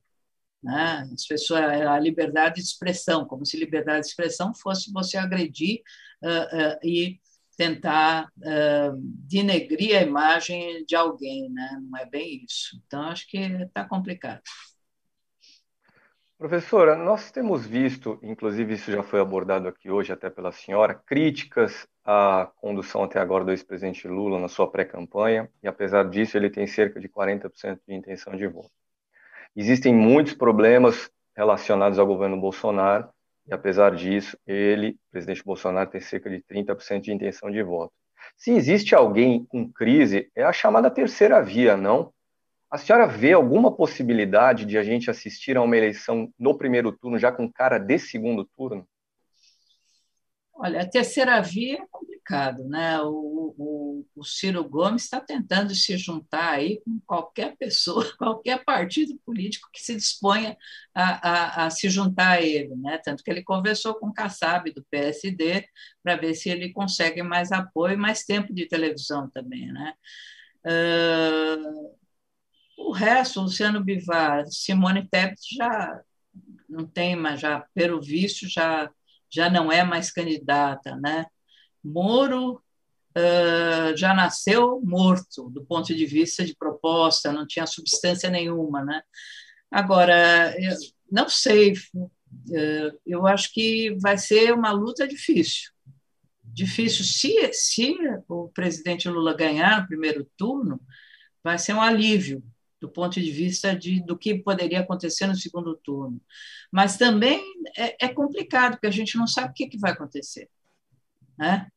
Né? 0.62 1.08
As 1.14 1.26
pessoas, 1.26 1.62
a 1.62 1.98
liberdade 1.98 2.56
de 2.56 2.60
expressão, 2.60 3.24
como 3.24 3.46
se 3.46 3.56
liberdade 3.56 4.02
de 4.02 4.08
expressão 4.08 4.52
fosse 4.54 4.92
você 4.92 5.16
agredir 5.16 5.80
uh, 6.22 6.74
uh, 6.74 6.78
e 6.86 7.18
tentar 7.60 8.32
uh, 8.38 8.96
denegrir 8.96 9.94
a 9.94 10.00
imagem 10.00 10.82
de 10.86 10.96
alguém, 10.96 11.50
né? 11.50 11.78
não 11.90 11.98
é 11.98 12.06
bem 12.06 12.42
isso. 12.42 12.80
Então, 12.86 13.02
acho 13.02 13.28
que 13.28 13.36
está 13.36 13.84
complicado. 13.84 14.40
Professora, 16.38 16.96
nós 16.96 17.30
temos 17.30 17.66
visto, 17.66 18.18
inclusive 18.22 18.72
isso 18.72 18.90
já 18.90 19.02
foi 19.02 19.20
abordado 19.20 19.68
aqui 19.68 19.90
hoje 19.90 20.10
até 20.10 20.30
pela 20.30 20.52
senhora, 20.52 20.94
críticas 20.94 21.86
à 22.02 22.50
condução 22.56 23.04
até 23.04 23.20
agora 23.20 23.44
do 23.44 23.50
ex-presidente 23.50 24.08
Lula 24.08 24.40
na 24.40 24.48
sua 24.48 24.70
pré-campanha, 24.70 25.50
e 25.62 25.68
apesar 25.68 26.08
disso 26.08 26.38
ele 26.38 26.48
tem 26.48 26.66
cerca 26.66 26.98
de 26.98 27.10
40% 27.10 27.78
de 27.86 27.94
intenção 27.94 28.34
de 28.34 28.46
voto. 28.46 28.70
Existem 29.54 29.94
muitos 29.94 30.32
problemas 30.32 31.10
relacionados 31.36 31.98
ao 31.98 32.06
governo 32.06 32.40
Bolsonaro, 32.40 33.10
e 33.50 33.52
apesar 33.52 33.96
disso, 33.96 34.38
ele, 34.46 34.96
presidente 35.10 35.44
Bolsonaro, 35.44 35.90
tem 35.90 36.00
cerca 36.00 36.30
de 36.30 36.40
30% 36.40 37.00
de 37.00 37.12
intenção 37.12 37.50
de 37.50 37.60
voto. 37.64 37.92
Se 38.36 38.52
existe 38.52 38.94
alguém 38.94 39.44
com 39.44 39.68
crise, 39.68 40.30
é 40.36 40.44
a 40.44 40.52
chamada 40.52 40.88
terceira 40.88 41.42
via, 41.42 41.76
não? 41.76 42.12
A 42.70 42.78
senhora 42.78 43.08
vê 43.08 43.32
alguma 43.32 43.74
possibilidade 43.74 44.64
de 44.64 44.78
a 44.78 44.84
gente 44.84 45.10
assistir 45.10 45.56
a 45.56 45.62
uma 45.62 45.76
eleição 45.76 46.32
no 46.38 46.56
primeiro 46.56 46.92
turno, 46.92 47.18
já 47.18 47.32
com 47.32 47.50
cara 47.50 47.76
de 47.76 47.98
segundo 47.98 48.48
turno? 48.56 48.86
Olha, 50.62 50.82
a 50.82 50.86
terceira 50.88 51.40
via 51.40 51.76
é 51.78 51.86
complicado, 51.90 52.64
né? 52.68 53.00
O, 53.00 53.54
o, 53.58 54.06
o 54.14 54.24
Ciro 54.24 54.62
Gomes 54.68 55.04
está 55.04 55.18
tentando 55.18 55.74
se 55.74 55.96
juntar 55.96 56.50
aí 56.52 56.82
com 56.84 57.00
qualquer 57.06 57.56
pessoa, 57.56 58.04
qualquer 58.18 58.62
partido 58.62 59.18
político 59.24 59.70
que 59.72 59.80
se 59.82 59.96
disponha 59.96 60.54
a, 60.94 61.62
a, 61.62 61.66
a 61.66 61.70
se 61.70 61.88
juntar 61.88 62.32
a 62.32 62.42
ele, 62.42 62.76
né? 62.76 62.98
Tanto 63.02 63.24
que 63.24 63.30
ele 63.30 63.42
conversou 63.42 63.94
com 63.94 64.08
o 64.08 64.12
Kassab 64.14 64.70
do 64.72 64.84
PSD 64.90 65.66
para 66.02 66.16
ver 66.16 66.34
se 66.34 66.50
ele 66.50 66.72
consegue 66.72 67.22
mais 67.22 67.50
apoio, 67.52 67.98
mais 67.98 68.24
tempo 68.24 68.52
de 68.52 68.68
televisão 68.68 69.30
também, 69.30 69.72
né? 69.72 69.94
Uh, 70.66 71.94
o 72.78 72.92
resto, 72.92 73.40
Luciano 73.42 73.82
Bivar, 73.84 74.46
Simone 74.48 75.06
Tebet 75.08 75.40
já 75.56 76.00
não 76.68 76.86
tem, 76.86 77.16
mas 77.16 77.40
já 77.40 77.60
pelo 77.74 78.00
visto 78.00 78.48
já 78.48 78.90
já 79.30 79.48
não 79.48 79.70
é 79.70 79.84
mais 79.84 80.10
candidata, 80.10 80.96
né? 80.96 81.26
Moro 81.82 82.62
uh, 83.16 83.96
já 83.96 84.14
nasceu 84.14 84.80
morto 84.82 85.48
do 85.50 85.64
ponto 85.64 85.94
de 85.94 86.06
vista 86.06 86.44
de 86.44 86.54
proposta, 86.54 87.32
não 87.32 87.46
tinha 87.46 87.66
substância 87.66 88.28
nenhuma, 88.28 88.84
né? 88.84 89.02
Agora, 89.70 90.54
eu 90.60 90.76
não 91.10 91.28
sei, 91.28 91.72
uh, 91.94 93.00
eu 93.06 93.26
acho 93.26 93.52
que 93.52 93.96
vai 94.00 94.18
ser 94.18 94.52
uma 94.52 94.72
luta 94.72 95.06
difícil. 95.06 95.70
Difícil. 96.42 97.04
Se, 97.04 97.52
se 97.52 97.96
o 98.28 98.48
presidente 98.48 99.08
Lula 99.08 99.34
ganhar 99.34 99.80
no 99.80 99.86
primeiro 99.86 100.28
turno, 100.36 100.80
vai 101.42 101.58
ser 101.58 101.74
um 101.74 101.80
alívio 101.80 102.42
do 102.80 102.88
ponto 102.88 103.20
de 103.20 103.30
vista 103.30 103.76
de, 103.76 104.02
do 104.04 104.16
que 104.16 104.34
poderia 104.42 104.80
acontecer 104.80 105.26
no 105.26 105.36
segundo 105.36 105.76
turno. 105.76 106.20
Mas 106.72 106.96
também 106.96 107.42
é, 107.76 108.06
é 108.06 108.08
complicado, 108.08 108.72
porque 108.72 108.86
a 108.86 108.92
gente 108.92 109.16
não 109.16 109.26
sabe 109.26 109.50
o 109.50 109.54
que, 109.54 109.68
que 109.68 109.78
vai 109.78 109.92
acontecer. 109.92 110.48
Né? 111.38 111.68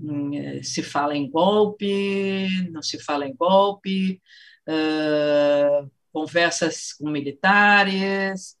Hum, 0.00 0.34
é, 0.34 0.62
se 0.62 0.82
fala 0.82 1.16
em 1.16 1.28
golpe, 1.28 2.68
não 2.70 2.82
se 2.82 2.98
fala 3.00 3.26
em 3.26 3.34
golpe, 3.34 4.20
uh, 4.68 5.90
conversas 6.12 6.92
com 6.92 7.10
militares, 7.10 8.56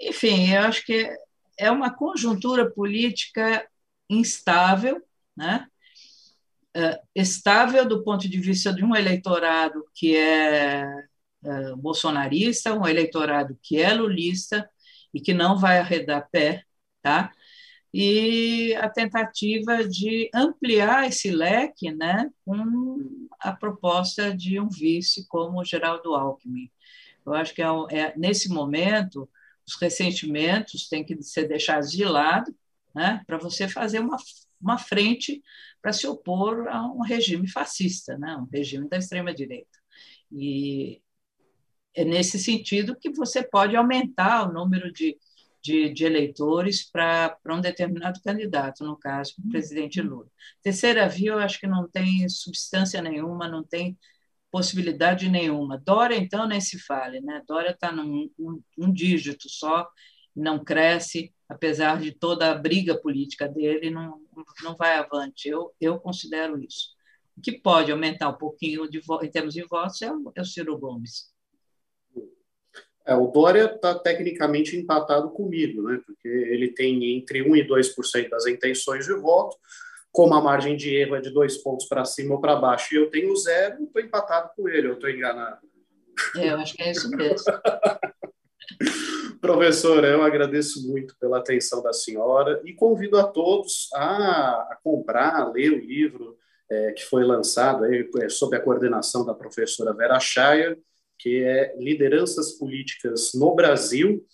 enfim, 0.00 0.52
eu 0.52 0.62
acho 0.62 0.84
que 0.84 1.10
é 1.58 1.70
uma 1.70 1.94
conjuntura 1.94 2.70
política 2.70 3.66
instável, 4.08 5.02
né? 5.36 5.66
Estável 7.14 7.88
do 7.88 8.04
ponto 8.04 8.28
de 8.28 8.38
vista 8.38 8.72
de 8.72 8.84
um 8.84 8.94
eleitorado 8.94 9.82
que 9.94 10.14
é 10.14 10.84
uh, 11.44 11.76
bolsonarista, 11.76 12.74
um 12.74 12.86
eleitorado 12.86 13.58
que 13.62 13.78
é 13.78 13.92
lulista 13.92 14.68
e 15.12 15.20
que 15.20 15.32
não 15.34 15.58
vai 15.58 15.78
arredar 15.78 16.28
pé, 16.30 16.64
tá? 17.02 17.32
E 17.92 18.74
a 18.74 18.90
tentativa 18.90 19.82
de 19.88 20.28
ampliar 20.34 21.08
esse 21.08 21.30
leque, 21.30 21.90
né, 21.90 22.30
com 22.44 23.28
a 23.40 23.52
proposta 23.52 24.36
de 24.36 24.60
um 24.60 24.68
vice 24.68 25.26
como 25.28 25.60
o 25.60 25.64
Geraldo 25.64 26.14
Alckmin. 26.14 26.70
Eu 27.24 27.32
acho 27.32 27.54
que 27.54 27.62
é, 27.62 27.66
é 27.90 28.14
nesse 28.16 28.50
momento 28.50 29.28
os 29.66 29.74
ressentimentos 29.80 30.88
têm 30.88 31.04
que 31.04 31.20
ser 31.22 31.48
deixados 31.48 31.90
de 31.90 32.04
lado, 32.04 32.54
né, 32.94 33.22
para 33.26 33.38
você 33.38 33.66
fazer 33.68 34.00
uma, 34.00 34.16
uma 34.60 34.78
frente 34.78 35.42
para 35.80 35.92
se 35.92 36.06
opor 36.06 36.68
a 36.68 36.84
um 36.86 37.00
regime 37.00 37.48
fascista, 37.48 38.18
né, 38.18 38.36
um 38.36 38.48
regime 38.52 38.88
da 38.88 38.98
extrema 38.98 39.32
direita. 39.32 39.78
E 40.30 41.00
é 41.96 42.04
nesse 42.04 42.38
sentido 42.38 42.94
que 42.94 43.10
você 43.10 43.42
pode 43.42 43.74
aumentar 43.74 44.48
o 44.48 44.52
número 44.52 44.92
de, 44.92 45.18
de, 45.62 45.88
de 45.88 46.04
eleitores 46.04 46.88
para 46.88 47.38
um 47.48 47.60
determinado 47.60 48.20
candidato, 48.22 48.84
no 48.84 48.96
caso, 48.98 49.32
o 49.38 49.50
presidente 49.50 50.02
Lula. 50.02 50.28
Terceira 50.62 51.08
via, 51.08 51.32
eu 51.32 51.38
acho 51.38 51.58
que 51.58 51.66
não 51.66 51.88
tem 51.88 52.28
substância 52.28 53.00
nenhuma, 53.00 53.48
não 53.48 53.64
tem 53.64 53.98
possibilidade 54.50 55.28
nenhuma. 55.30 55.78
Dória, 55.78 56.16
então, 56.16 56.46
nem 56.46 56.60
se 56.60 56.78
fale, 56.78 57.20
né? 57.22 57.42
Dória 57.48 57.70
está 57.70 57.90
num 57.90 58.30
um, 58.38 58.62
um 58.78 58.92
dígito 58.92 59.48
só, 59.48 59.88
não 60.34 60.62
cresce, 60.62 61.32
apesar 61.48 61.98
de 61.98 62.12
toda 62.12 62.50
a 62.50 62.54
briga 62.54 62.94
política 63.00 63.48
dele, 63.48 63.90
não, 63.90 64.20
não 64.62 64.76
vai 64.76 64.98
avante. 64.98 65.48
Eu, 65.48 65.74
eu 65.80 65.98
considero 65.98 66.62
isso. 66.62 66.94
O 67.36 67.40
que 67.40 67.52
pode 67.52 67.90
aumentar 67.90 68.28
um 68.28 68.36
pouquinho 68.36 68.88
de, 68.88 69.00
em 69.22 69.30
termos 69.30 69.54
de 69.54 69.62
votos 69.64 70.02
é 70.02 70.12
o, 70.12 70.32
é 70.34 70.42
o 70.42 70.44
Ciro 70.44 70.78
Gomes. 70.78 71.34
É, 73.06 73.14
o 73.14 73.28
Dória 73.28 73.72
está 73.72 73.94
tecnicamente 73.94 74.76
empatado 74.76 75.30
comigo, 75.30 75.82
né? 75.82 76.00
porque 76.04 76.28
ele 76.28 76.68
tem 76.68 77.16
entre 77.16 77.44
1% 77.44 77.56
e 77.56 77.66
2% 77.66 78.28
das 78.28 78.46
intenções 78.46 79.06
de 79.06 79.14
voto, 79.14 79.56
como 80.10 80.34
a 80.34 80.40
margem 80.40 80.76
de 80.76 80.94
erro 80.94 81.14
é 81.14 81.20
de 81.20 81.30
dois 81.30 81.58
pontos 81.58 81.86
para 81.86 82.04
cima 82.04 82.34
ou 82.34 82.40
para 82.40 82.56
baixo, 82.56 82.94
e 82.94 82.98
eu 82.98 83.10
tenho 83.10 83.36
zero, 83.36 83.84
estou 83.84 84.02
empatado 84.02 84.50
com 84.56 84.68
ele, 84.68 84.88
eu 84.88 84.94
estou 84.94 85.10
enganado. 85.10 85.58
É, 86.36 86.50
eu 86.50 86.56
acho 86.56 86.74
que 86.74 86.82
é 86.82 86.90
isso 86.90 87.08
mesmo. 87.10 87.44
Professora, 89.40 90.08
eu 90.08 90.22
agradeço 90.22 90.88
muito 90.88 91.14
pela 91.20 91.38
atenção 91.38 91.82
da 91.82 91.92
senhora 91.92 92.60
e 92.64 92.72
convido 92.72 93.18
a 93.18 93.24
todos 93.24 93.88
a, 93.94 94.72
a 94.72 94.78
comprar, 94.82 95.36
a 95.36 95.48
ler 95.48 95.72
o 95.72 95.78
livro 95.78 96.36
é, 96.70 96.92
que 96.92 97.04
foi 97.04 97.22
lançado 97.22 97.84
aí, 97.84 98.08
é, 98.20 98.28
sob 98.28 98.56
a 98.56 98.60
coordenação 98.60 99.24
da 99.24 99.34
professora 99.34 99.94
Vera 99.94 100.18
Chaya, 100.18 100.76
que 101.18 101.42
é 101.42 101.74
Lideranças 101.78 102.52
Políticas 102.52 103.32
no 103.34 103.54
Brasil. 103.54 104.24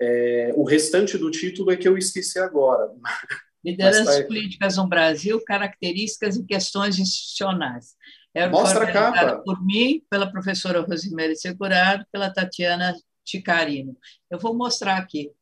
É, 0.00 0.52
o 0.54 0.64
restante 0.64 1.16
do 1.16 1.30
título 1.30 1.70
é 1.70 1.76
que 1.76 1.88
eu 1.88 1.96
esqueci 1.96 2.38
agora. 2.38 2.90
Lideranças 3.64 4.18
tá... 4.18 4.24
Políticas 4.24 4.76
no 4.76 4.86
Brasil, 4.86 5.42
Características 5.44 6.36
e 6.36 6.44
Questões 6.44 6.98
Institucionais. 6.98 7.96
É 8.32 8.48
Mostra 8.48 8.84
a 8.84 8.92
capa. 8.92 9.42
por 9.42 9.64
mim, 9.64 10.02
pela 10.10 10.30
professora 10.30 10.82
Rosemary 10.82 11.34
Segurado, 11.34 12.04
pela 12.12 12.30
Tatiana 12.30 12.94
Ticarino. 13.24 13.96
Eu 14.30 14.38
vou 14.38 14.54
mostrar 14.54 14.98
aqui. 14.98 15.32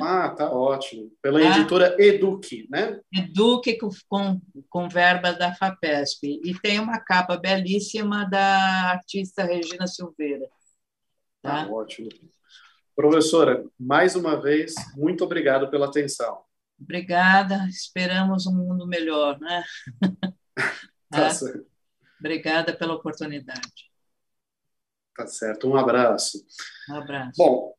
Ah, 0.00 0.28
tá 0.30 0.50
ótimo. 0.52 1.10
Pela 1.20 1.40
tá? 1.40 1.46
editora 1.46 1.96
Eduque, 1.98 2.68
né? 2.70 3.00
Eduque 3.12 3.76
com, 3.76 3.88
com, 4.08 4.40
com 4.68 4.88
verba 4.88 5.32
da 5.32 5.54
FAPESP. 5.54 6.40
E 6.44 6.54
tem 6.60 6.78
uma 6.78 7.00
capa 7.00 7.36
belíssima 7.36 8.28
da 8.28 8.92
artista 8.92 9.44
Regina 9.44 9.86
Silveira. 9.86 10.48
Tá? 11.42 11.62
Ah, 11.62 11.68
ótimo. 11.70 12.08
Professora, 12.94 13.64
mais 13.78 14.14
uma 14.14 14.40
vez, 14.40 14.74
muito 14.96 15.24
obrigado 15.24 15.68
pela 15.68 15.86
atenção. 15.86 16.42
Obrigada. 16.80 17.66
Esperamos 17.68 18.46
um 18.46 18.54
mundo 18.54 18.86
melhor, 18.86 19.38
né? 19.40 19.64
tá, 21.10 21.18
tá 21.18 21.30
certo. 21.30 21.66
Obrigada 22.20 22.76
pela 22.76 22.94
oportunidade. 22.94 23.90
Tá 25.16 25.26
certo. 25.26 25.68
Um 25.68 25.76
abraço. 25.76 26.44
Um 26.88 26.96
abraço. 26.96 27.32
Bom, 27.36 27.74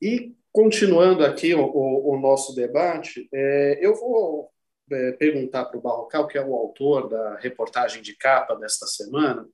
e 0.00 0.34
continuando 0.52 1.24
aqui 1.24 1.54
o, 1.54 1.62
o, 1.62 2.14
o 2.14 2.20
nosso 2.20 2.54
debate, 2.54 3.28
é, 3.32 3.78
eu 3.80 3.94
vou 3.94 4.50
é, 4.90 5.12
perguntar 5.12 5.66
para 5.66 5.78
o 5.78 5.82
Barrocal, 5.82 6.26
que 6.26 6.36
é 6.36 6.44
o 6.44 6.54
autor 6.54 7.08
da 7.08 7.36
reportagem 7.36 8.02
de 8.02 8.16
capa 8.16 8.54
desta 8.56 8.86
semana. 8.86 9.48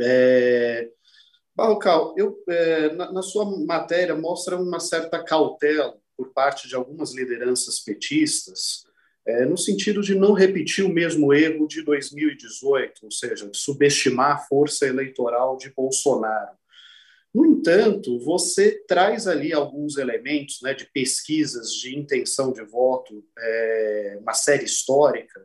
É, 0.00 0.88
Barrocal, 1.54 2.14
eu, 2.16 2.36
é, 2.48 2.92
na, 2.94 3.12
na, 3.12 3.22
sua 3.22 3.44
matéria 3.64 4.14
mostra 4.14 4.56
uma 4.56 4.80
certa 4.80 5.22
cautela 5.22 5.96
por 6.16 6.32
parte 6.32 6.68
de 6.68 6.74
algumas 6.74 7.14
lideranças 7.14 7.80
petistas, 7.80 8.84
é, 9.26 9.44
no 9.44 9.56
sentido 9.56 10.02
de 10.02 10.14
não 10.14 10.32
repetir 10.32 10.84
o 10.84 10.92
mesmo 10.92 11.32
erro 11.32 11.66
de 11.66 11.82
2018, 11.82 13.04
ou 13.04 13.10
seja, 13.10 13.48
de 13.48 13.56
subestimar 13.56 14.32
a 14.32 14.38
força 14.38 14.86
eleitoral 14.86 15.56
de 15.56 15.72
Bolsonaro. 15.72 16.56
No 17.34 17.44
entanto, 17.44 18.18
você 18.20 18.84
traz 18.86 19.26
ali 19.26 19.52
alguns 19.52 19.96
elementos 19.96 20.60
né, 20.62 20.72
de 20.72 20.84
pesquisas 20.92 21.72
de 21.72 21.98
intenção 21.98 22.52
de 22.52 22.62
voto, 22.62 23.24
é, 23.36 24.18
uma 24.20 24.34
série 24.34 24.64
histórica, 24.64 25.44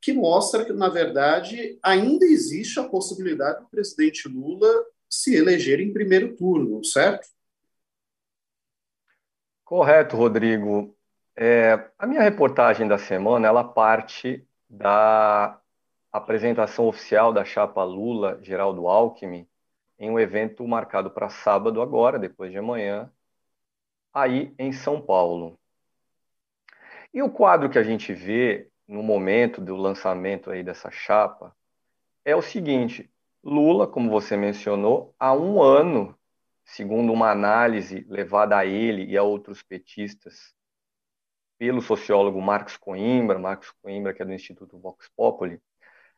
que 0.00 0.12
mostra 0.12 0.64
que, 0.64 0.72
na 0.72 0.88
verdade, 0.88 1.78
ainda 1.80 2.24
existe 2.24 2.80
a 2.80 2.88
possibilidade 2.88 3.60
do 3.60 3.68
presidente 3.68 4.26
Lula 4.28 4.68
se 5.08 5.36
eleger 5.36 5.78
em 5.78 5.92
primeiro 5.92 6.34
turno, 6.34 6.84
certo? 6.84 7.28
Correto, 9.64 10.16
Rodrigo. 10.16 10.96
É, 11.36 11.88
a 11.98 12.06
minha 12.06 12.20
reportagem 12.20 12.88
da 12.88 12.98
semana 12.98 13.46
ela 13.46 13.62
parte 13.62 14.44
da 14.68 15.60
apresentação 16.10 16.86
oficial 16.88 17.32
da 17.32 17.44
chapa 17.44 17.84
Lula, 17.84 18.38
Geraldo 18.42 18.88
Alckmin, 18.88 19.46
em 20.02 20.10
um 20.10 20.18
evento 20.18 20.66
marcado 20.66 21.12
para 21.12 21.28
sábado 21.28 21.80
agora, 21.80 22.18
depois 22.18 22.50
de 22.50 22.58
amanhã, 22.58 23.08
aí 24.12 24.52
em 24.58 24.72
São 24.72 25.00
Paulo. 25.00 25.56
E 27.14 27.22
o 27.22 27.30
quadro 27.30 27.70
que 27.70 27.78
a 27.78 27.84
gente 27.84 28.12
vê 28.12 28.68
no 28.88 29.00
momento 29.00 29.60
do 29.60 29.76
lançamento 29.76 30.50
aí 30.50 30.64
dessa 30.64 30.90
chapa 30.90 31.54
é 32.24 32.34
o 32.34 32.42
seguinte: 32.42 33.08
Lula, 33.44 33.86
como 33.86 34.10
você 34.10 34.36
mencionou, 34.36 35.14
há 35.20 35.32
um 35.32 35.62
ano, 35.62 36.18
segundo 36.64 37.12
uma 37.12 37.30
análise 37.30 38.04
levada 38.08 38.56
a 38.56 38.66
ele 38.66 39.04
e 39.04 39.16
a 39.16 39.22
outros 39.22 39.62
petistas 39.62 40.52
pelo 41.56 41.80
sociólogo 41.80 42.42
Marcos 42.42 42.76
Coimbra, 42.76 43.38
Marcos 43.38 43.70
Coimbra, 43.80 44.12
que 44.12 44.20
é 44.20 44.24
do 44.24 44.32
Instituto 44.32 44.80
Vox 44.80 45.08
Populi, 45.14 45.62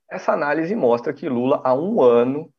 essa 0.08 0.32
análise 0.32 0.74
mostra 0.74 1.12
que 1.12 1.28
Lula, 1.28 1.60
há 1.62 1.74
um 1.74 2.00
ano, 2.00 2.53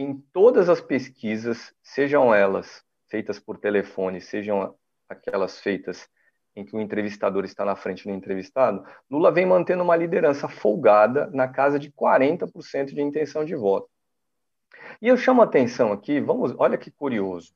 em 0.00 0.14
todas 0.32 0.70
as 0.70 0.80
pesquisas, 0.80 1.74
sejam 1.82 2.34
elas 2.34 2.82
feitas 3.10 3.38
por 3.38 3.58
telefone, 3.58 4.18
sejam 4.18 4.74
aquelas 5.06 5.60
feitas 5.60 6.08
em 6.56 6.64
que 6.64 6.74
o 6.74 6.80
entrevistador 6.80 7.44
está 7.44 7.66
na 7.66 7.76
frente 7.76 8.04
do 8.04 8.10
entrevistado, 8.10 8.82
Lula 9.10 9.30
vem 9.30 9.44
mantendo 9.44 9.82
uma 9.82 9.94
liderança 9.94 10.48
folgada 10.48 11.26
na 11.34 11.46
casa 11.46 11.78
de 11.78 11.92
40% 11.92 12.86
de 12.86 13.02
intenção 13.02 13.44
de 13.44 13.54
voto. 13.54 13.90
E 15.02 15.08
eu 15.08 15.18
chamo 15.18 15.42
a 15.42 15.44
atenção 15.44 15.92
aqui, 15.92 16.18
vamos, 16.18 16.54
olha 16.56 16.78
que 16.78 16.90
curioso. 16.90 17.52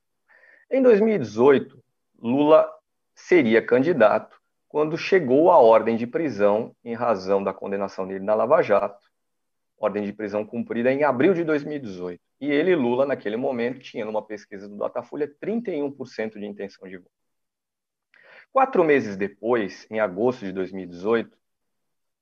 Em 0.70 0.82
2018, 0.82 1.82
Lula 2.18 2.70
seria 3.14 3.64
candidato 3.64 4.38
quando 4.68 4.98
chegou 4.98 5.50
a 5.50 5.56
ordem 5.56 5.96
de 5.96 6.06
prisão 6.06 6.76
em 6.84 6.92
razão 6.92 7.42
da 7.42 7.54
condenação 7.54 8.06
dele 8.06 8.24
na 8.24 8.34
Lava 8.34 8.60
Jato, 8.60 9.08
ordem 9.78 10.04
de 10.04 10.12
prisão 10.12 10.44
cumprida 10.44 10.92
em 10.92 11.04
abril 11.04 11.32
de 11.32 11.42
2018. 11.42 12.23
E 12.40 12.50
ele, 12.50 12.74
Lula, 12.74 13.06
naquele 13.06 13.36
momento, 13.36 13.80
tinha 13.80 14.04
numa 14.04 14.24
pesquisa 14.24 14.68
do 14.68 14.76
Datafolha 14.76 15.32
31% 15.42 16.38
de 16.38 16.46
intenção 16.46 16.88
de 16.88 16.98
voto. 16.98 17.10
Quatro 18.52 18.84
meses 18.84 19.16
depois, 19.16 19.86
em 19.90 20.00
agosto 20.00 20.44
de 20.44 20.52
2018, 20.52 21.36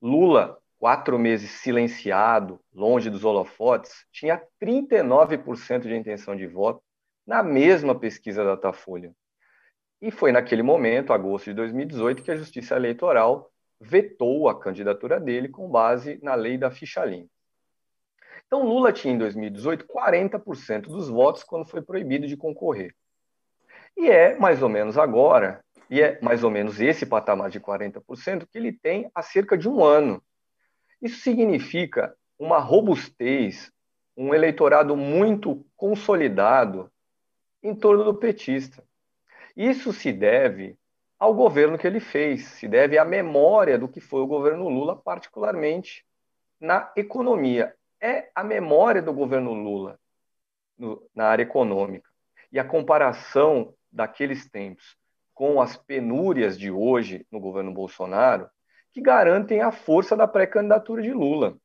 Lula, 0.01 0.59
quatro 0.79 1.19
meses 1.19 1.51
silenciado, 1.51 2.59
longe 2.75 3.09
dos 3.09 3.25
holofotes, 3.25 4.07
tinha 4.11 4.43
39% 4.61 5.83
de 5.83 5.95
intenção 5.95 6.35
de 6.35 6.47
voto 6.47 6.83
na 7.27 7.43
mesma 7.43 7.99
pesquisa 7.99 8.43
da 8.43 8.55
Datafolha. 8.55 9.15
E 10.01 10.11
foi 10.11 10.33
naquele 10.33 10.63
momento, 10.63 11.13
agosto 11.13 11.47
de 11.47 11.55
2018, 11.55 12.23
que 12.23 12.31
a 12.33 12.37
Justiça 12.37 12.75
Eleitoral 12.75 13.53
vetou 13.81 14.49
a 14.49 14.59
candidatura 14.59 15.21
dele 15.21 15.49
com 15.49 15.69
base 15.69 16.19
na 16.23 16.35
lei 16.35 16.59
da 16.59 16.71
ficha 16.71 17.05
limpa. 17.05 17.32
Então, 18.53 18.67
Lula 18.67 18.93
tinha 18.93 19.15
em 19.15 19.17
2018 19.17 19.87
40% 19.87 20.83
dos 20.83 21.09
votos 21.09 21.43
quando 21.43 21.65
foi 21.65 21.81
proibido 21.81 22.27
de 22.27 22.37
concorrer. 22.37 22.95
E 23.97 24.11
é 24.11 24.37
mais 24.37 24.63
ou 24.63 24.69
menos 24.69 24.99
agora, 24.99 25.65
e 25.89 26.03
é 26.03 26.21
mais 26.21 26.45
ou 26.45 26.51
menos 26.51 26.79
esse 26.79 27.07
patamar 27.07 27.49
de 27.49 27.59
40% 27.59 28.47
que 28.47 28.59
ele 28.59 28.71
tem 28.71 29.11
há 29.15 29.23
cerca 29.23 29.57
de 29.57 29.71
um 29.71 29.83
ano. 29.83 30.23
Isso 31.01 31.23
significa 31.23 32.15
uma 32.39 32.59
robustez, 32.59 33.73
um 34.15 34.35
eleitorado 34.35 34.95
muito 34.99 35.65
consolidado 35.75 36.93
em 37.63 37.75
torno 37.75 38.05
do 38.05 38.15
petista. 38.15 38.85
Isso 39.57 39.95
se 39.95 40.13
deve 40.13 40.77
ao 41.19 41.33
governo 41.33 41.79
que 41.79 41.87
ele 41.87 42.01
fez, 42.01 42.49
se 42.49 42.69
deve 42.69 42.99
à 42.99 43.05
memória 43.07 43.79
do 43.79 43.89
que 43.89 43.99
foi 43.99 44.21
o 44.21 44.27
governo 44.27 44.69
Lula, 44.69 44.95
particularmente 44.95 46.05
na 46.61 46.93
economia. 46.95 47.75
É 48.03 48.29
a 48.35 48.43
memória 48.43 49.01
do 49.01 49.13
governo 49.13 49.55
Lula 49.55 49.97
no, 50.77 51.09
na 51.15 51.27
área 51.27 51.45
econômica. 51.45 52.11
E 52.51 52.59
a 52.59 52.65
comparação 52.65 53.73
daqueles 53.93 54.51
tempos 54.51 54.97
com 55.33 55.61
as 55.61 55.77
penúrias 55.77 56.59
de 56.59 56.71
hoje 56.71 57.25
no 57.31 57.39
governo 57.39 57.73
Bolsonaro, 57.73 58.51
que 58.91 59.01
garantem 59.01 59.63
a 59.63 59.71
força 59.71 60.17
da 60.17 60.27
pré-candidatura 60.27 61.01
de 61.01 61.13
Lula. 61.13 61.57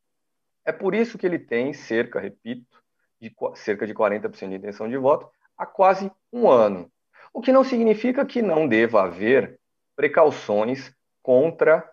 É 0.64 0.72
por 0.72 0.94
isso 0.94 1.18
que 1.18 1.26
ele 1.26 1.40
tem 1.40 1.74
cerca, 1.74 2.20
repito, 2.20 2.82
de 3.20 3.36
cerca 3.56 3.88
de 3.88 3.94
40% 3.94 4.50
de 4.50 4.56
intenção 4.56 4.88
de 4.88 4.98
voto 4.98 5.30
há 5.58 5.66
quase 5.66 6.12
um 6.32 6.50
ano. 6.50 6.92
O 7.34 7.42
que 7.42 7.52
não 7.52 7.64
significa 7.64 8.26
que 8.26 8.42
não 8.42 8.68
deva 8.68 9.04
haver 9.04 9.60
precauções 9.96 10.94
contra 11.22 11.92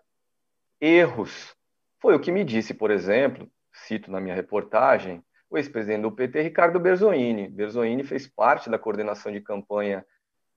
erros. 0.81 1.57
Foi 1.99 2.15
o 2.15 2.21
que 2.21 2.31
me 2.31 2.45
disse, 2.45 2.75
por 2.75 2.91
exemplo, 2.91 3.51
cito 3.75 4.11
na 4.11 4.21
minha 4.21 4.35
reportagem, 4.35 5.23
o 5.51 5.59
ex-presidente 5.59 6.03
do 6.03 6.13
PT, 6.13 6.43
Ricardo 6.43 6.81
Berzoini. 6.81 7.49
Berzoini 7.49 8.03
fez 8.03 8.27
parte 8.27 8.71
da 8.71 8.79
coordenação 8.79 9.31
de 9.31 9.41
campanha 9.41 10.05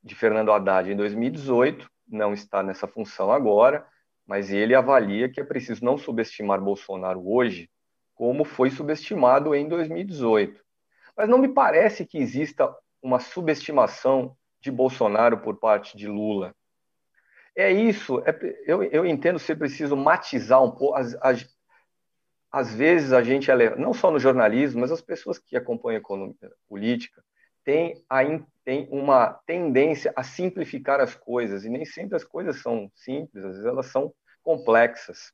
de 0.03 0.15
Fernando 0.15 0.51
Haddad 0.51 0.91
em 0.91 0.95
2018, 0.95 1.89
não 2.07 2.33
está 2.33 2.63
nessa 2.63 2.87
função 2.87 3.31
agora, 3.31 3.85
mas 4.25 4.51
ele 4.51 4.75
avalia 4.75 5.29
que 5.29 5.39
é 5.39 5.43
preciso 5.43 5.83
não 5.83 5.97
subestimar 5.97 6.61
Bolsonaro 6.61 7.21
hoje, 7.27 7.69
como 8.15 8.45
foi 8.45 8.69
subestimado 8.69 9.53
em 9.53 9.67
2018. 9.67 10.63
Mas 11.15 11.27
não 11.29 11.37
me 11.37 11.49
parece 11.49 12.05
que 12.05 12.17
exista 12.17 12.73
uma 13.01 13.19
subestimação 13.19 14.35
de 14.59 14.71
Bolsonaro 14.71 15.39
por 15.39 15.57
parte 15.57 15.97
de 15.97 16.07
Lula. 16.07 16.55
É 17.55 17.71
isso, 17.71 18.21
é, 18.25 18.37
eu, 18.65 18.83
eu 18.83 19.05
entendo 19.05 19.39
ser 19.39 19.55
preciso 19.55 19.95
matizar 19.95 20.63
um 20.63 20.71
pouco. 20.71 20.95
As, 20.95 21.15
as, 21.21 21.56
às 22.57 22.73
vezes 22.73 23.13
a 23.13 23.21
gente, 23.21 23.49
não 23.77 23.93
só 23.93 24.09
no 24.09 24.19
jornalismo, 24.19 24.81
mas 24.81 24.91
as 24.91 25.01
pessoas 25.01 25.37
que 25.37 25.55
acompanham 25.55 25.99
economia 25.99 26.35
política, 26.67 27.23
tem, 27.63 28.03
a, 28.09 28.19
tem 28.65 28.87
uma 28.89 29.39
tendência 29.45 30.11
a 30.15 30.23
simplificar 30.23 30.99
as 30.99 31.13
coisas, 31.13 31.65
e 31.65 31.69
nem 31.69 31.85
sempre 31.85 32.15
as 32.15 32.23
coisas 32.23 32.59
são 32.61 32.91
simples, 32.95 33.43
às 33.43 33.51
vezes 33.51 33.65
elas 33.65 33.85
são 33.87 34.11
complexas. 34.41 35.31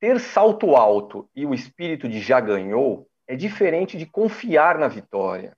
Ter 0.00 0.18
salto 0.18 0.74
alto 0.74 1.30
e 1.32 1.46
o 1.46 1.54
espírito 1.54 2.08
de 2.08 2.20
já 2.20 2.40
ganhou 2.40 3.06
é 3.28 3.36
diferente 3.36 3.96
de 3.96 4.04
confiar 4.04 4.78
na 4.78 4.88
vitória. 4.88 5.56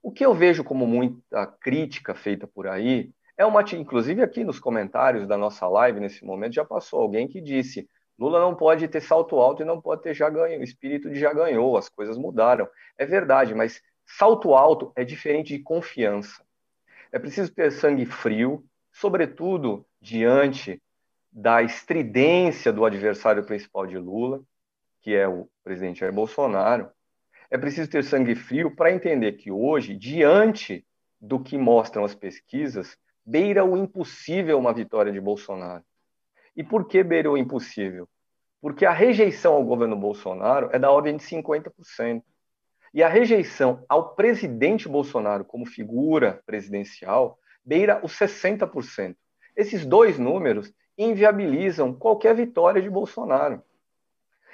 O 0.00 0.12
que 0.12 0.24
eu 0.24 0.32
vejo 0.34 0.62
como 0.62 0.86
muita 0.86 1.46
crítica 1.46 2.14
feita 2.14 2.46
por 2.46 2.68
aí 2.68 3.12
é 3.36 3.44
uma. 3.44 3.62
Inclusive, 3.62 4.22
aqui 4.22 4.44
nos 4.44 4.60
comentários 4.60 5.26
da 5.26 5.36
nossa 5.36 5.66
live, 5.66 5.98
nesse 5.98 6.24
momento, 6.24 6.54
já 6.54 6.64
passou 6.64 7.00
alguém 7.00 7.26
que 7.26 7.40
disse: 7.40 7.88
Lula 8.22 8.40
não 8.40 8.54
pode 8.54 8.86
ter 8.88 9.00
salto 9.00 9.36
alto 9.36 9.62
e 9.62 9.64
não 9.64 9.80
pode 9.80 10.02
ter 10.02 10.14
já 10.14 10.30
ganho, 10.30 10.60
o 10.60 10.64
espírito 10.64 11.10
de 11.10 11.18
já 11.18 11.32
ganhou, 11.32 11.76
as 11.76 11.88
coisas 11.88 12.16
mudaram. 12.16 12.68
É 12.96 13.04
verdade, 13.04 13.54
mas 13.54 13.82
Salto 14.06 14.54
alto 14.54 14.92
é 14.94 15.04
diferente 15.04 15.56
de 15.56 15.62
confiança. 15.62 16.44
É 17.10 17.18
preciso 17.18 17.52
ter 17.52 17.70
sangue 17.72 18.04
frio, 18.04 18.64
sobretudo 18.92 19.86
diante 20.00 20.82
da 21.30 21.62
estridência 21.62 22.72
do 22.72 22.84
adversário 22.84 23.44
principal 23.44 23.86
de 23.86 23.96
Lula, 23.96 24.42
que 25.00 25.14
é 25.14 25.26
o 25.26 25.48
presidente 25.64 26.00
Jair 26.00 26.12
Bolsonaro. 26.12 26.90
É 27.50 27.56
preciso 27.56 27.90
ter 27.90 28.04
sangue 28.04 28.34
frio 28.34 28.74
para 28.74 28.92
entender 28.92 29.32
que 29.32 29.50
hoje, 29.50 29.96
diante 29.96 30.86
do 31.20 31.40
que 31.40 31.56
mostram 31.56 32.04
as 32.04 32.14
pesquisas, 32.14 32.98
beira 33.24 33.64
o 33.64 33.76
impossível 33.76 34.58
uma 34.58 34.74
vitória 34.74 35.12
de 35.12 35.20
Bolsonaro. 35.20 35.84
E 36.54 36.62
por 36.62 36.86
que 36.86 37.02
beira 37.02 37.30
o 37.30 37.38
impossível? 37.38 38.08
Porque 38.62 38.86
a 38.86 38.92
rejeição 38.92 39.54
ao 39.54 39.64
governo 39.64 39.96
Bolsonaro 39.96 40.70
é 40.72 40.78
da 40.78 40.88
ordem 40.88 41.16
de 41.16 41.24
50%. 41.24 42.22
E 42.94 43.02
a 43.02 43.08
rejeição 43.08 43.84
ao 43.88 44.14
presidente 44.14 44.88
Bolsonaro 44.88 45.44
como 45.44 45.66
figura 45.66 46.40
presidencial 46.46 47.40
beira 47.64 48.00
os 48.04 48.12
60%. 48.12 49.16
Esses 49.56 49.84
dois 49.84 50.16
números 50.16 50.72
inviabilizam 50.96 51.92
qualquer 51.92 52.36
vitória 52.36 52.80
de 52.80 52.88
Bolsonaro. 52.88 53.60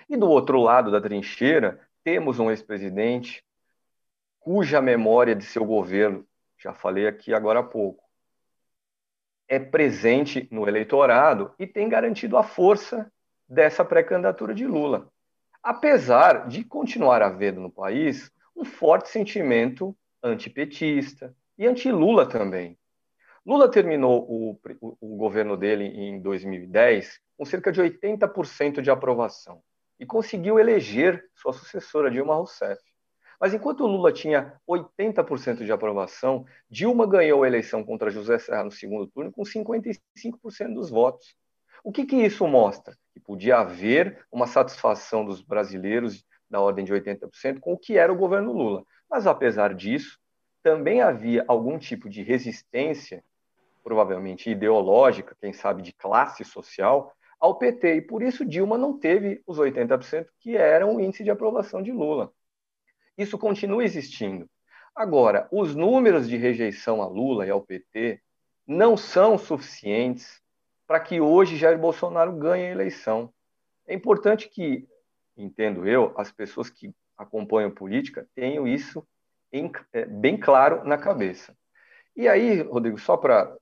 E 0.09 0.17
do 0.17 0.29
outro 0.29 0.59
lado 0.59 0.91
da 0.91 1.01
trincheira, 1.03 1.79
temos 2.03 2.39
um 2.39 2.51
ex-presidente 2.51 3.45
cuja 4.41 4.81
memória 4.81 5.35
de 5.35 5.45
seu 5.45 5.67
governo, 5.67 6.27
já 6.57 6.73
falei 6.73 7.07
aqui 7.07 7.35
agora 7.35 7.61
há 7.61 7.63
pouco, 7.63 8.03
é 9.47 9.59
presente 9.59 10.49
no 10.51 10.67
eleitorado 10.67 11.53
e 11.59 11.67
tem 11.67 11.91
garantido 11.91 12.39
a 12.39 12.43
força 12.43 13.13
dessa 13.49 13.85
pré-candidatura 13.85 14.55
de 14.55 14.67
Lula 14.67 15.11
apesar 15.63 16.49
de 16.49 16.65
continuar 16.65 17.23
havendo 17.23 17.61
no 17.61 17.71
país 17.71 18.31
um 18.57 18.65
forte 18.65 19.09
sentimento 19.09 19.97
antipetista 20.23 21.35
e 21.57 21.67
anti-Lula 21.67 22.27
também. 22.27 22.79
Lula 23.45 23.71
terminou 23.71 24.27
o, 24.29 24.59
o, 24.81 24.97
o, 25.01 25.17
governo 25.17 25.57
dele 25.57 25.85
em 25.85 26.21
2010 26.21 27.21
com 27.37 27.45
cerca 27.45 27.73
de 27.73 27.81
80% 27.81 28.81
de 28.81 28.91
aprovação 28.91 29.63
e 29.99 30.07
conseguiu 30.07 30.59
eleger 30.59 31.25
sua 31.35 31.53
sucessora, 31.53 32.11
Dilma 32.11 32.35
Rousseff. 32.35 32.81
Mas 33.41 33.55
enquanto 33.55 33.87
Lula 33.87 34.13
tinha 34.13 34.59
80% 34.69 35.65
de 35.65 35.73
aprovação, 35.73 36.45
Dilma 36.69 37.07
ganhou 37.07 37.43
a 37.43 37.47
eleição 37.47 37.85
contra 37.85 38.11
José 38.11 38.39
Serra 38.39 38.65
no 38.65 38.71
segundo 38.71 39.07
turno 39.07 39.31
com 39.31 39.43
55% 39.43 40.01
dos 40.75 40.91
votos. 40.91 41.37
O 41.85 41.93
que, 41.93 42.05
que 42.05 42.17
isso 42.17 42.47
mostra? 42.47 42.97
Que 43.19 43.25
podia 43.25 43.59
haver 43.59 44.25
uma 44.31 44.47
satisfação 44.47 45.25
dos 45.25 45.43
brasileiros 45.43 46.25
da 46.49 46.61
ordem 46.61 46.85
de 46.85 46.93
80% 46.93 47.59
com 47.59 47.73
o 47.73 47.79
que 47.79 47.99
era 47.99 48.13
o 48.13 48.17
governo 48.17 48.53
Lula. 48.53 48.85
Mas, 49.11 49.27
apesar 49.27 49.75
disso, 49.75 50.19
também 50.63 51.03
havia 51.03 51.45
algum 51.49 51.79
tipo 51.79 52.09
de 52.09 52.23
resistência, 52.23 53.25
provavelmente 53.83 54.51
ideológica, 54.51 55.37
quem 55.41 55.53
sabe 55.53 55.83
de 55.83 55.93
classe 55.93 56.45
social, 56.45 57.13
ao 57.41 57.59
PT. 57.59 57.97
E 57.97 58.03
por 58.03 58.23
isso 58.23 58.45
Dilma 58.45 58.79
não 58.79 58.97
teve 58.97 59.43
os 59.45 59.59
80% 59.59 60.27
que 60.39 60.57
eram 60.57 60.95
o 60.95 61.01
índice 61.01 61.25
de 61.25 61.31
aprovação 61.31 61.83
de 61.83 61.91
Lula. 61.91 62.33
Isso 63.17 63.37
continua 63.37 63.83
existindo. 63.83 64.49
Agora, 64.95 65.49
os 65.51 65.75
números 65.75 66.29
de 66.29 66.37
rejeição 66.37 67.03
a 67.03 67.07
Lula 67.07 67.47
e 67.47 67.51
ao 67.51 67.63
PT 67.63 68.21
não 68.65 68.97
são 68.97 69.37
suficientes 69.37 70.41
para 70.89 70.99
que 70.99 71.21
hoje 71.21 71.59
Jair 71.59 71.79
Bolsonaro 71.79 72.33
ganhe 72.33 72.67
a 72.67 72.71
eleição. 72.71 73.31
É 73.87 73.95
importante 73.95 74.49
que, 74.49 74.89
entendo 75.37 75.87
eu, 75.87 76.15
as 76.17 76.33
pessoas 76.33 76.71
que 76.71 76.95
acompanham 77.15 77.71
política 77.71 78.27
tenham 78.35 78.67
isso 78.67 79.07
em, 79.53 79.71
é, 79.93 80.07
bem 80.07 80.39
claro 80.39 80.83
na 80.85 80.97
cabeça. 80.97 81.55
E 82.17 82.27
aí, 82.27 82.63
Rodrigo, 82.63 82.99
só 82.99 83.19
para 83.19 83.55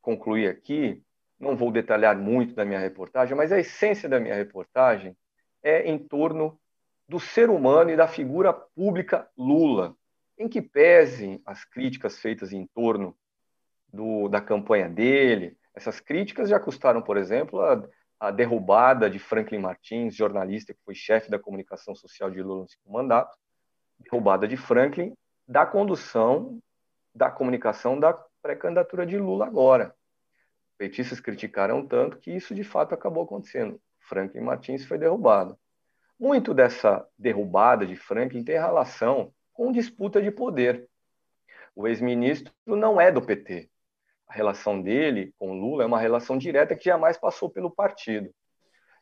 concluir 0.00 0.46
aqui, 0.46 1.02
não 1.40 1.56
vou 1.56 1.72
detalhar 1.72 2.16
muito 2.16 2.54
da 2.54 2.64
minha 2.64 2.78
reportagem, 2.78 3.36
mas 3.36 3.50
a 3.50 3.58
essência 3.58 4.08
da 4.08 4.20
minha 4.20 4.34
reportagem 4.36 5.16
é 5.64 5.90
em 5.90 5.98
torno 5.98 6.56
do 7.08 7.18
ser 7.18 7.50
humano 7.50 7.90
e 7.90 7.96
da 7.96 8.06
figura 8.06 8.52
pública 8.52 9.28
Lula, 9.36 9.96
em 10.38 10.48
que 10.48 10.62
pesem 10.62 11.42
as 11.44 11.64
críticas 11.64 12.20
feitas 12.20 12.52
em 12.52 12.64
torno 12.68 13.16
do, 13.92 14.28
da 14.28 14.40
campanha 14.40 14.88
dele. 14.88 15.58
Essas 15.74 16.00
críticas 16.00 16.48
já 16.48 16.58
custaram, 16.58 17.00
por 17.00 17.16
exemplo, 17.16 17.60
a, 17.60 17.82
a 18.18 18.30
derrubada 18.30 19.08
de 19.08 19.18
Franklin 19.18 19.58
Martins, 19.58 20.14
jornalista 20.14 20.74
que 20.74 20.80
foi 20.84 20.94
chefe 20.94 21.30
da 21.30 21.38
comunicação 21.38 21.94
social 21.94 22.30
de 22.30 22.42
Lula 22.42 22.62
no 22.62 22.68
segundo 22.68 22.92
mandato, 22.92 23.36
derrubada 23.98 24.48
de 24.48 24.56
Franklin 24.56 25.14
da 25.46 25.66
condução 25.66 26.60
da 27.14 27.30
comunicação 27.30 27.98
da 27.98 28.12
pré-candidatura 28.42 29.04
de 29.04 29.18
Lula 29.18 29.46
agora. 29.46 29.94
Petistas 30.78 31.20
criticaram 31.20 31.86
tanto 31.86 32.18
que 32.18 32.30
isso 32.30 32.54
de 32.54 32.64
fato 32.64 32.94
acabou 32.94 33.24
acontecendo. 33.24 33.80
Franklin 34.00 34.40
Martins 34.40 34.84
foi 34.86 34.96
derrubado. 34.96 35.58
Muito 36.18 36.54
dessa 36.54 37.06
derrubada 37.18 37.86
de 37.86 37.96
Franklin 37.96 38.44
tem 38.44 38.58
relação 38.58 39.32
com 39.52 39.72
disputa 39.72 40.22
de 40.22 40.30
poder. 40.30 40.88
O 41.74 41.86
ex-ministro 41.86 42.52
não 42.66 43.00
é 43.00 43.10
do 43.10 43.22
PT. 43.22 43.70
A 44.30 44.32
relação 44.32 44.80
dele 44.80 45.34
com 45.40 45.58
Lula 45.58 45.82
é 45.82 45.86
uma 45.86 45.98
relação 45.98 46.38
direta 46.38 46.76
que 46.76 46.84
jamais 46.84 47.18
passou 47.18 47.50
pelo 47.50 47.68
partido. 47.68 48.32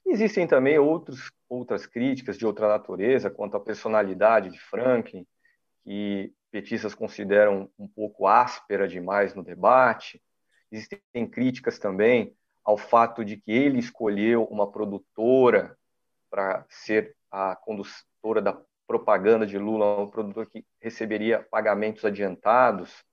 Existem 0.07 0.47
também 0.47 0.79
outros, 0.79 1.31
outras 1.51 1.85
críticas 1.85 2.39
de 2.39 2.47
outra 2.47 2.66
natureza 2.66 3.29
quanto 3.29 3.55
à 3.55 3.61
personalidade 3.61 4.49
de 4.49 4.59
Franklin, 4.59 5.26
que 5.85 6.33
petistas 6.51 6.95
consideram 6.95 7.70
um 7.79 7.87
pouco 7.87 8.26
áspera 8.26 8.89
demais 8.89 9.35
no 9.35 9.43
debate. 9.43 10.18
Existem 10.72 11.29
críticas 11.31 11.79
também 11.79 12.35
ao 12.64 12.79
fato 12.79 13.22
de 13.22 13.37
que 13.37 13.53
ele 13.53 13.79
escolheu 13.79 14.45
uma 14.45 14.72
produtora 14.72 15.76
para 16.31 16.64
ser 16.70 17.14
a 17.31 17.55
condutora 17.55 18.41
da 18.41 18.59
propaganda 18.87 19.47
de 19.47 19.59
Lula, 19.59 20.01
um 20.01 20.09
produtor 20.09 20.47
que 20.47 20.64
receberia 20.81 21.47
pagamentos 21.51 22.03
adiantados. 22.07 23.05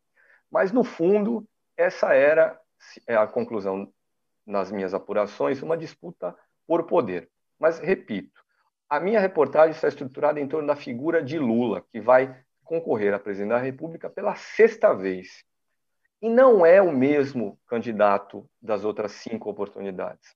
Mas, 0.50 0.72
no 0.72 0.86
fundo, 0.86 1.46
essa 1.78 2.14
era 2.14 2.60
é 3.08 3.16
a 3.16 3.28
conclusão 3.28 3.92
nas 4.46 4.72
minhas 4.72 4.94
apurações, 4.94 5.62
uma 5.62 5.78
disputa 5.78 6.36
por 6.68 6.84
poder. 6.86 7.30
Mas, 7.60 7.80
repito, 7.80 8.44
a 8.90 9.00
minha 9.00 9.20
reportagem 9.20 9.72
está 9.72 9.88
estruturada 9.88 10.40
em 10.40 10.48
torno 10.48 10.68
da 10.68 10.76
figura 10.76 11.24
de 11.24 11.40
Lula, 11.40 11.84
que 11.92 12.00
vai 12.00 12.40
concorrer 12.64 13.14
a 13.14 13.20
presidente 13.20 13.50
da 13.50 13.58
República 13.58 14.10
pela 14.10 14.36
sexta 14.36 14.94
vez. 14.94 15.44
E 16.22 16.30
não 16.30 16.66
é 16.66 16.82
o 16.82 16.92
mesmo 16.92 17.60
candidato 17.68 18.48
das 18.62 18.84
outras 18.84 19.12
cinco 19.14 19.50
oportunidades. 19.50 20.36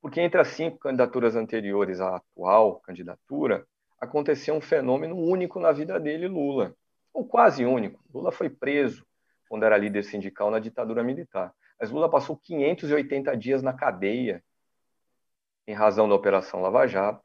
Porque 0.00 0.20
entre 0.20 0.40
as 0.40 0.48
cinco 0.48 0.78
candidaturas 0.78 1.36
anteriores 1.36 2.00
à 2.00 2.16
atual 2.16 2.80
candidatura, 2.80 3.66
aconteceu 4.00 4.54
um 4.54 4.60
fenômeno 4.60 5.16
único 5.16 5.60
na 5.60 5.70
vida 5.70 5.98
dele, 5.98 6.26
Lula. 6.26 6.74
Ou 7.12 7.24
quase 7.24 7.64
único. 7.64 8.02
Lula 8.12 8.32
foi 8.32 8.50
preso 8.50 9.06
quando 9.52 9.64
era 9.64 9.76
líder 9.76 10.02
sindical 10.02 10.50
na 10.50 10.58
ditadura 10.58 11.04
militar. 11.04 11.52
Mas 11.78 11.90
Lula 11.90 12.08
passou 12.08 12.38
580 12.38 13.36
dias 13.36 13.62
na 13.62 13.74
cadeia 13.74 14.42
em 15.66 15.74
razão 15.74 16.08
da 16.08 16.14
Operação 16.14 16.62
Lava 16.62 16.86
Jato 16.86 17.22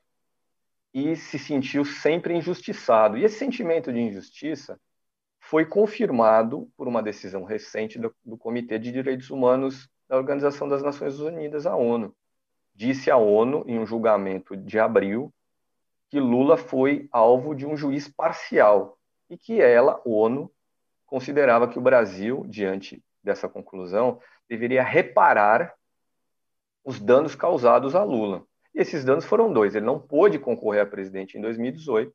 e 0.93 1.15
se 1.15 1.39
sentiu 1.39 1.86
sempre 1.86 2.36
injustiçado. 2.36 3.17
E 3.17 3.23
esse 3.23 3.39
sentimento 3.39 3.93
de 3.93 4.01
injustiça 4.01 4.78
foi 5.39 5.65
confirmado 5.65 6.69
por 6.75 6.86
uma 6.86 7.01
decisão 7.01 7.45
recente 7.45 7.97
do, 7.97 8.13
do 8.25 8.38
Comitê 8.38 8.78
de 8.78 8.91
Direitos 8.91 9.30
Humanos 9.30 9.89
da 10.05 10.17
Organização 10.17 10.67
das 10.67 10.84
Nações 10.84 11.21
Unidas, 11.21 11.65
a 11.65 11.78
ONU. 11.78 12.13
Disse 12.75 13.09
a 13.09 13.15
ONU, 13.15 13.63
em 13.65 13.80
um 13.80 13.86
julgamento 13.86 14.53
de 14.53 14.78
abril, 14.78 15.34
que 16.09 16.19
Lula 16.19 16.57
foi 16.57 17.07
alvo 17.09 17.55
de 17.55 17.65
um 17.65 17.78
juiz 17.78 18.09
parcial 18.09 18.97
e 19.30 19.38
que 19.38 19.61
ela, 19.61 20.01
ONU, 20.03 20.51
considerava 21.08 21.68
que 21.68 21.80
o 21.80 21.82
Brasil, 21.82 22.45
diante 22.47 23.03
dessa 23.24 23.49
conclusão, 23.49 24.20
deveria 24.47 24.84
reparar 24.84 25.74
os 26.86 26.99
danos 26.99 27.34
causados 27.34 27.95
a 27.95 28.03
Lula. 28.03 28.43
E 28.76 28.80
esses 28.80 29.03
danos 29.03 29.26
foram 29.26 29.51
dois. 29.51 29.74
Ele 29.74 29.86
não 29.86 29.99
pôde 29.99 30.38
concorrer 30.38 30.84
a 30.84 30.86
presidente 30.86 31.38
em 31.38 31.41
2018 31.41 32.14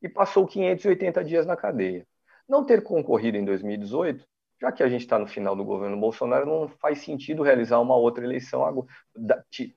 e 0.00 0.08
passou 0.08 0.46
580 0.46 1.22
dias 1.22 1.46
na 1.46 1.56
cadeia. 1.56 2.06
Não 2.48 2.64
ter 2.64 2.82
concorrido 2.82 3.36
em 3.36 3.44
2018, 3.44 4.24
já 4.60 4.72
que 4.72 4.82
a 4.82 4.88
gente 4.88 5.02
está 5.02 5.18
no 5.18 5.26
final 5.26 5.54
do 5.54 5.64
governo 5.64 5.96
Bolsonaro, 5.96 6.46
não 6.46 6.68
faz 6.68 7.00
sentido 7.00 7.42
realizar 7.42 7.80
uma 7.80 7.96
outra 7.96 8.24
eleição, 8.24 8.86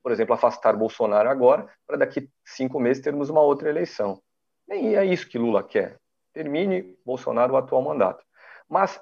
por 0.01 0.11
exemplo, 0.11 0.33
afastar 0.33 0.75
Bolsonaro 0.75 1.29
agora, 1.29 1.67
para 1.85 1.97
daqui 1.97 2.29
cinco 2.43 2.79
meses 2.79 3.03
termos 3.03 3.29
uma 3.29 3.41
outra 3.41 3.69
eleição. 3.69 4.21
Nem 4.67 4.95
é 4.95 5.05
isso 5.05 5.27
que 5.27 5.37
Lula 5.37 5.63
quer. 5.63 5.99
Termine 6.33 6.95
Bolsonaro 7.05 7.53
o 7.53 7.57
atual 7.57 7.81
mandato. 7.81 8.23
Mas 8.69 8.99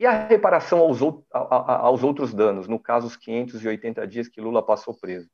e 0.00 0.06
a 0.06 0.26
reparação 0.26 0.78
aos, 0.78 1.00
aos 1.30 2.02
outros 2.02 2.32
danos, 2.32 2.66
no 2.66 2.78
caso, 2.78 3.06
os 3.06 3.16
580 3.16 4.06
dias 4.06 4.28
que 4.28 4.40
Lula 4.40 4.64
passou 4.64 4.98
preso? 4.98 5.28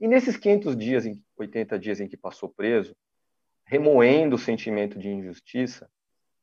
E 0.00 0.06
nesses 0.06 0.36
500 0.36 0.76
dias, 0.76 1.04
80 1.36 1.78
dias 1.80 2.00
em 2.00 2.06
que 2.06 2.16
passou 2.16 2.48
preso, 2.48 2.94
remoendo 3.66 4.36
o 4.36 4.38
sentimento 4.38 4.98
de 5.00 5.08
injustiça, 5.08 5.90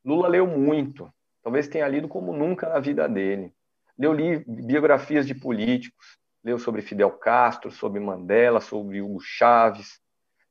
Lula 0.04 0.28
leu 0.28 0.46
muito. 0.46 1.10
Talvez 1.42 1.66
tenha 1.66 1.88
lido 1.88 2.08
como 2.08 2.34
nunca 2.36 2.68
na 2.68 2.78
vida 2.78 3.08
dele. 3.08 3.54
Leu 3.98 4.14
biografias 4.46 5.26
de 5.26 5.34
políticos, 5.34 6.18
leu 6.44 6.58
sobre 6.58 6.82
Fidel 6.82 7.12
Castro, 7.12 7.70
sobre 7.70 8.00
Mandela, 8.00 8.60
sobre 8.60 9.00
Hugo 9.00 9.20
Chávez, 9.20 9.98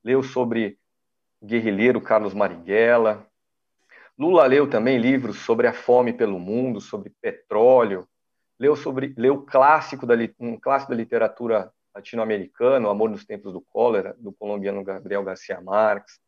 leu 0.03 0.23
sobre 0.23 0.75
o 1.39 1.45
guerrilheiro 1.45 2.01
Carlos 2.01 2.34
Marighella. 2.34 3.27
Lula 4.18 4.45
leu 4.45 4.70
também 4.70 4.97
livros 4.97 5.39
sobre 5.39 5.68
a 5.68 5.74
fome 5.74 6.14
pelo 6.14 6.39
mundo, 6.39 6.80
sobre 6.80 7.12
petróleo, 7.22 8.07
leu 8.59 8.76
sobre 8.76 9.14
leu 9.18 9.41
clássico 9.41 10.05
da, 10.05 10.16
um 10.39 10.59
clássico 10.59 10.91
da 10.91 10.97
literatura 10.97 11.72
latino-americano, 11.95 12.89
Amor 12.89 13.09
nos 13.09 13.26
Tempos 13.26 13.51
do 13.51 13.62
Cólera, 13.62 14.16
do 14.18 14.32
colombiano 14.32 14.84
Gabriel 14.84 15.24
Garcia 15.24 15.59
Marques. 15.59 16.20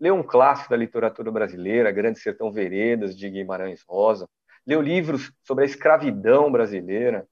Leu 0.00 0.14
um 0.14 0.22
clássico 0.22 0.70
da 0.70 0.76
literatura 0.76 1.30
brasileira, 1.30 1.92
Grande 1.92 2.18
Sertão 2.18 2.50
Veredas, 2.50 3.16
de 3.16 3.28
Guimarães 3.28 3.82
Rosa. 3.86 4.28
Leu 4.66 4.80
livros 4.80 5.32
sobre 5.42 5.64
a 5.64 5.66
escravidão 5.66 6.50
brasileira. 6.50 7.26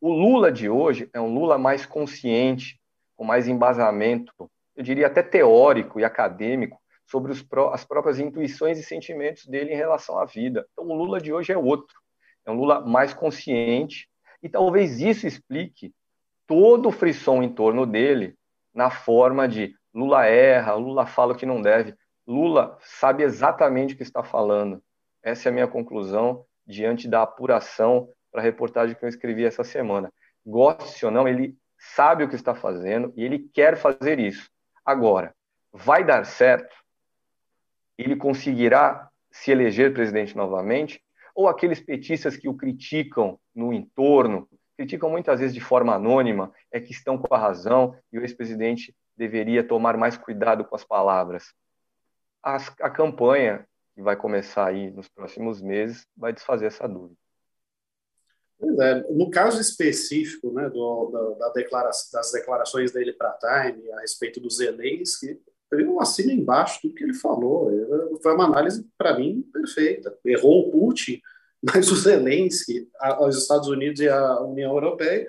O 0.00 0.12
Lula 0.12 0.50
de 0.50 0.68
hoje 0.68 1.08
é 1.12 1.20
um 1.20 1.32
Lula 1.32 1.56
mais 1.56 1.86
consciente, 1.86 2.80
com 3.16 3.24
mais 3.24 3.46
embasamento, 3.46 4.50
eu 4.74 4.82
diria 4.82 5.06
até 5.06 5.22
teórico 5.22 6.00
e 6.00 6.04
acadêmico, 6.04 6.80
sobre 7.12 7.32
as 7.72 7.84
próprias 7.84 8.18
intuições 8.18 8.78
e 8.78 8.82
sentimentos 8.82 9.44
dele 9.46 9.74
em 9.74 9.76
relação 9.76 10.18
à 10.18 10.24
vida. 10.24 10.66
Então, 10.72 10.88
o 10.88 10.94
Lula 10.94 11.20
de 11.20 11.30
hoje 11.30 11.52
é 11.52 11.58
outro. 11.58 11.94
É 12.46 12.50
um 12.50 12.54
Lula 12.54 12.80
mais 12.80 13.12
consciente, 13.12 14.08
e 14.42 14.48
talvez 14.48 14.98
isso 14.98 15.26
explique 15.26 15.94
todo 16.46 16.88
o 16.88 16.92
frisson 16.92 17.42
em 17.42 17.52
torno 17.52 17.84
dele 17.84 18.34
na 18.74 18.90
forma 18.90 19.46
de 19.46 19.76
Lula 19.94 20.24
erra, 20.24 20.72
Lula 20.72 21.04
fala 21.04 21.34
o 21.34 21.36
que 21.36 21.44
não 21.44 21.60
deve. 21.60 21.94
Lula 22.26 22.78
sabe 22.80 23.22
exatamente 23.22 23.92
o 23.92 23.96
que 23.96 24.02
está 24.02 24.22
falando. 24.22 24.82
Essa 25.22 25.48
é 25.48 25.50
a 25.50 25.52
minha 25.52 25.68
conclusão 25.68 26.46
diante 26.66 27.06
da 27.06 27.22
apuração 27.22 28.08
para 28.30 28.40
a 28.40 28.44
reportagem 28.44 28.96
que 28.96 29.04
eu 29.04 29.08
escrevi 29.08 29.44
essa 29.44 29.62
semana. 29.62 30.10
Goste 30.44 31.04
ou 31.04 31.12
não, 31.12 31.28
ele 31.28 31.54
sabe 31.76 32.24
o 32.24 32.28
que 32.28 32.36
está 32.36 32.54
fazendo 32.54 33.12
e 33.14 33.22
ele 33.22 33.50
quer 33.52 33.76
fazer 33.76 34.18
isso. 34.18 34.50
Agora, 34.84 35.34
vai 35.72 36.02
dar 36.02 36.24
certo? 36.24 36.81
Ele 37.98 38.16
conseguirá 38.16 39.08
se 39.30 39.50
eleger 39.50 39.92
presidente 39.92 40.36
novamente? 40.36 41.02
Ou 41.34 41.48
aqueles 41.48 41.80
petistas 41.80 42.36
que 42.36 42.48
o 42.48 42.54
criticam 42.54 43.38
no 43.54 43.72
entorno, 43.72 44.48
criticam 44.76 45.10
muitas 45.10 45.40
vezes 45.40 45.54
de 45.54 45.60
forma 45.60 45.94
anônima, 45.94 46.52
é 46.70 46.80
que 46.80 46.92
estão 46.92 47.16
com 47.16 47.34
a 47.34 47.38
razão 47.38 47.96
e 48.12 48.18
o 48.18 48.22
ex-presidente 48.22 48.94
deveria 49.16 49.66
tomar 49.66 49.96
mais 49.96 50.16
cuidado 50.16 50.64
com 50.64 50.74
as 50.74 50.84
palavras. 50.84 51.54
As, 52.42 52.68
a 52.80 52.90
campanha, 52.90 53.66
que 53.94 54.02
vai 54.02 54.16
começar 54.16 54.66
aí 54.66 54.90
nos 54.90 55.08
próximos 55.08 55.60
meses, 55.60 56.06
vai 56.16 56.32
desfazer 56.32 56.66
essa 56.66 56.88
dúvida. 56.88 57.16
É, 58.80 59.12
no 59.12 59.28
caso 59.30 59.60
específico 59.60 60.52
né, 60.52 60.68
do, 60.70 61.10
da, 61.10 61.46
da 61.46 61.52
declaração, 61.52 62.10
das 62.12 62.30
declarações 62.30 62.92
dele 62.92 63.12
para 63.12 63.30
a 63.30 63.38
Time 63.38 63.90
a 63.92 64.00
respeito 64.00 64.40
do 64.40 64.48
Zelensky, 64.48 65.40
eu 65.72 66.00
assino 66.00 66.30
embaixo 66.30 66.80
tudo 66.82 66.94
que 66.94 67.04
ele 67.04 67.14
falou. 67.14 67.70
Foi 68.22 68.34
uma 68.34 68.44
análise, 68.44 68.86
para 68.96 69.18
mim, 69.18 69.42
perfeita. 69.52 70.16
Errou 70.24 70.68
o 70.68 70.70
Putin, 70.70 71.20
mas 71.62 71.90
o 71.90 71.96
Zelensky, 71.96 72.88
os 73.20 73.38
Estados 73.38 73.68
Unidos 73.68 74.00
e 74.00 74.08
a 74.08 74.40
União 74.40 74.72
Europeia 74.72 75.26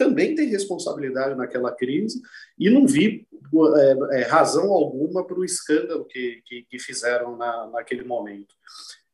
também 0.00 0.34
tem 0.34 0.48
responsabilidade 0.48 1.36
naquela 1.36 1.70
crise 1.72 2.22
e 2.58 2.70
não 2.70 2.86
vi 2.86 3.28
é, 3.76 4.20
é, 4.20 4.22
razão 4.22 4.72
alguma 4.72 5.26
para 5.26 5.38
o 5.38 5.44
escândalo 5.44 6.06
que, 6.06 6.40
que, 6.46 6.62
que 6.70 6.78
fizeram 6.78 7.36
na, 7.36 7.66
naquele 7.66 8.04
momento. 8.04 8.54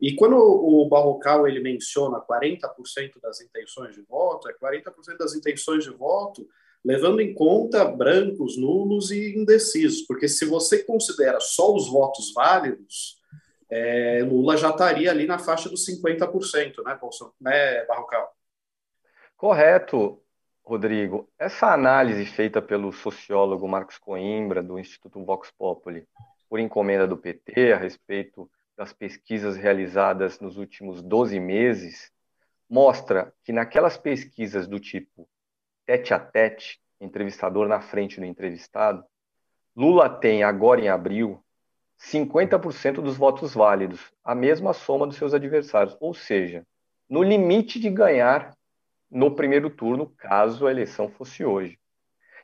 E 0.01 0.14
quando 0.14 0.37
o 0.37 0.89
Barrocal 0.89 1.49
ele 1.49 1.59
menciona 1.59 2.20
40% 2.20 3.20
das 3.20 3.41
intenções 3.41 3.97
de 3.97 4.03
voto, 4.03 4.49
é 4.49 4.55
40% 4.55 5.16
das 5.18 5.35
intenções 5.35 5.83
de 5.83 5.91
voto 5.91 6.47
levando 6.87 7.20
em 7.20 7.34
conta 7.34 7.84
brancos, 7.84 8.57
nulos 8.57 9.11
e 9.11 9.37
indecisos, 9.37 10.03
porque 10.03 10.28
se 10.28 10.45
você 10.45 10.84
considera 10.84 11.41
só 11.41 11.74
os 11.74 11.91
votos 11.91 12.32
válidos, 12.32 13.20
é, 13.68 14.22
Lula 14.22 14.57
já 14.57 14.70
estaria 14.70 15.11
ali 15.11 15.26
na 15.26 15.37
faixa 15.37 15.68
dos 15.68 15.84
50%, 15.84 16.84
né, 16.84 16.97
Bolsonaro, 17.01 17.34
né, 17.41 17.84
Barrocal? 17.87 18.32
Correto, 19.37 20.22
Rodrigo. 20.64 21.28
Essa 21.37 21.72
análise 21.72 22.24
feita 22.24 22.62
pelo 22.62 22.93
sociólogo 22.93 23.66
Marcos 23.66 23.99
Coimbra, 23.99 24.62
do 24.62 24.78
Instituto 24.78 25.24
Vox 25.24 25.51
Populi, 25.59 26.07
por 26.49 26.61
encomenda 26.61 27.05
do 27.05 27.16
PT, 27.16 27.72
a 27.72 27.78
respeito 27.78 28.49
das 28.76 28.93
pesquisas 28.93 29.57
realizadas 29.57 30.39
nos 30.39 30.57
últimos 30.57 31.03
12 31.03 31.41
meses, 31.41 32.12
mostra 32.70 33.32
que 33.43 33.53
naquelas 33.53 33.99
pesquisas 33.99 34.68
do 34.68 34.78
tipo 34.78 35.28
tete 35.87 36.12
a 36.12 36.18
tete, 36.18 36.80
entrevistador 37.01 37.68
na 37.68 37.80
frente 37.80 38.18
do 38.18 38.26
entrevistado, 38.26 39.05
Lula 39.74 40.09
tem, 40.09 40.43
agora 40.43 40.80
em 40.80 40.89
abril, 40.89 41.43
50% 41.99 42.95
dos 42.95 43.16
votos 43.16 43.55
válidos, 43.55 44.12
a 44.24 44.34
mesma 44.34 44.72
soma 44.72 45.07
dos 45.07 45.16
seus 45.16 45.32
adversários, 45.32 45.97
ou 46.01 46.12
seja, 46.12 46.66
no 47.09 47.22
limite 47.22 47.78
de 47.78 47.89
ganhar 47.89 48.57
no 49.11 49.34
primeiro 49.34 49.70
turno, 49.70 50.12
caso 50.16 50.66
a 50.66 50.70
eleição 50.70 51.09
fosse 51.09 51.45
hoje. 51.45 51.78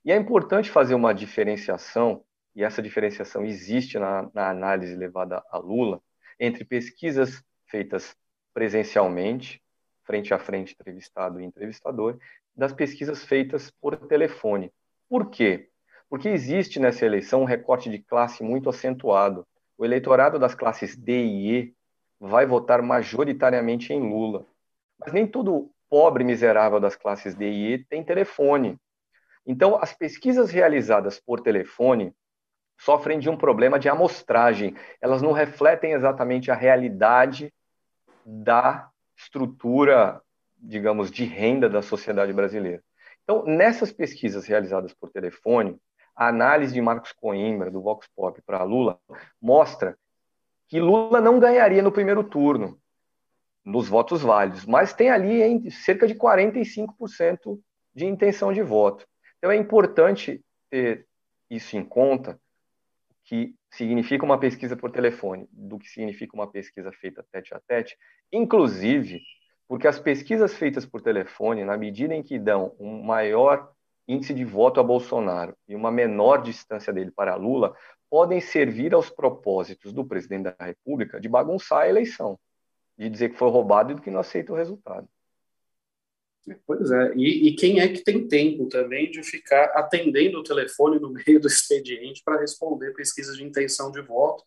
E 0.05 0.13
é 0.13 0.17
importante 0.17 0.71
fazer 0.71 0.95
uma 0.95 1.13
diferenciação, 1.13 2.25
e 2.55 2.63
essa 2.63 2.83
diferenciação 2.83 3.45
existe 3.45 3.99
na, 3.99 4.31
na 4.35 4.51
análise 4.51 4.95
levada 4.95 5.43
a 5.51 5.59
Lula, 5.59 6.01
entre 6.39 6.65
pesquisas 6.65 7.43
feitas 7.67 8.17
presencialmente, 8.55 9.63
frente 10.05 10.35
a 10.35 10.39
frente, 10.39 10.75
entrevistado 10.75 11.41
e 11.41 11.45
entrevistador, 11.45 12.19
das 12.57 12.73
pesquisas 12.73 13.25
feitas 13.25 13.71
por 13.81 13.97
telefone. 13.97 14.73
Por 15.09 15.31
quê? 15.31 15.69
Porque 16.09 16.29
existe 16.29 16.79
nessa 16.79 17.07
eleição 17.07 17.43
um 17.43 17.47
recorte 17.47 17.91
de 17.91 17.99
classe 17.99 18.43
muito 18.43 18.69
acentuado. 18.69 19.47
O 19.79 19.85
eleitorado 19.85 20.39
das 20.39 20.55
classes 20.55 20.97
D 20.97 21.25
e 21.25 21.57
E 21.57 21.75
vai 22.21 22.47
votar 22.47 22.83
majoritariamente 22.83 23.93
em 23.93 24.01
Lula. 24.01 24.47
Mas 24.99 25.13
nem 25.13 25.27
todo 25.27 25.71
pobre 25.89 26.23
miserável 26.23 26.79
das 26.79 26.97
classes 26.97 27.35
D 27.35 27.51
e 27.51 27.73
E 27.73 27.79
tem 27.85 28.05
telefone. 28.05 28.79
Então, 29.47 29.77
as 29.81 29.93
pesquisas 29.93 30.51
realizadas 30.51 31.19
por 31.19 31.41
telefone 31.41 32.15
sofrem 32.79 33.19
de 33.19 33.29
um 33.29 33.37
problema 33.37 33.79
de 33.79 33.89
amostragem. 33.89 34.77
Elas 35.01 35.23
não 35.23 35.33
refletem 35.33 35.93
exatamente 35.93 36.51
a 36.51 36.55
realidade 36.55 37.53
da 38.25 38.89
estrutura, 39.17 40.21
digamos, 40.63 41.11
de 41.11 41.25
renda 41.25 41.69
da 41.69 41.83
sociedade 41.83 42.33
brasileira. 42.33 42.83
Então, 43.25 43.45
nessas 43.45 43.93
pesquisas 43.93 44.47
realizadas 44.47 44.95
por 44.95 45.11
telefone, 45.11 45.77
a 46.15 46.29
análise 46.29 46.73
de 46.73 46.81
Marcos 46.81 47.13
Coimbra, 47.13 47.71
do 47.71 47.83
Vox 47.83 48.09
Pop, 48.15 48.41
para 48.43 48.63
Lula, 48.63 49.01
mostra 49.41 49.99
que 50.69 50.81
Lula 50.81 51.21
não 51.21 51.41
ganharia 51.41 51.83
no 51.83 51.93
primeiro 51.93 52.23
turno, 52.23 52.79
nos 53.65 53.89
votos 53.89 54.23
válidos, 54.23 54.65
mas 54.65 54.93
tem 54.93 55.11
ali 55.11 55.71
cerca 55.71 56.07
de 56.07 56.15
45% 56.15 57.61
de 57.95 58.07
intenção 58.07 58.53
de 58.53 58.63
voto. 58.63 59.07
Então, 59.39 59.51
é 59.51 59.57
importante 59.57 60.45
ter 60.71 61.07
isso 61.51 61.77
em 61.77 61.85
conta, 61.85 62.41
que 63.25 63.55
significa 63.71 64.25
uma 64.25 64.39
pesquisa 64.39 64.77
por 64.77 64.91
telefone, 64.91 65.49
do 65.53 65.79
que 65.79 65.89
significa 65.89 66.35
uma 66.35 66.51
pesquisa 66.51 66.91
feita 66.93 67.25
tete 67.31 67.55
a 67.55 67.61
tete, 67.61 67.97
inclusive 68.33 69.23
porque 69.73 69.89
as 69.89 69.99
pesquisas 69.99 70.53
feitas 70.53 70.85
por 70.85 71.01
telefone, 71.01 71.65
na 71.65 71.79
medida 71.79 72.15
em 72.15 72.23
que 72.23 72.39
dão 72.39 72.77
um 72.79 73.03
maior 73.03 73.73
índice 74.07 74.35
de 74.35 74.45
voto 74.45 74.79
a 74.79 74.83
Bolsonaro 74.83 75.57
e 75.67 75.75
uma 75.75 75.91
menor 75.91 76.43
distância 76.43 76.93
dele 76.93 77.11
para 77.11 77.37
Lula, 77.37 77.75
podem 78.11 78.39
servir 78.39 78.93
aos 78.93 79.09
propósitos 79.09 79.91
do 79.91 80.05
presidente 80.05 80.55
da 80.55 80.67
República 80.67 81.19
de 81.19 81.27
bagunçar 81.27 81.85
a 81.85 81.89
eleição, 81.89 82.39
de 82.99 83.09
dizer 83.09 83.31
que 83.31 83.39
foi 83.39 83.49
roubado 83.49 83.93
e 83.93 83.95
do 83.95 84.03
que 84.03 84.11
não 84.11 84.21
aceita 84.21 84.53
o 84.53 84.57
resultado. 84.57 85.09
Pois 86.67 86.91
é, 86.91 87.15
e, 87.17 87.49
e, 87.49 87.57
quem 87.57 87.81
é 87.81 87.89
que 87.89 88.05
tem 88.05 88.29
tempo 88.29 88.69
também 88.69 89.11
de 89.11 89.23
ficar 89.23 89.73
atendendo 89.75 90.39
o 90.39 90.45
telefone 90.45 91.01
no 91.01 91.09
meio 91.11 91.41
do 91.41 91.49
expediente 91.49 92.21
para 92.23 92.39
responder 92.39 92.93
pesquisas 92.93 93.39
de 93.39 93.43
intenção 93.43 93.91
de 93.91 94.03
voto? 94.03 94.45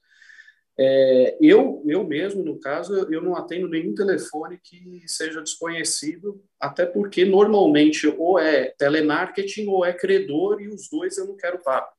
É, 0.77 1.37
eu, 1.39 1.81
eu 1.87 2.03
mesmo, 2.03 2.43
no 2.43 2.59
caso, 2.59 2.93
eu 3.09 3.21
não 3.21 3.35
atendo 3.35 3.69
nenhum 3.69 3.95
telefone 3.95 4.59
que 4.61 5.03
seja 5.07 5.41
desconhecido, 5.41 6.43
até 6.59 6.85
porque 6.85 7.23
normalmente 7.23 8.07
ou 8.07 8.37
é 8.37 8.73
telemarketing 8.77 9.67
ou 9.67 9.85
é 9.85 9.93
credor, 9.93 10.61
e 10.61 10.67
os 10.67 10.89
dois 10.89 11.17
eu 11.17 11.27
não 11.27 11.37
quero 11.37 11.63
papo. 11.63 11.93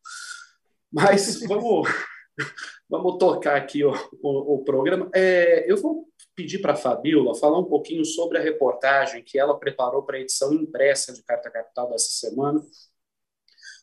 Mas 0.93 1.41
vamos, 1.49 1.89
vamos 2.89 3.19
tocar 3.19 3.57
aqui 3.57 3.83
o, 3.83 3.93
o, 4.23 4.57
o 4.57 4.65
programa. 4.65 5.09
É, 5.15 5.71
eu 5.71 5.79
vou 5.79 6.07
pedir 6.35 6.59
para 6.59 6.75
a 6.75 6.77
Fabiola 6.77 7.35
falar 7.35 7.59
um 7.59 7.65
pouquinho 7.65 8.05
sobre 8.05 8.37
a 8.37 8.43
reportagem 8.43 9.25
que 9.25 9.39
ela 9.39 9.59
preparou 9.59 10.03
para 10.03 10.19
a 10.19 10.21
edição 10.21 10.53
impressa 10.53 11.15
de 11.15 11.23
Carta 11.23 11.51
Capital 11.51 11.89
dessa 11.89 12.11
semana, 12.11 12.63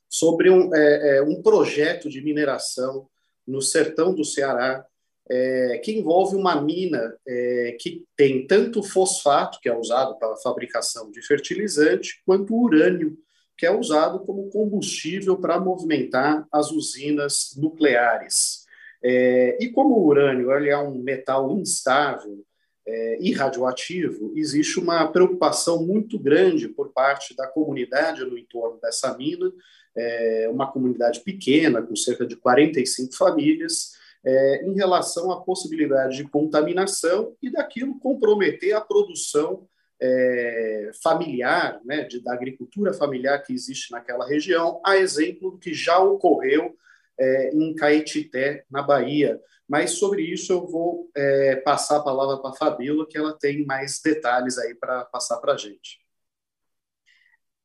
sobre 0.08 0.52
um, 0.52 0.74
é, 0.76 1.18
é, 1.18 1.22
um 1.24 1.42
projeto 1.42 2.08
de 2.08 2.22
mineração 2.22 3.10
no 3.48 3.62
sertão 3.62 4.14
do 4.14 4.24
Ceará, 4.24 4.86
é, 5.30 5.80
que 5.84 5.94
envolve 5.94 6.36
uma 6.36 6.62
mina 6.62 7.16
é, 7.26 7.78
que 7.80 8.06
tem 8.16 8.46
tanto 8.46 8.84
fosfato, 8.84 9.60
que 9.62 9.70
é 9.70 9.78
usado 9.78 10.18
para 10.18 10.34
a 10.34 10.38
fabricação 10.38 11.10
de 11.12 11.22
fertilizante, 11.26 12.22
quanto 12.26 12.56
urânio, 12.56 13.18
que 13.58 13.66
é 13.66 13.72
usado 13.72 14.20
como 14.26 14.50
combustível 14.50 15.38
para 15.38 15.60
movimentar 15.60 16.46
as 16.52 16.72
usinas 16.72 17.54
nucleares. 17.56 18.64
É, 19.04 19.58
e 19.62 19.70
como 19.70 19.96
o 19.96 20.06
urânio 20.06 20.52
ele 20.52 20.70
é 20.70 20.78
um 20.78 20.96
metal 20.96 21.52
instável 21.52 22.44
é, 22.86 23.18
e 23.22 23.32
radioativo, 23.32 24.34
existe 24.36 24.80
uma 24.80 25.08
preocupação 25.08 25.86
muito 25.86 26.20
grande 26.20 26.68
por 26.68 26.92
parte 26.92 27.36
da 27.36 27.48
comunidade 27.48 28.26
no 28.26 28.38
entorno 28.38 28.80
dessa 28.82 29.18
mina, 29.18 29.52
é, 29.96 30.50
uma 30.52 30.72
comunidade 30.72 31.22
pequena, 31.22 31.82
com 31.82 31.96
cerca 31.96 32.26
de 32.26 32.36
45 32.36 33.16
famílias, 33.16 33.94
é, 34.26 34.66
em 34.66 34.74
relação 34.74 35.32
à 35.32 35.42
possibilidade 35.42 36.18
de 36.18 36.24
contaminação 36.24 37.36
e 37.42 37.52
daquilo 37.52 38.00
comprometer 38.00 38.74
a 38.74 38.82
produção 38.82 39.68
é, 40.02 40.92
familiar, 41.02 41.80
né, 41.86 42.04
de, 42.04 42.22
da 42.22 42.34
agricultura 42.34 42.94
familiar 42.94 43.42
que 43.44 43.54
existe 43.54 43.92
naquela 43.92 44.28
região, 44.28 44.82
a 44.86 44.98
exemplo 44.98 45.52
do 45.52 45.58
que 45.58 45.74
já 45.74 46.00
ocorreu 46.00 46.76
é, 47.18 47.50
em 47.54 47.76
Caetité, 47.76 48.66
na 48.70 48.82
Bahia. 48.82 49.40
Mas 49.68 49.92
sobre 49.92 50.22
isso 50.22 50.52
eu 50.52 50.68
vou 50.68 51.10
é, 51.16 51.56
passar 51.58 51.98
a 51.98 52.04
palavra 52.04 52.38
para 52.38 52.52
a 52.52 52.56
Fabíola, 52.56 53.08
que 53.08 53.18
ela 53.18 53.38
tem 53.38 53.66
mais 53.66 54.02
detalhes 54.02 54.58
aí 54.58 54.76
para 54.76 55.06
passar 55.06 55.38
para 55.38 55.54
a 55.54 55.58
gente. 55.58 56.00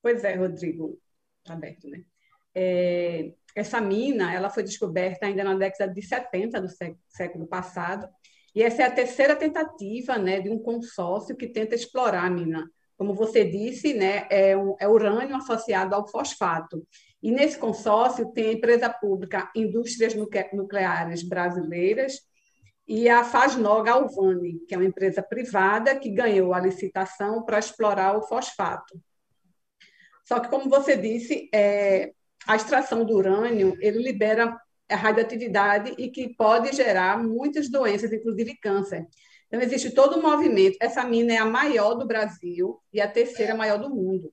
Pois 0.01 0.23
é, 0.23 0.35
Rodrigo. 0.35 1.01
Está 1.43 1.55
aberto, 1.55 1.89
né? 1.89 2.05
É, 2.61 3.31
essa 3.55 3.81
mina 3.81 4.35
ela 4.35 4.51
foi 4.51 4.65
descoberta 4.65 5.27
ainda 5.27 5.45
na 5.45 5.55
década 5.55 5.93
de 5.93 6.03
70 6.03 6.61
do 6.61 6.69
século 7.09 7.47
passado, 7.47 8.09
e 8.53 8.65
essa 8.65 8.83
é 8.83 8.87
a 8.87 8.91
terceira 8.91 9.37
tentativa 9.37 10.19
né, 10.19 10.41
de 10.41 10.51
um 10.51 10.59
consórcio 10.59 11.37
que 11.37 11.47
tenta 11.47 11.77
explorar 11.77 12.25
a 12.25 12.31
mina. 12.31 12.69
Como 12.97 13.15
você 13.15 13.45
disse, 13.45 13.95
né, 13.95 14.27
é, 14.29 14.57
um, 14.57 14.75
é 14.81 14.89
urânio 14.89 15.37
associado 15.37 15.95
ao 15.95 16.09
fosfato. 16.09 16.85
E 17.23 17.31
nesse 17.31 17.57
consórcio 17.57 18.33
tem 18.33 18.49
a 18.49 18.53
empresa 18.55 18.91
pública 18.91 19.49
Indústrias 19.55 20.15
Nucleares 20.53 21.23
Brasileiras 21.23 22.19
e 22.89 23.09
a 23.09 23.23
Fasnog 23.23 23.89
Alvani, 23.89 24.59
que 24.67 24.75
é 24.75 24.79
uma 24.79 24.87
empresa 24.87 25.23
privada 25.23 25.95
que 25.95 26.11
ganhou 26.11 26.53
a 26.53 26.59
licitação 26.59 27.45
para 27.45 27.61
explorar 27.61 28.17
o 28.17 28.23
fosfato. 28.23 29.01
Só 30.25 30.41
que, 30.41 30.49
como 30.49 30.69
você 30.69 30.97
disse, 30.97 31.49
é, 31.55 32.13
a 32.49 32.57
extração 32.57 33.05
do 33.05 33.13
urânio 33.13 33.77
ele 33.79 34.03
libera 34.03 34.59
a 34.91 34.97
radioatividade 34.97 35.95
e 35.99 36.11
que 36.11 36.35
pode 36.35 36.75
gerar 36.75 37.23
muitas 37.23 37.71
doenças, 37.71 38.11
inclusive 38.11 38.57
câncer. 38.57 39.07
Então, 39.47 39.61
existe 39.61 39.91
todo 39.91 40.19
um 40.19 40.23
movimento. 40.23 40.79
Essa 40.81 41.05
mina 41.05 41.35
é 41.35 41.37
a 41.37 41.45
maior 41.45 41.95
do 41.95 42.07
Brasil 42.07 42.81
e 42.91 43.03
a 43.03 43.07
terceira 43.07 43.55
maior 43.55 43.79
do 43.79 43.91
mundo. 43.91 44.33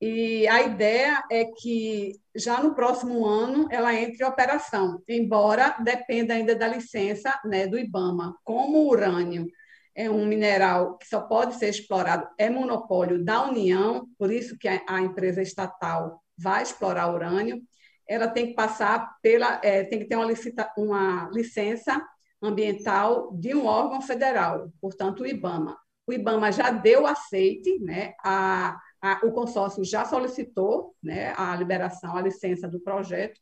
E 0.00 0.46
a 0.46 0.62
ideia 0.62 1.24
é 1.28 1.44
que 1.44 2.12
já 2.36 2.62
no 2.62 2.72
próximo 2.72 3.26
ano 3.26 3.66
ela 3.68 3.92
entre 3.92 4.22
em 4.22 4.28
operação, 4.28 5.02
embora 5.08 5.76
dependa 5.82 6.34
ainda 6.34 6.54
da 6.54 6.68
licença 6.68 7.36
né, 7.44 7.66
do 7.66 7.76
IBAMA. 7.76 8.32
Como 8.44 8.78
o 8.78 8.88
urânio 8.88 9.48
é 9.92 10.08
um 10.08 10.24
mineral 10.24 10.96
que 10.98 11.08
só 11.08 11.22
pode 11.22 11.56
ser 11.56 11.68
explorado, 11.68 12.28
é 12.38 12.48
monopólio 12.48 13.24
da 13.24 13.42
União, 13.48 14.06
por 14.16 14.32
isso 14.32 14.56
que 14.56 14.68
a, 14.68 14.80
a 14.88 15.00
empresa 15.00 15.42
estatal 15.42 16.22
vai 16.38 16.62
explorar 16.62 17.12
urânio, 17.12 17.60
ela 18.08 18.28
tem 18.28 18.48
que 18.48 18.54
passar 18.54 19.16
pela, 19.20 19.60
é, 19.62 19.84
tem 19.84 19.98
que 19.98 20.06
ter 20.06 20.16
uma, 20.16 20.24
licita, 20.24 20.72
uma 20.76 21.28
licença 21.32 22.00
ambiental 22.42 23.32
de 23.34 23.54
um 23.54 23.66
órgão 23.66 24.00
federal, 24.00 24.72
portanto, 24.80 25.22
o 25.22 25.26
IBAMA. 25.26 25.76
O 26.06 26.12
IBAMA 26.12 26.50
já 26.52 26.70
deu 26.70 27.06
aceite, 27.06 27.78
né, 27.80 28.14
a, 28.24 28.78
a, 29.02 29.20
o 29.24 29.32
consórcio 29.32 29.84
já 29.84 30.04
solicitou 30.04 30.94
né, 31.02 31.34
a 31.36 31.54
liberação, 31.54 32.16
a 32.16 32.22
licença 32.22 32.66
do 32.66 32.80
projeto, 32.80 33.38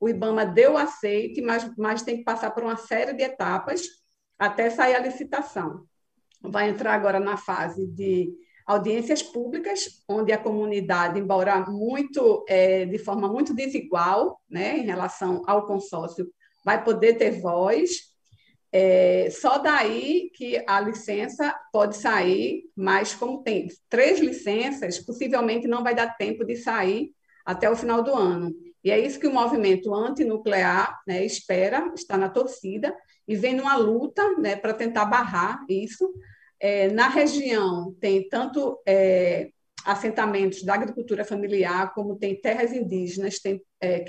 o 0.00 0.08
IBAMA 0.08 0.46
deu 0.46 0.76
aceite, 0.76 1.40
mas, 1.42 1.70
mas 1.76 2.02
tem 2.02 2.18
que 2.18 2.24
passar 2.24 2.50
por 2.50 2.62
uma 2.62 2.76
série 2.76 3.12
de 3.12 3.22
etapas 3.22 3.86
até 4.38 4.70
sair 4.70 4.94
a 4.94 5.00
licitação. 5.00 5.84
Vai 6.42 6.68
entrar 6.68 6.94
agora 6.94 7.18
na 7.18 7.36
fase 7.36 7.86
de 7.86 8.30
audiências 8.66 9.22
públicas, 9.22 10.02
onde 10.08 10.32
a 10.32 10.38
comunidade, 10.38 11.20
embora 11.20 11.60
muito 11.70 12.44
é, 12.48 12.84
de 12.84 12.98
forma 12.98 13.28
muito 13.28 13.54
desigual, 13.54 14.40
né, 14.50 14.78
em 14.78 14.84
relação 14.84 15.42
ao 15.46 15.66
consórcio, 15.66 16.28
vai 16.64 16.82
poder 16.82 17.14
ter 17.14 17.40
voz. 17.40 18.14
É, 18.72 19.28
só 19.30 19.58
daí 19.58 20.30
que 20.34 20.62
a 20.66 20.80
licença 20.80 21.54
pode 21.72 21.96
sair, 21.96 22.64
mas 22.74 23.14
como 23.14 23.42
tem 23.42 23.68
três 23.88 24.18
licenças, 24.18 24.98
possivelmente 24.98 25.68
não 25.68 25.84
vai 25.84 25.94
dar 25.94 26.16
tempo 26.16 26.44
de 26.44 26.56
sair 26.56 27.12
até 27.44 27.70
o 27.70 27.76
final 27.76 28.02
do 28.02 28.12
ano. 28.12 28.52
E 28.82 28.90
é 28.90 28.98
isso 28.98 29.20
que 29.20 29.28
o 29.28 29.32
movimento 29.32 29.94
antinuclear 29.94 31.00
né, 31.06 31.24
espera, 31.24 31.92
está 31.94 32.16
na 32.16 32.28
torcida, 32.28 32.94
e 33.26 33.36
vem 33.36 33.54
numa 33.54 33.76
luta 33.76 34.38
né, 34.38 34.56
para 34.56 34.74
tentar 34.74 35.04
barrar 35.04 35.64
isso, 35.68 36.12
é, 36.60 36.88
na 36.88 37.08
região 37.08 37.94
tem 38.00 38.28
tanto 38.28 38.80
é, 38.86 39.50
assentamentos 39.84 40.62
da 40.62 40.74
agricultura 40.74 41.24
familiar, 41.24 41.94
como 41.94 42.16
tem 42.16 42.40
terras 42.40 42.72
indígenas, 42.72 43.38
tem 43.38 43.62
é, 43.80 44.04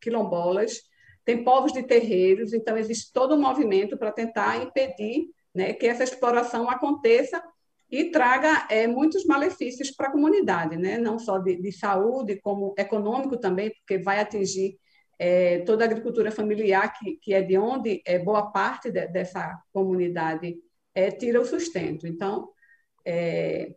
quilombolas, 0.00 0.80
tem 1.24 1.44
povos 1.44 1.72
de 1.72 1.82
terreiros, 1.82 2.52
então 2.52 2.76
existe 2.76 3.12
todo 3.12 3.34
um 3.34 3.40
movimento 3.40 3.96
para 3.96 4.12
tentar 4.12 4.62
impedir 4.62 5.28
né, 5.54 5.72
que 5.72 5.86
essa 5.86 6.04
exploração 6.04 6.68
aconteça 6.68 7.42
e 7.90 8.10
traga 8.10 8.66
é, 8.70 8.86
muitos 8.86 9.26
malefícios 9.26 9.90
para 9.90 10.08
a 10.08 10.10
comunidade, 10.10 10.78
né? 10.78 10.96
não 10.96 11.18
só 11.18 11.36
de, 11.38 11.60
de, 11.60 11.70
saúde, 11.70 12.40
como 12.40 12.74
econômico 12.78 13.36
também, 13.36 13.70
porque 13.70 14.02
vai 14.02 14.18
atingir 14.18 14.78
é, 15.18 15.58
toda 15.60 15.84
a 15.84 15.86
agricultura 15.86 16.30
familiar, 16.30 16.90
que, 16.98 17.16
que 17.16 17.34
é 17.34 17.42
de 17.42 17.58
onde 17.58 18.02
é, 18.06 18.18
boa 18.18 18.50
parte 18.50 18.90
de, 18.90 19.06
dessa 19.08 19.60
comunidade 19.74 20.56
é, 20.94 21.10
tira 21.10 21.40
o 21.40 21.44
sustento. 21.44 22.06
Então, 22.06 22.48
é, 23.04 23.74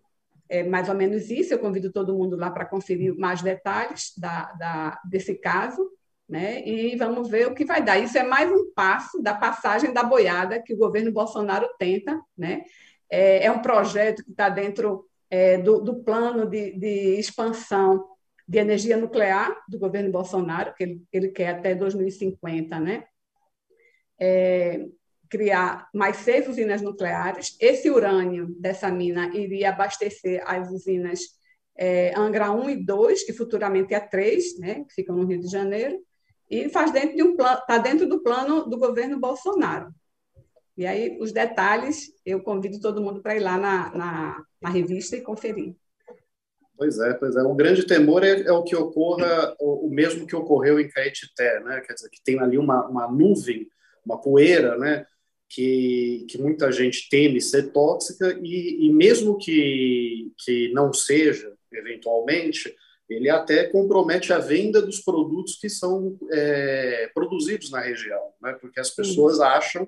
é, 0.50 0.64
mais 0.64 0.90
ou 0.90 0.96
menos 0.96 1.30
isso. 1.30 1.54
Eu 1.54 1.60
convido 1.60 1.92
todo 1.92 2.16
mundo 2.16 2.36
lá 2.36 2.52
para 2.52 2.66
conferir 2.66 3.16
mais 3.18 3.42
detalhes 3.42 4.14
da, 4.18 4.52
da, 4.54 5.02
desse 5.10 5.36
caso, 5.36 5.90
né? 6.28 6.66
E 6.68 6.96
vamos 6.96 7.30
ver 7.30 7.48
o 7.48 7.54
que 7.54 7.66
vai 7.66 7.84
dar. 7.84 8.00
Isso 8.00 8.18
é 8.18 8.24
mais 8.24 8.52
um 8.52 8.72
passo 8.74 9.22
da 9.22 9.34
passagem 9.34 9.94
da 9.94 10.04
boiada 10.04 10.62
que 10.62 10.74
o 10.74 10.78
governo 10.78 11.12
Bolsonaro 11.12 11.68
tenta, 11.78 12.20
né? 12.38 12.64
É, 13.10 13.46
é 13.46 13.52
um 13.52 13.62
projeto 13.62 14.24
que 14.24 14.32
está 14.32 14.50
dentro 14.50 15.06
é, 15.30 15.58
do, 15.58 15.80
do, 15.82 16.04
plano 16.04 16.48
de, 16.48 16.78
de, 16.78 17.20
expansão 17.20 18.08
de 18.48 18.58
energia 18.58 18.98
nuclear 18.98 19.56
do 19.68 19.78
governo 19.78 20.12
Bolsonaro, 20.12 20.74
que 20.76 20.84
ele, 20.84 21.04
ele 21.12 21.30
quer 21.30 21.50
até 21.50 21.76
2050, 21.76 22.80
né? 22.80 23.06
É, 24.20 24.86
criar 25.36 25.90
mais 25.94 26.18
seis 26.18 26.48
usinas 26.48 26.82
nucleares. 26.82 27.58
Esse 27.60 27.90
urânio 27.90 28.56
dessa 28.58 28.90
mina 28.90 29.36
iria 29.36 29.70
abastecer 29.70 30.42
as 30.46 30.72
usinas 30.72 31.20
é, 31.78 32.18
Angra 32.18 32.52
1 32.52 32.70
e 32.70 32.86
2, 32.86 33.24
que 33.26 33.34
futuramente 33.34 33.94
é 33.94 34.00
3, 34.00 34.60
né, 34.60 34.86
que 34.86 34.94
ficam 34.94 35.14
no 35.14 35.26
Rio 35.26 35.42
de 35.42 35.48
Janeiro, 35.48 36.00
e 36.50 36.70
faz 36.70 36.92
dentro 36.92 37.18
de 37.18 37.24
um 37.24 37.36
plano, 37.36 37.60
está 37.60 37.78
dentro 37.78 38.08
do 38.08 38.24
plano 38.24 38.70
do 38.70 38.78
governo 38.78 39.20
Bolsonaro. 39.20 39.94
E 40.78 40.86
aí, 40.86 41.18
os 41.20 41.34
detalhes, 41.34 42.14
eu 42.26 42.42
convido 42.42 42.80
todo 42.80 43.02
mundo 43.02 43.22
para 43.22 43.36
ir 43.36 43.42
lá 43.42 43.58
na, 43.58 43.94
na, 43.94 44.46
na, 44.62 44.70
revista 44.70 45.18
e 45.18 45.22
conferir. 45.22 45.76
Pois 46.78 46.98
é, 47.00 47.14
pois 47.14 47.36
é. 47.36 47.44
O 47.44 47.56
grande 47.56 47.86
temor 47.86 48.24
é, 48.24 48.42
é 48.42 48.52
o 48.52 48.64
que 48.64 48.76
ocorra, 48.76 49.54
o, 49.60 49.88
o, 49.88 49.90
mesmo 49.90 50.26
que 50.28 50.36
ocorreu 50.36 50.80
em 50.80 50.90
Caetité, 50.90 51.62
né? 51.62 51.82
Quer 51.82 51.94
dizer, 51.94 52.10
que 52.10 52.22
tem 52.24 52.40
ali 52.40 52.58
uma, 52.58 52.88
uma 52.88 53.10
nuvem, 53.10 53.68
uma 54.06 54.20
poeira, 54.22 54.78
né? 54.78 55.06
Que, 55.50 56.26
que 56.30 56.38
muita 56.38 56.72
gente 56.72 57.08
teme 57.10 57.40
ser 57.40 57.72
tóxica 57.72 58.38
e, 58.44 58.88
e 58.88 58.94
mesmo 58.94 59.38
que, 59.38 60.32
que 60.44 60.72
não 60.74 60.92
seja, 60.94 61.54
eventualmente, 61.72 62.74
ele 63.10 63.30
até 63.30 63.66
compromete 63.66 64.34
a 64.34 64.40
venda 64.40 64.82
dos 64.82 65.00
produtos 65.00 65.58
que 65.60 65.70
são 65.70 66.18
é, 66.32 67.10
produzidos 67.14 67.70
na 67.70 67.80
região, 67.80 68.34
né? 68.42 68.54
porque 68.60 68.80
as 68.80 68.90
pessoas 68.90 69.40
acham 69.40 69.88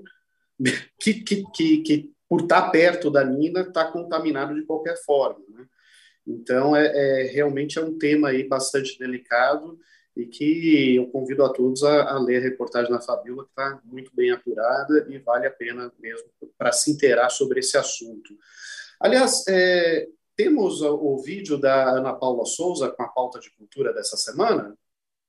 que, 1.01 1.15
que, 1.15 1.43
que, 1.51 1.77
que, 1.79 2.11
por 2.29 2.41
estar 2.41 2.69
perto 2.69 3.09
da 3.09 3.25
mina 3.25 3.61
está 3.61 3.91
contaminado 3.91 4.53
de 4.53 4.65
qualquer 4.65 4.97
forma. 5.03 5.43
Né? 5.49 5.65
Então, 6.27 6.75
é, 6.75 6.85
é, 6.85 7.23
realmente 7.23 7.79
é 7.79 7.81
um 7.81 7.97
tema 7.97 8.29
aí 8.29 8.47
bastante 8.47 8.99
delicado 8.99 9.79
e 10.17 10.25
que 10.25 10.95
eu 10.95 11.07
convido 11.07 11.43
a 11.43 11.49
todos 11.49 11.83
a, 11.83 12.11
a 12.11 12.19
ler 12.19 12.37
a 12.37 12.43
reportagem 12.43 12.91
da 12.91 12.99
Fabíola, 12.99 13.43
que 13.43 13.49
está 13.49 13.79
muito 13.85 14.11
bem 14.15 14.31
apurada 14.31 15.07
e 15.09 15.17
vale 15.19 15.47
a 15.47 15.51
pena 15.51 15.91
mesmo 15.99 16.27
para 16.57 16.71
se 16.71 16.91
inteirar 16.91 17.29
sobre 17.29 17.59
esse 17.59 17.77
assunto. 17.77 18.35
Aliás, 18.99 19.45
é, 19.47 20.07
temos 20.35 20.81
o, 20.81 21.17
vídeo 21.17 21.57
da 21.57 21.89
Ana 21.89 22.13
Paula 22.13 22.45
Souza 22.45 22.89
com 22.91 23.03
a 23.03 23.07
pauta 23.07 23.39
de 23.39 23.49
cultura 23.51 23.93
dessa 23.93 24.17
semana? 24.17 24.75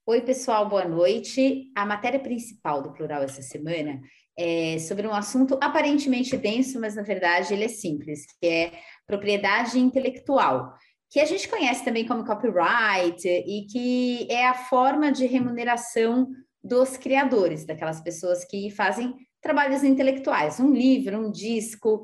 Oi, 0.07 0.23
pessoal, 0.23 0.67
boa 0.69 0.87
noite. 0.87 1.71
A 1.75 1.85
matéria 1.85 2.19
principal 2.19 2.83
do 2.83 2.93
Plural 2.93 3.23
essa 3.23 3.43
semana 3.43 4.01
é 4.39 4.79
sobre 4.79 5.07
um 5.07 5.13
assunto 5.13 5.59
aparentemente 5.61 6.37
denso, 6.37 6.81
mas 6.81 6.95
na 6.95 7.03
verdade 7.03 7.53
ele 7.53 7.65
é 7.65 7.69
simples, 7.69 8.25
que 8.41 8.47
é 8.47 8.73
propriedade 9.07 9.79
intelectual 9.79 10.73
que 11.11 11.21
a 11.21 11.25
gente 11.25 11.49
conhece 11.49 11.85
também 11.85 12.07
como 12.07 12.25
copyright 12.25 13.27
e 13.27 13.67
que 13.71 14.27
é 14.31 14.47
a 14.47 14.55
forma 14.55 15.11
de 15.11 15.27
remuneração 15.27 16.29
dos 16.63 16.97
criadores, 16.97 17.65
daquelas 17.65 18.01
pessoas 18.01 18.45
que 18.45 18.71
fazem 18.71 19.15
trabalhos 19.41 19.83
intelectuais, 19.83 20.61
um 20.61 20.73
livro, 20.73 21.19
um 21.19 21.31
disco. 21.31 22.03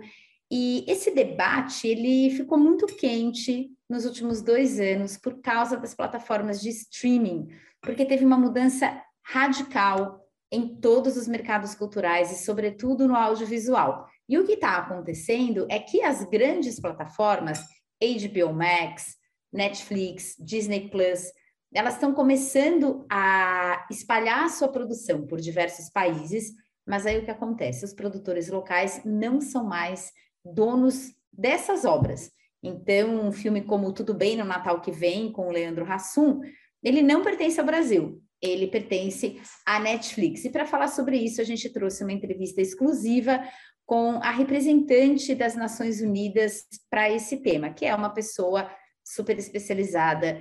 E 0.51 0.85
esse 0.89 1.11
debate 1.11 1.87
ele 1.87 2.31
ficou 2.31 2.57
muito 2.57 2.87
quente 2.87 3.71
nos 3.89 4.05
últimos 4.05 4.41
dois 4.41 4.81
anos 4.81 5.19
por 5.19 5.41
causa 5.41 5.77
das 5.77 5.95
plataformas 5.95 6.61
de 6.61 6.71
streaming, 6.71 7.49
porque 7.83 8.07
teve 8.07 8.25
uma 8.25 8.39
mudança 8.39 9.03
radical 9.23 10.25
em 10.51 10.77
todos 10.77 11.17
os 11.17 11.27
mercados 11.27 11.75
culturais 11.75 12.31
e, 12.31 12.45
sobretudo, 12.45 13.09
no 13.09 13.17
audiovisual. 13.17 14.07
E 14.29 14.39
o 14.39 14.45
que 14.45 14.53
está 14.53 14.77
acontecendo 14.77 15.67
é 15.69 15.79
que 15.79 16.03
as 16.03 16.25
grandes 16.25 16.81
plataformas 16.81 17.61
HBO 18.03 18.53
Max, 18.53 19.17
Netflix, 19.53 20.35
Disney 20.39 20.89
Plus, 20.89 21.31
elas 21.73 21.95
estão 21.95 22.15
começando 22.15 23.05
a 23.11 23.87
espalhar 23.91 24.45
a 24.45 24.49
sua 24.49 24.69
produção 24.69 25.27
por 25.27 25.41
diversos 25.41 25.91
países, 25.91 26.53
mas 26.87 27.07
aí 27.07 27.19
o 27.19 27.25
que 27.25 27.31
acontece? 27.31 27.85
Os 27.85 27.93
produtores 27.93 28.49
locais 28.49 29.03
não 29.05 29.41
são 29.41 29.65
mais 29.65 30.13
donos 30.45 31.13
dessas 31.33 31.85
obras. 31.85 32.31
Então, 32.63 33.27
um 33.27 33.33
filme 33.33 33.63
como 33.63 33.93
Tudo 33.93 34.15
Bem 34.15 34.37
no 34.37 34.45
Natal 34.45 34.81
que 34.81 34.93
Vem, 34.93 35.33
com 35.33 35.49
o 35.49 35.51
Leandro 35.51 35.85
Hassum, 35.85 36.41
ele 36.83 37.03
não 37.03 37.23
pertence 37.23 37.59
ao 37.59 37.67
Brasil, 37.67 38.23
ele 38.41 38.69
pertence 38.69 39.41
à 39.67 39.81
Netflix. 39.81 40.45
E 40.45 40.51
para 40.51 40.67
falar 40.67 40.89
sobre 40.89 41.17
isso, 41.17 41.41
a 41.41 41.45
gente 41.45 41.69
trouxe 41.71 42.05
uma 42.05 42.13
entrevista 42.13 42.61
exclusiva 42.61 43.43
com 43.87 44.21
a 44.23 44.31
representante 44.31 45.35
das 45.35 45.55
Nações 45.55 46.01
Unidas 46.01 46.65
para 46.91 47.11
esse 47.11 47.39
tema, 47.39 47.71
que 47.71 47.85
é 47.85 47.95
uma 47.95 48.11
pessoa 48.11 48.71
super 49.05 49.39
especializada 49.39 50.41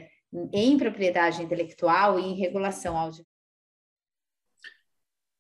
em 0.52 0.78
propriedade 0.78 1.44
intelectual 1.44 2.20
e 2.20 2.24
em 2.24 2.36
regulação 2.36 2.98
audiovisual. 2.98 3.34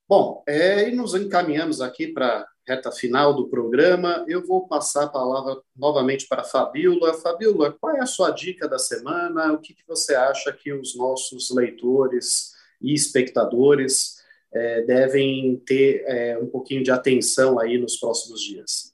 Bom, 0.07 0.43
é, 0.47 0.89
e 0.89 0.95
nos 0.95 1.15
encaminhamos 1.15 1.81
aqui 1.81 2.07
para 2.07 2.41
a 2.41 2.47
reta 2.67 2.91
final 2.91 3.33
do 3.33 3.47
programa. 3.47 4.23
Eu 4.27 4.45
vou 4.45 4.67
passar 4.67 5.05
a 5.05 5.09
palavra 5.09 5.59
novamente 5.75 6.27
para 6.27 6.41
a 6.41 6.45
Fabíola. 6.45 7.13
Fabíola, 7.13 7.71
qual 7.71 7.95
é 7.95 8.01
a 8.01 8.05
sua 8.05 8.29
dica 8.29 8.67
da 8.67 8.77
semana? 8.77 9.53
O 9.53 9.59
que, 9.59 9.73
que 9.73 9.87
você 9.87 10.13
acha 10.13 10.51
que 10.51 10.73
os 10.73 10.95
nossos 10.95 11.49
leitores 11.49 12.51
e 12.81 12.93
espectadores 12.93 14.22
é, 14.53 14.81
devem 14.81 15.57
ter 15.65 16.03
é, 16.05 16.37
um 16.37 16.47
pouquinho 16.47 16.83
de 16.83 16.91
atenção 16.91 17.59
aí 17.59 17.77
nos 17.77 17.97
próximos 17.97 18.41
dias. 18.41 18.93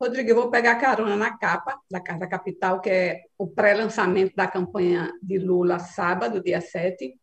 Rodrigo, 0.00 0.28
eu 0.28 0.36
vou 0.36 0.50
pegar 0.50 0.74
carona 0.76 1.16
na 1.16 1.38
capa 1.38 1.80
da 1.90 2.00
Carta 2.00 2.28
Capital, 2.28 2.80
que 2.80 2.90
é 2.90 3.22
o 3.38 3.46
pré-lançamento 3.46 4.34
da 4.36 4.46
campanha 4.46 5.10
de 5.22 5.38
Lula 5.38 5.78
sábado, 5.78 6.42
dia 6.42 6.60
7, 6.60 7.14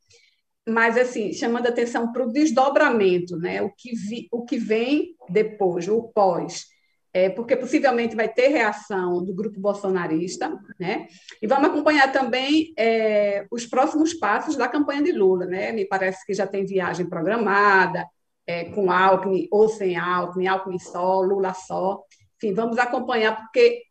mas 0.68 0.98
assim, 0.98 1.32
chamando 1.34 1.68
atenção 1.68 2.12
para 2.12 2.26
o 2.26 2.32
desdobramento, 2.32 3.38
né? 3.38 3.62
o, 3.62 3.70
que 3.70 3.96
vi, 3.96 4.28
o 4.32 4.44
que 4.44 4.58
vem 4.58 5.16
depois, 5.30 5.88
o 5.88 6.04
pós. 6.04 6.66
É, 7.14 7.30
porque 7.30 7.56
possivelmente 7.56 8.16
vai 8.16 8.28
ter 8.28 8.48
reação 8.48 9.24
do 9.24 9.34
grupo 9.34 9.60
bolsonarista, 9.60 10.60
né? 10.80 11.08
E 11.40 11.46
vamos 11.46 11.70
acompanhar 11.70 12.12
também 12.12 12.74
é, 12.76 13.46
os 13.52 13.68
próximos 13.68 14.16
passos 14.16 14.56
da 14.56 14.68
campanha 14.68 15.04
de 15.04 15.12
Lula, 15.12 15.46
né? 15.46 15.72
Me 15.72 15.86
parece 15.86 16.26
que 16.26 16.34
já 16.34 16.48
tem 16.48 16.66
viagem 16.66 17.08
programada, 17.08 18.08
é, 18.48 18.66
com 18.66 18.92
Alckmin 18.92 19.48
ou 19.52 19.70
sem 19.70 19.96
Alckmin, 19.96 20.48
Alckmin 20.48 20.80
só, 20.80 21.22
Lula 21.22 21.54
só. 21.54 22.04
Enfim, 22.38 22.54
vamos 22.54 22.80
acompanhar, 22.80 23.40
porque 23.40 23.84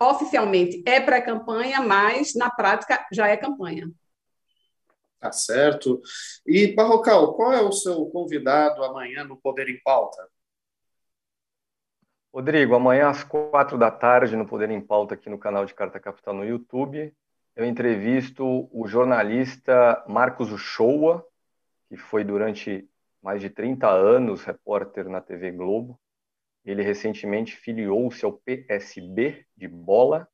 oficialmente 0.00 0.82
é 0.84 1.00
pré-campanha, 1.00 1.80
mas 1.80 2.34
na 2.34 2.50
prática 2.50 3.06
já 3.12 3.28
é 3.28 3.36
campanha. 3.36 3.88
Tá 5.20 5.32
certo. 5.32 6.00
E, 6.46 6.74
Barrocal, 6.74 7.34
qual 7.34 7.52
é 7.52 7.62
o 7.62 7.72
seu 7.72 8.06
convidado 8.06 8.84
amanhã 8.84 9.24
no 9.24 9.36
Poder 9.36 9.68
em 9.68 9.80
Pauta? 9.82 10.28
Rodrigo, 12.36 12.74
amanhã 12.74 13.08
às 13.08 13.24
quatro 13.24 13.78
da 13.78 13.90
tarde, 13.90 14.36
no 14.36 14.46
Poder 14.46 14.68
em 14.70 14.78
Pauta, 14.78 15.14
aqui 15.14 15.30
no 15.30 15.38
canal 15.38 15.64
de 15.64 15.72
Carta 15.72 15.98
Capital 15.98 16.34
no 16.34 16.44
YouTube, 16.44 17.10
eu 17.56 17.64
entrevisto 17.64 18.68
o 18.70 18.86
jornalista 18.86 20.04
Marcos 20.06 20.52
Uchoa, 20.52 21.26
que 21.88 21.96
foi 21.96 22.24
durante 22.24 22.86
mais 23.22 23.40
de 23.40 23.48
30 23.48 23.88
anos 23.88 24.44
repórter 24.44 25.08
na 25.08 25.18
TV 25.18 25.50
Globo. 25.50 25.98
Ele 26.62 26.82
recentemente 26.82 27.56
filiou-se 27.56 28.22
ao 28.22 28.34
PSB 28.34 29.46
de 29.56 29.66
bola, 29.66 30.28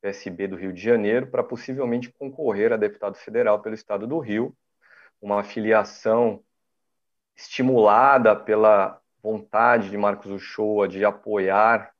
PSB 0.00 0.46
do 0.46 0.54
Rio 0.54 0.72
de 0.72 0.80
Janeiro, 0.80 1.26
para 1.26 1.42
possivelmente 1.42 2.08
concorrer 2.08 2.72
a 2.72 2.76
deputado 2.76 3.16
federal 3.16 3.60
pelo 3.60 3.74
estado 3.74 4.06
do 4.06 4.20
Rio, 4.20 4.56
uma 5.20 5.42
filiação 5.42 6.40
estimulada 7.34 8.36
pela 8.36 9.02
vontade 9.26 9.90
de 9.90 9.98
Marcos 9.98 10.30
Uchoa 10.30 10.86
de 10.86 11.04
apoiar 11.04 11.92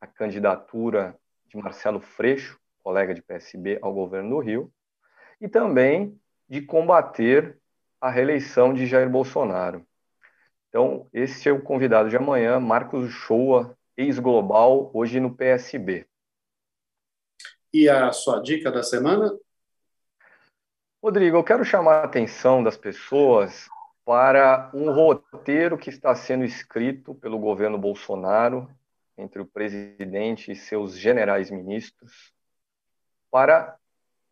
a 0.00 0.06
candidatura 0.06 1.16
de 1.46 1.56
Marcelo 1.56 2.00
Freixo, 2.00 2.58
colega 2.82 3.14
de 3.14 3.22
PSB, 3.22 3.78
ao 3.80 3.94
governo 3.94 4.30
do 4.30 4.40
Rio, 4.40 4.72
e 5.40 5.46
também 5.46 6.20
de 6.48 6.60
combater 6.60 7.56
a 8.00 8.10
reeleição 8.10 8.74
de 8.74 8.84
Jair 8.84 9.08
Bolsonaro. 9.08 9.86
Então, 10.68 11.08
esse 11.12 11.48
é 11.48 11.52
o 11.52 11.62
convidado 11.62 12.10
de 12.10 12.16
amanhã, 12.16 12.58
Marcos 12.58 13.04
Uchoa, 13.04 13.78
ex-global, 13.96 14.90
hoje 14.92 15.20
no 15.20 15.32
PSB. 15.32 16.04
E 17.72 17.88
a 17.88 18.10
sua 18.10 18.42
dica 18.42 18.72
da 18.72 18.82
semana? 18.82 19.32
Rodrigo, 21.00 21.36
eu 21.36 21.44
quero 21.44 21.64
chamar 21.64 22.00
a 22.00 22.04
atenção 22.04 22.60
das 22.60 22.76
pessoas 22.76 23.68
para 24.06 24.70
um 24.72 24.92
roteiro 24.92 25.76
que 25.76 25.90
está 25.90 26.14
sendo 26.14 26.44
escrito 26.44 27.12
pelo 27.12 27.40
governo 27.40 27.76
Bolsonaro, 27.76 28.70
entre 29.18 29.42
o 29.42 29.46
presidente 29.46 30.52
e 30.52 30.54
seus 30.54 30.96
generais 30.96 31.50
ministros, 31.50 32.32
para 33.32 33.76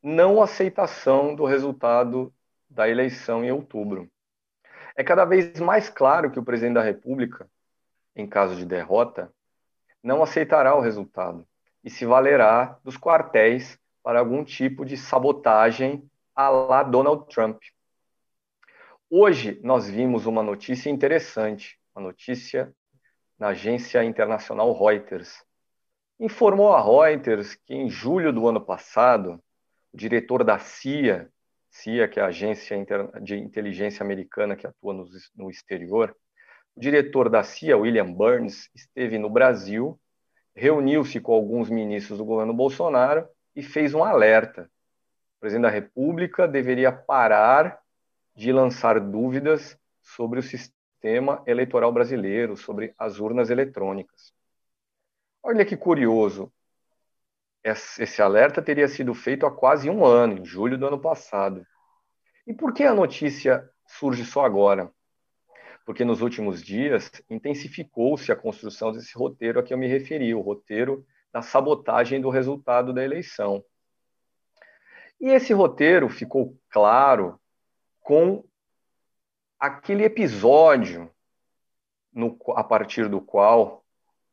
não 0.00 0.40
aceitação 0.40 1.34
do 1.34 1.44
resultado 1.44 2.32
da 2.70 2.88
eleição 2.88 3.44
em 3.44 3.50
outubro. 3.50 4.08
É 4.96 5.02
cada 5.02 5.24
vez 5.24 5.58
mais 5.58 5.90
claro 5.90 6.30
que 6.30 6.38
o 6.38 6.44
presidente 6.44 6.74
da 6.74 6.82
República, 6.82 7.50
em 8.14 8.28
caso 8.28 8.54
de 8.54 8.64
derrota, 8.64 9.32
não 10.00 10.22
aceitará 10.22 10.76
o 10.76 10.80
resultado 10.80 11.44
e 11.82 11.90
se 11.90 12.06
valerá 12.06 12.78
dos 12.84 12.96
quartéis 12.96 13.76
para 14.04 14.20
algum 14.20 14.44
tipo 14.44 14.84
de 14.84 14.96
sabotagem 14.96 16.08
à 16.32 16.48
la 16.48 16.84
Donald 16.84 17.26
Trump. 17.26 17.60
Hoje 19.16 19.60
nós 19.62 19.88
vimos 19.88 20.26
uma 20.26 20.42
notícia 20.42 20.90
interessante, 20.90 21.78
uma 21.94 22.02
notícia 22.02 22.74
na 23.38 23.50
agência 23.50 24.02
internacional 24.02 24.72
Reuters. 24.72 25.40
Informou 26.18 26.72
a 26.72 26.82
Reuters 26.82 27.54
que 27.54 27.74
em 27.74 27.88
julho 27.88 28.32
do 28.32 28.48
ano 28.48 28.60
passado, 28.60 29.40
o 29.92 29.96
diretor 29.96 30.42
da 30.42 30.58
CIA, 30.58 31.30
CIA, 31.70 32.08
que 32.08 32.18
é 32.18 32.24
a 32.24 32.26
agência 32.26 32.76
de 33.22 33.36
inteligência 33.36 34.02
americana 34.02 34.56
que 34.56 34.66
atua 34.66 34.92
no, 35.36 35.48
exterior, 35.48 36.12
o 36.74 36.80
diretor 36.80 37.30
da 37.30 37.44
CIA, 37.44 37.78
William 37.78 38.12
Burns, 38.12 38.68
esteve 38.74 39.16
no 39.16 39.30
Brasil, 39.30 39.96
reuniu-se 40.56 41.20
com 41.20 41.34
alguns 41.34 41.70
ministros 41.70 42.18
do 42.18 42.24
governo 42.24 42.52
Bolsonaro 42.52 43.28
e 43.54 43.62
fez 43.62 43.94
um 43.94 44.02
alerta. 44.02 44.68
O 45.36 45.40
presidente 45.40 45.62
da 45.62 45.70
República 45.70 46.48
deveria 46.48 46.90
parar 46.90 47.83
de 48.34 48.52
lançar 48.52 48.98
dúvidas 48.98 49.78
sobre 50.02 50.38
o 50.38 50.42
sistema 50.42 51.42
eleitoral 51.46 51.92
brasileiro, 51.92 52.56
sobre 52.56 52.94
as 52.98 53.20
urnas 53.20 53.50
eletrônicas. 53.50 54.32
Olha 55.42 55.64
que 55.64 55.76
curioso. 55.76 56.52
Esse 57.62 58.20
alerta 58.20 58.60
teria 58.60 58.88
sido 58.88 59.14
feito 59.14 59.46
há 59.46 59.50
quase 59.50 59.88
um 59.88 60.04
ano, 60.04 60.38
em 60.38 60.44
julho 60.44 60.76
do 60.76 60.86
ano 60.86 60.98
passado. 60.98 61.66
E 62.46 62.52
por 62.52 62.74
que 62.74 62.82
a 62.84 62.94
notícia 62.94 63.68
surge 63.86 64.24
só 64.24 64.44
agora? 64.44 64.92
Porque 65.86 66.04
nos 66.04 66.20
últimos 66.20 66.62
dias 66.62 67.10
intensificou-se 67.30 68.30
a 68.30 68.36
construção 68.36 68.92
desse 68.92 69.16
roteiro 69.16 69.60
a 69.60 69.62
que 69.62 69.72
eu 69.72 69.78
me 69.78 69.86
referi, 69.86 70.34
o 70.34 70.40
roteiro 70.40 71.06
da 71.32 71.40
sabotagem 71.40 72.20
do 72.20 72.28
resultado 72.28 72.92
da 72.92 73.02
eleição. 73.02 73.64
E 75.20 75.28
esse 75.28 75.52
roteiro 75.52 76.08
ficou 76.08 76.58
claro 76.68 77.40
com 78.04 78.44
aquele 79.58 80.04
episódio 80.04 81.10
no, 82.12 82.38
a 82.54 82.62
partir 82.62 83.08
do 83.08 83.18
qual 83.20 83.82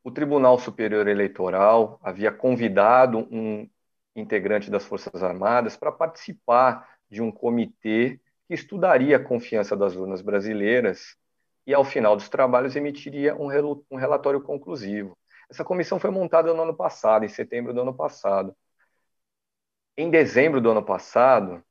o 0.04 0.12
Tribunal 0.12 0.60
Superior 0.60 1.08
Eleitoral 1.08 1.98
havia 2.04 2.34
convidado 2.34 3.20
um 3.32 3.68
integrante 4.14 4.70
das 4.70 4.86
Forças 4.86 5.24
Armadas 5.24 5.78
para 5.78 5.90
participar 5.90 6.86
de 7.10 7.22
um 7.22 7.32
comitê 7.32 8.20
que 8.46 8.54
estudaria 8.54 9.16
a 9.16 9.24
confiança 9.24 9.76
das 9.76 9.96
urnas 9.96 10.22
brasileiras 10.22 11.16
e, 11.66 11.74
ao 11.74 11.86
final 11.86 12.18
dos 12.18 12.28
trabalhos, 12.28 12.76
emitiria 12.76 13.34
um, 13.36 13.48
um 13.90 13.96
relatório 13.96 14.42
conclusivo. 14.42 15.18
Essa 15.50 15.64
comissão 15.64 15.98
foi 15.98 16.10
montada 16.10 16.54
no 16.54 16.62
ano 16.62 16.76
passado, 16.76 17.24
em 17.24 17.30
setembro 17.30 17.74
do 17.74 17.82
ano 17.82 17.94
passado. 17.94 18.54
Em 19.96 20.10
dezembro 20.10 20.60
do 20.60 20.72
ano 20.72 20.84
passado, 20.84 21.64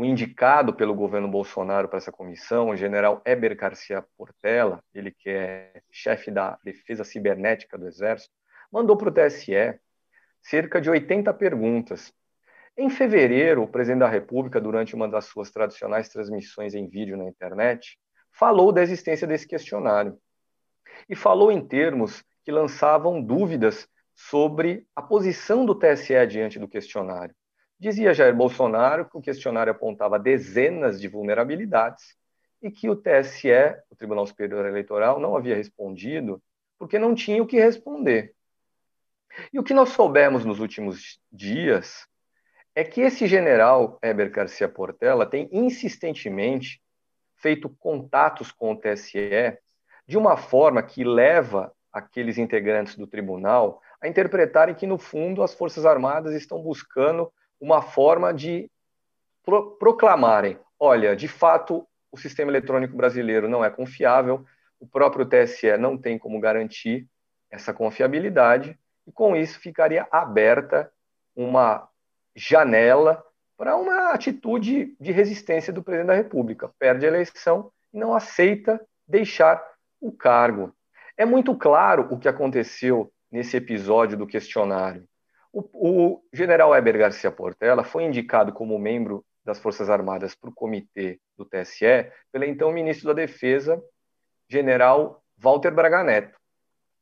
o 0.00 0.04
indicado 0.04 0.72
pelo 0.72 0.94
governo 0.94 1.28
Bolsonaro 1.28 1.86
para 1.86 1.98
essa 1.98 2.10
comissão, 2.10 2.70
o 2.70 2.76
general 2.76 3.20
Eber 3.22 3.54
Garcia 3.54 4.02
Portela, 4.16 4.82
ele 4.94 5.10
que 5.10 5.28
é 5.28 5.82
chefe 5.90 6.30
da 6.30 6.58
defesa 6.64 7.04
cibernética 7.04 7.76
do 7.76 7.86
Exército, 7.86 8.32
mandou 8.72 8.96
para 8.96 9.10
o 9.10 9.12
TSE 9.12 9.78
cerca 10.40 10.80
de 10.80 10.88
80 10.88 11.34
perguntas. 11.34 12.10
Em 12.78 12.88
fevereiro, 12.88 13.62
o 13.62 13.68
presidente 13.68 14.00
da 14.00 14.08
República, 14.08 14.58
durante 14.58 14.94
uma 14.94 15.06
das 15.06 15.26
suas 15.26 15.50
tradicionais 15.50 16.08
transmissões 16.08 16.74
em 16.74 16.88
vídeo 16.88 17.14
na 17.18 17.26
internet, 17.26 17.98
falou 18.32 18.72
da 18.72 18.80
existência 18.80 19.26
desse 19.26 19.46
questionário. 19.46 20.16
E 21.10 21.14
falou 21.14 21.52
em 21.52 21.60
termos 21.60 22.24
que 22.42 22.50
lançavam 22.50 23.20
dúvidas 23.20 23.86
sobre 24.14 24.86
a 24.96 25.02
posição 25.02 25.66
do 25.66 25.74
TSE 25.74 26.26
diante 26.26 26.58
do 26.58 26.66
questionário. 26.66 27.34
Dizia 27.80 28.12
Jair 28.12 28.36
Bolsonaro 28.36 29.08
que 29.08 29.16
o 29.16 29.22
questionário 29.22 29.70
apontava 29.70 30.18
dezenas 30.18 31.00
de 31.00 31.08
vulnerabilidades 31.08 32.14
e 32.62 32.70
que 32.70 32.90
o 32.90 32.94
TSE, 32.94 33.48
o 33.88 33.96
Tribunal 33.96 34.26
Superior 34.26 34.66
Eleitoral, 34.66 35.18
não 35.18 35.34
havia 35.34 35.56
respondido 35.56 36.42
porque 36.78 36.98
não 36.98 37.14
tinha 37.14 37.42
o 37.42 37.46
que 37.46 37.58
responder. 37.58 38.34
E 39.50 39.58
o 39.58 39.62
que 39.62 39.72
nós 39.72 39.88
soubemos 39.88 40.44
nos 40.44 40.60
últimos 40.60 41.18
dias 41.32 42.06
é 42.74 42.84
que 42.84 43.00
esse 43.00 43.26
general 43.26 43.98
Heber 44.02 44.30
Garcia 44.30 44.68
Portela 44.68 45.24
tem 45.24 45.48
insistentemente 45.50 46.82
feito 47.36 47.70
contatos 47.70 48.52
com 48.52 48.72
o 48.72 48.76
TSE 48.76 49.56
de 50.06 50.18
uma 50.18 50.36
forma 50.36 50.82
que 50.82 51.02
leva 51.02 51.72
aqueles 51.90 52.36
integrantes 52.36 52.94
do 52.94 53.06
tribunal 53.06 53.80
a 54.02 54.06
interpretarem 54.06 54.74
que, 54.74 54.86
no 54.86 54.98
fundo, 54.98 55.42
as 55.42 55.54
Forças 55.54 55.86
Armadas 55.86 56.34
estão 56.34 56.60
buscando 56.62 57.32
uma 57.60 57.82
forma 57.82 58.32
de 58.32 58.70
pro 59.44 59.76
proclamarem: 59.76 60.58
olha, 60.78 61.14
de 61.14 61.28
fato, 61.28 61.86
o 62.10 62.16
sistema 62.16 62.50
eletrônico 62.50 62.96
brasileiro 62.96 63.48
não 63.48 63.64
é 63.64 63.70
confiável, 63.70 64.44
o 64.78 64.86
próprio 64.86 65.26
TSE 65.26 65.76
não 65.76 65.96
tem 65.96 66.18
como 66.18 66.40
garantir 66.40 67.06
essa 67.50 67.74
confiabilidade, 67.74 68.78
e 69.06 69.12
com 69.12 69.36
isso 69.36 69.58
ficaria 69.60 70.06
aberta 70.10 70.90
uma 71.34 71.88
janela 72.34 73.22
para 73.56 73.76
uma 73.76 74.12
atitude 74.12 74.96
de 74.98 75.12
resistência 75.12 75.72
do 75.72 75.82
presidente 75.82 76.08
da 76.08 76.14
República. 76.14 76.70
Perde 76.78 77.04
a 77.04 77.08
eleição 77.08 77.70
e 77.92 77.98
não 77.98 78.14
aceita 78.14 78.80
deixar 79.06 79.62
o 80.00 80.10
cargo. 80.10 80.74
É 81.16 81.26
muito 81.26 81.54
claro 81.54 82.08
o 82.10 82.18
que 82.18 82.28
aconteceu 82.28 83.12
nesse 83.30 83.56
episódio 83.56 84.16
do 84.16 84.26
questionário. 84.26 85.06
O, 85.52 85.62
o 85.72 86.22
general 86.32 86.74
Heber 86.74 86.98
Garcia 86.98 87.30
Portela 87.30 87.82
foi 87.82 88.04
indicado 88.04 88.52
como 88.52 88.78
membro 88.78 89.24
das 89.44 89.58
Forças 89.58 89.90
Armadas 89.90 90.34
para 90.34 90.50
o 90.50 90.54
comitê 90.54 91.18
do 91.36 91.44
TSE 91.44 92.10
pelo 92.30 92.44
então 92.44 92.72
ministro 92.72 93.08
da 93.08 93.14
Defesa, 93.14 93.82
general 94.48 95.22
Walter 95.36 95.72
Braga 95.72 96.04
Neto. 96.04 96.38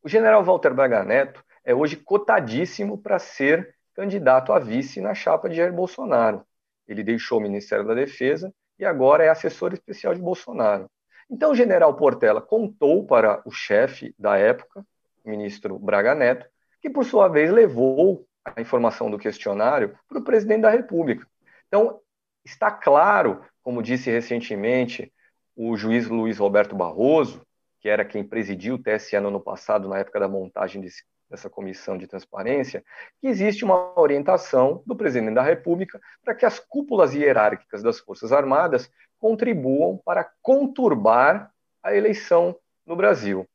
O 0.02 0.08
general 0.08 0.44
Walter 0.44 0.72
Braga 0.72 1.04
Neto 1.04 1.44
é 1.64 1.74
hoje 1.74 1.96
cotadíssimo 1.96 2.96
para 2.96 3.18
ser 3.18 3.74
candidato 3.94 4.52
a 4.52 4.58
vice 4.58 5.00
na 5.00 5.14
chapa 5.14 5.48
de 5.48 5.56
Jair 5.56 5.72
Bolsonaro. 5.72 6.44
Ele 6.86 7.02
deixou 7.02 7.38
o 7.38 7.42
Ministério 7.42 7.84
da 7.84 7.94
Defesa 7.94 8.54
e 8.78 8.84
agora 8.84 9.24
é 9.24 9.28
assessor 9.28 9.72
especial 9.74 10.14
de 10.14 10.20
Bolsonaro. 10.20 10.88
Então, 11.30 11.50
o 11.50 11.54
general 11.54 11.94
Portela 11.94 12.40
contou 12.40 13.04
para 13.04 13.42
o 13.44 13.50
chefe 13.50 14.14
da 14.18 14.38
época, 14.38 14.86
o 15.24 15.28
ministro 15.28 15.78
Braga 15.78 16.14
Neto, 16.14 16.46
que 16.80 16.88
por 16.88 17.04
sua 17.04 17.28
vez 17.28 17.52
levou 17.52 18.26
a 18.56 18.60
informação 18.60 19.10
do 19.10 19.18
questionário 19.18 19.98
para 20.08 20.18
o 20.18 20.24
presidente 20.24 20.62
da 20.62 20.70
República. 20.70 21.26
Então, 21.66 22.00
está 22.44 22.70
claro, 22.70 23.44
como 23.62 23.82
disse 23.82 24.10
recentemente 24.10 25.12
o 25.56 25.76
juiz 25.76 26.08
Luiz 26.08 26.38
Roberto 26.38 26.74
Barroso, 26.76 27.42
que 27.80 27.88
era 27.88 28.04
quem 28.04 28.24
presidiu 28.24 28.74
o 28.74 28.78
TSE 28.78 29.18
no 29.20 29.28
ano 29.28 29.40
passado, 29.40 29.88
na 29.88 29.98
época 29.98 30.20
da 30.20 30.28
montagem 30.28 30.80
desse, 30.80 31.02
dessa 31.28 31.50
comissão 31.50 31.96
de 31.96 32.06
transparência, 32.06 32.82
que 33.20 33.26
existe 33.26 33.64
uma 33.64 33.98
orientação 33.98 34.82
do 34.86 34.96
presidente 34.96 35.34
da 35.34 35.42
República 35.42 36.00
para 36.24 36.34
que 36.34 36.46
as 36.46 36.58
cúpulas 36.58 37.14
hierárquicas 37.14 37.82
das 37.82 37.98
Forças 37.98 38.32
Armadas 38.32 38.90
contribuam 39.18 40.00
para 40.04 40.30
conturbar 40.42 41.52
a 41.82 41.94
eleição 41.94 42.56
no 42.86 42.96
Brasil. 42.96 43.46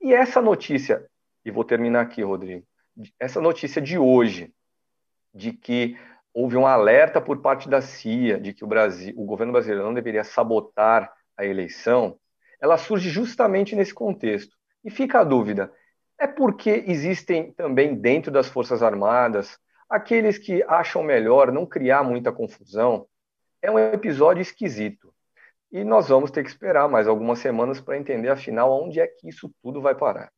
E 0.00 0.14
essa 0.14 0.40
notícia, 0.40 1.06
e 1.44 1.50
vou 1.50 1.64
terminar 1.64 2.02
aqui, 2.02 2.22
Rodrigo, 2.22 2.64
essa 3.18 3.40
notícia 3.40 3.80
de 3.80 3.98
hoje, 3.98 4.52
de 5.34 5.52
que 5.52 5.96
houve 6.32 6.56
um 6.56 6.66
alerta 6.66 7.20
por 7.20 7.40
parte 7.40 7.68
da 7.68 7.80
CIA 7.80 8.40
de 8.40 8.52
que 8.52 8.64
o 8.64 8.66
Brasil, 8.68 9.14
o 9.16 9.24
governo 9.24 9.52
brasileiro 9.52 9.84
não 9.84 9.94
deveria 9.94 10.24
sabotar 10.24 11.12
a 11.36 11.44
eleição, 11.44 12.18
ela 12.60 12.76
surge 12.76 13.08
justamente 13.10 13.76
nesse 13.76 13.94
contexto. 13.94 14.56
E 14.84 14.90
fica 14.90 15.20
a 15.20 15.24
dúvida: 15.24 15.72
é 16.18 16.26
porque 16.26 16.84
existem 16.86 17.52
também 17.52 17.94
dentro 17.94 18.30
das 18.30 18.48
Forças 18.48 18.82
Armadas 18.82 19.58
aqueles 19.88 20.36
que 20.36 20.62
acham 20.64 21.02
melhor 21.02 21.50
não 21.52 21.64
criar 21.64 22.02
muita 22.02 22.32
confusão? 22.32 23.06
É 23.62 23.70
um 23.70 23.78
episódio 23.78 24.42
esquisito. 24.42 25.12
E 25.70 25.84
nós 25.84 26.08
vamos 26.08 26.30
ter 26.30 26.42
que 26.42 26.48
esperar 26.48 26.88
mais 26.88 27.06
algumas 27.06 27.38
semanas 27.40 27.80
para 27.80 27.98
entender, 27.98 28.28
afinal, 28.28 28.82
onde 28.82 29.00
é 29.00 29.06
que 29.06 29.28
isso 29.28 29.52
tudo 29.62 29.80
vai 29.80 29.94
parar. 29.94 30.30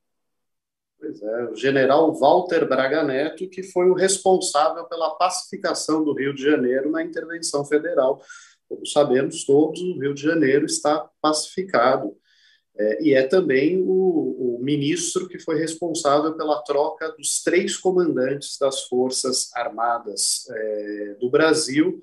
Pois 1.01 1.22
é, 1.22 1.44
o 1.44 1.57
general 1.57 2.14
Walter 2.14 2.68
Braga 2.68 3.03
Neto, 3.03 3.48
que 3.48 3.62
foi 3.62 3.88
o 3.88 3.94
responsável 3.94 4.84
pela 4.84 5.14
pacificação 5.16 6.05
do 6.05 6.12
Rio 6.12 6.34
de 6.34 6.42
Janeiro 6.42 6.90
na 6.90 7.03
intervenção 7.03 7.64
federal. 7.64 8.22
Como 8.68 8.86
sabemos 8.86 9.44
todos, 9.46 9.80
o 9.80 9.98
Rio 9.98 10.12
de 10.12 10.20
Janeiro 10.20 10.66
está 10.66 11.09
pacificado. 11.22 12.14
É, 12.78 13.03
e 13.03 13.14
é 13.14 13.26
também 13.26 13.82
o, 13.82 14.57
o, 14.57 14.59
ministro 14.62 15.26
que 15.26 15.38
foi 15.38 15.59
responsável 15.59 16.36
pela 16.36 16.62
troca 16.62 17.11
dos 17.12 17.42
três 17.42 17.76
comandantes 17.78 18.59
das 18.59 18.84
Forças 18.84 19.51
Armadas 19.55 20.46
é, 20.51 21.16
do 21.18 21.30
Brasil, 21.30 22.01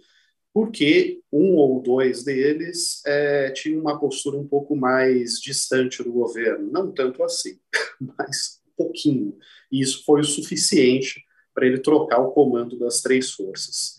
porque 0.54 1.22
um 1.32 1.56
ou 1.56 1.82
dois 1.82 2.24
deles 2.24 3.02
é, 3.06 3.52
tinham 3.52 3.80
uma 3.80 4.00
postura 4.00 4.38
um 4.38 4.48
pouco 4.48 4.76
mais 4.76 5.40
distante 5.40 6.04
do 6.04 6.12
governo. 6.12 6.70
Não 6.72 6.92
tanto 6.92 7.24
assim, 7.24 7.60
mas 8.02 8.57
pouquinho. 8.78 9.38
E 9.72 9.82
isso 9.82 10.06
foi 10.06 10.22
o 10.22 10.24
suficiente 10.24 11.26
para 11.58 11.66
ele 11.66 11.80
trocar 11.80 12.20
o 12.20 12.32
comando 12.32 12.78
das 12.78 13.02
três 13.02 13.32
forças. 13.32 13.98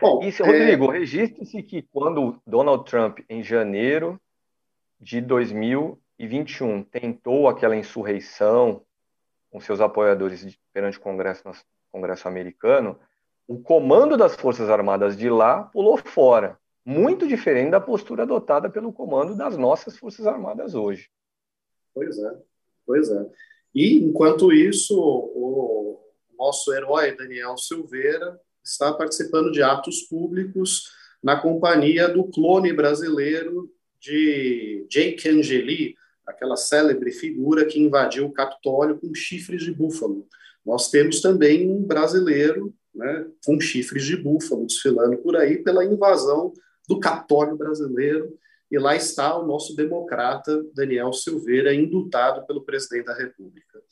Bom, 0.00 0.22
Isso, 0.22 0.44
é... 0.44 0.46
Rodrigo, 0.46 0.88
registre-se 0.88 1.60
que 1.64 1.82
quando 1.82 2.40
Donald 2.46 2.88
Trump, 2.88 3.18
em 3.28 3.42
janeiro 3.42 4.20
de 5.00 5.20
2021, 5.20 6.84
tentou 6.84 7.48
aquela 7.48 7.76
insurreição 7.76 8.84
com 9.50 9.60
seus 9.60 9.80
apoiadores 9.80 10.56
perante 10.72 10.98
o 10.98 11.00
Congresso, 11.00 11.42
Congresso 11.90 12.28
americano, 12.28 12.96
o 13.46 13.60
comando 13.60 14.16
das 14.16 14.36
Forças 14.36 14.70
Armadas 14.70 15.16
de 15.16 15.28
lá 15.28 15.64
pulou 15.64 15.96
fora, 15.96 16.58
muito 16.84 17.26
diferente 17.26 17.70
da 17.70 17.80
postura 17.80 18.22
adotada 18.22 18.70
pelo 18.70 18.92
comando 18.92 19.36
das 19.36 19.56
nossas 19.56 19.96
Forças 19.96 20.26
Armadas 20.26 20.76
hoje. 20.76 21.10
Pois 21.92 22.18
é, 22.18 22.38
pois 22.86 23.10
é. 23.10 23.30
E, 23.74 23.96
enquanto 23.96 24.52
isso, 24.52 24.96
o 24.98 26.00
nosso 26.38 26.72
herói 26.72 27.16
Daniel 27.16 27.56
Silveira 27.56 28.38
está 28.62 28.92
participando 28.92 29.50
de 29.50 29.62
atos 29.62 30.02
públicos 30.02 30.92
na 31.22 31.40
companhia 31.40 32.08
do 32.08 32.24
clone 32.24 32.72
brasileiro 32.72 33.70
de 34.00 34.86
Jake 34.90 35.28
Angeli, 35.28 35.96
aquela 36.26 36.56
célebre 36.56 37.10
figura 37.10 37.64
que 37.64 37.80
invadiu 37.80 38.26
o 38.26 38.32
Capitólio 38.32 38.98
com 38.98 39.14
chifres 39.14 39.62
de 39.62 39.72
búfalo. 39.72 40.26
Nós 40.64 40.90
temos 40.90 41.20
também 41.20 41.70
um 41.70 41.82
brasileiro 41.82 42.74
né, 42.94 43.26
com 43.44 43.60
chifres 43.60 44.04
de 44.04 44.16
búfalo 44.16 44.66
desfilando 44.66 45.16
por 45.18 45.36
aí 45.36 45.62
pela 45.62 45.84
invasão 45.84 46.52
do 46.88 47.00
Capitólio 47.00 47.56
brasileiro. 47.56 48.32
E 48.70 48.78
lá 48.78 48.96
está 48.96 49.36
o 49.38 49.46
nosso 49.46 49.76
democrata 49.76 50.64
Daniel 50.74 51.12
Silveira, 51.12 51.74
indultado 51.74 52.46
pelo 52.46 52.64
presidente 52.64 53.06
da 53.06 53.14
República. 53.14 53.82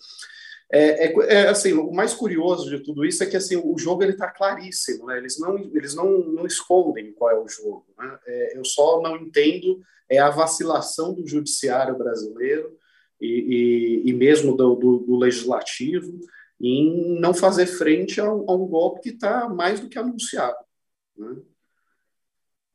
É, 0.75 1.07
é, 1.07 1.15
é, 1.29 1.49
assim, 1.49 1.75
o 1.75 1.93
mais 1.93 2.15
curioso 2.15 2.71
de 2.71 2.83
tudo 2.83 3.05
isso 3.05 3.23
é 3.23 3.27
que 3.27 3.37
assim 3.37 3.57
o 3.63 3.77
jogo 3.79 4.03
ele 4.03 4.13
está 4.13 4.31
claríssimo, 4.31 5.05
né? 5.05 5.19
Eles 5.19 5.39
não 5.39 5.59
eles 5.59 5.95
não, 5.95 6.19
não 6.21 6.47
escondem 6.47 7.13
qual 7.13 7.31
é 7.31 7.39
o 7.39 7.47
jogo. 7.47 7.85
Né? 7.99 8.19
É, 8.27 8.59
eu 8.59 8.65
só 8.65 9.03
não 9.03 9.15
entendo 9.17 9.83
é 10.09 10.19
a 10.19 10.31
vacilação 10.31 11.13
do 11.13 11.27
judiciário 11.27 11.97
brasileiro 11.97 12.75
e, 13.21 14.03
e, 14.07 14.11
e 14.11 14.13
mesmo 14.15 14.57
do, 14.57 14.75
do, 14.75 14.99
do, 14.99 15.17
legislativo 15.17 16.21
em 16.61 17.21
não 17.21 17.35
fazer 17.35 17.67
frente 17.67 18.21
a 18.21 18.33
um, 18.33 18.51
a 18.51 18.55
um 18.55 18.67
golpe 18.67 19.01
que 19.03 19.09
está 19.11 19.49
mais 19.49 19.79
do 19.79 19.89
que 19.89 19.99
anunciado. 19.99 20.57
Né? 21.17 21.37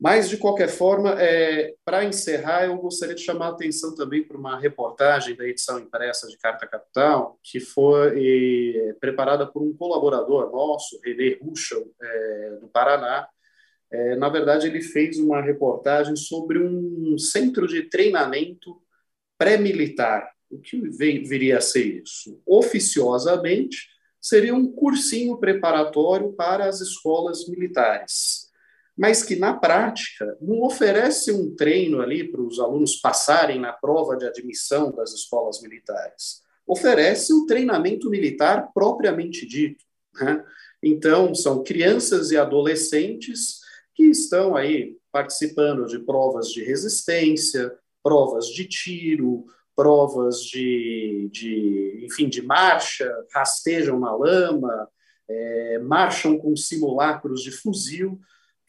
Mas, 0.00 0.28
de 0.28 0.36
qualquer 0.36 0.68
forma, 0.68 1.20
é, 1.20 1.74
para 1.84 2.04
encerrar, 2.04 2.66
eu 2.66 2.76
gostaria 2.76 3.16
de 3.16 3.22
chamar 3.22 3.46
a 3.46 3.50
atenção 3.50 3.96
também 3.96 4.22
para 4.22 4.36
uma 4.36 4.56
reportagem 4.56 5.34
da 5.34 5.44
edição 5.44 5.80
impressa 5.80 6.28
de 6.28 6.38
Carta 6.38 6.68
Capital, 6.68 7.36
que 7.42 7.58
foi 7.58 8.94
preparada 9.00 9.44
por 9.44 9.60
um 9.60 9.74
colaborador 9.74 10.52
nosso, 10.52 11.00
René 11.04 11.36
Ruschel, 11.42 11.92
é, 12.00 12.58
do 12.60 12.68
Paraná. 12.68 13.26
É, 13.90 14.14
na 14.14 14.28
verdade, 14.28 14.68
ele 14.68 14.80
fez 14.80 15.18
uma 15.18 15.42
reportagem 15.42 16.14
sobre 16.14 16.60
um 16.62 17.18
centro 17.18 17.66
de 17.66 17.82
treinamento 17.82 18.80
pré-militar. 19.36 20.30
O 20.48 20.60
que 20.60 20.80
viria 20.80 21.58
a 21.58 21.60
ser 21.60 22.02
isso? 22.04 22.40
Oficiosamente, 22.46 23.88
seria 24.20 24.54
um 24.54 24.70
cursinho 24.70 25.38
preparatório 25.38 26.32
para 26.34 26.66
as 26.66 26.80
escolas 26.80 27.48
militares 27.48 28.47
mas 28.98 29.22
que 29.22 29.36
na 29.36 29.54
prática 29.54 30.36
não 30.40 30.62
oferece 30.62 31.30
um 31.30 31.54
treino 31.54 32.00
ali 32.00 32.28
para 32.28 32.42
os 32.42 32.58
alunos 32.58 32.96
passarem 32.96 33.60
na 33.60 33.72
prova 33.72 34.16
de 34.16 34.26
admissão 34.26 34.90
das 34.90 35.12
escolas 35.12 35.62
militares. 35.62 36.42
Oferece 36.66 37.32
um 37.32 37.46
treinamento 37.46 38.10
militar 38.10 38.72
propriamente 38.74 39.46
dito. 39.46 39.84
Né? 40.20 40.44
Então, 40.82 41.32
são 41.32 41.62
crianças 41.62 42.32
e 42.32 42.36
adolescentes 42.36 43.60
que 43.94 44.02
estão 44.02 44.56
aí 44.56 44.96
participando 45.12 45.86
de 45.86 46.00
provas 46.00 46.48
de 46.48 46.64
resistência, 46.64 47.72
provas 48.02 48.46
de 48.46 48.64
tiro, 48.64 49.44
provas 49.76 50.40
de, 50.40 51.30
de 51.32 52.00
enfim, 52.04 52.28
de 52.28 52.42
marcha, 52.42 53.08
rastejam 53.32 54.00
na 54.00 54.12
lama, 54.12 54.88
é, 55.28 55.78
marcham 55.78 56.36
com 56.36 56.56
simulacros 56.56 57.42
de 57.42 57.52
fuzil 57.52 58.18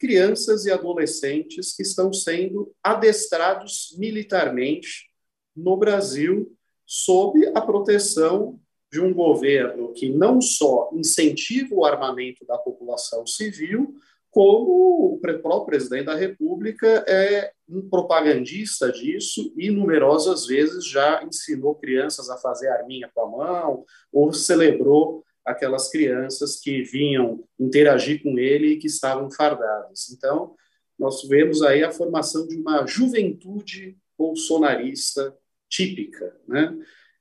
crianças 0.00 0.64
e 0.64 0.72
adolescentes 0.72 1.76
que 1.76 1.82
estão 1.82 2.10
sendo 2.10 2.72
adestrados 2.82 3.94
militarmente 3.98 5.10
no 5.54 5.76
Brasil 5.76 6.56
sob 6.86 7.46
a 7.54 7.60
proteção 7.60 8.58
de 8.90 9.00
um 9.00 9.12
governo 9.12 9.92
que 9.92 10.08
não 10.08 10.40
só 10.40 10.90
incentiva 10.94 11.74
o 11.74 11.84
armamento 11.84 12.44
da 12.46 12.58
população 12.58 13.26
civil, 13.26 13.94
como 14.30 15.14
o 15.14 15.20
próprio 15.20 15.66
presidente 15.66 16.06
da 16.06 16.14
República 16.14 17.04
é 17.06 17.52
um 17.68 17.88
propagandista 17.88 18.90
disso 18.90 19.52
e 19.56 19.70
numerosas 19.70 20.46
vezes 20.46 20.86
já 20.86 21.22
ensinou 21.22 21.74
crianças 21.74 22.30
a 22.30 22.38
fazer 22.38 22.68
arminha 22.68 23.10
com 23.14 23.20
a 23.20 23.30
mão 23.30 23.84
ou 24.12 24.32
celebrou 24.32 25.24
aquelas 25.44 25.90
crianças 25.90 26.60
que 26.60 26.82
vinham 26.82 27.44
interagir 27.58 28.22
com 28.22 28.38
ele 28.38 28.72
e 28.72 28.78
que 28.78 28.86
estavam 28.86 29.30
fardadas. 29.30 30.10
Então, 30.10 30.54
nós 30.98 31.26
vemos 31.26 31.62
aí 31.62 31.82
a 31.82 31.90
formação 31.90 32.46
de 32.46 32.56
uma 32.56 32.86
juventude 32.86 33.96
bolsonarista 34.18 35.34
típica, 35.68 36.36
né? 36.46 36.76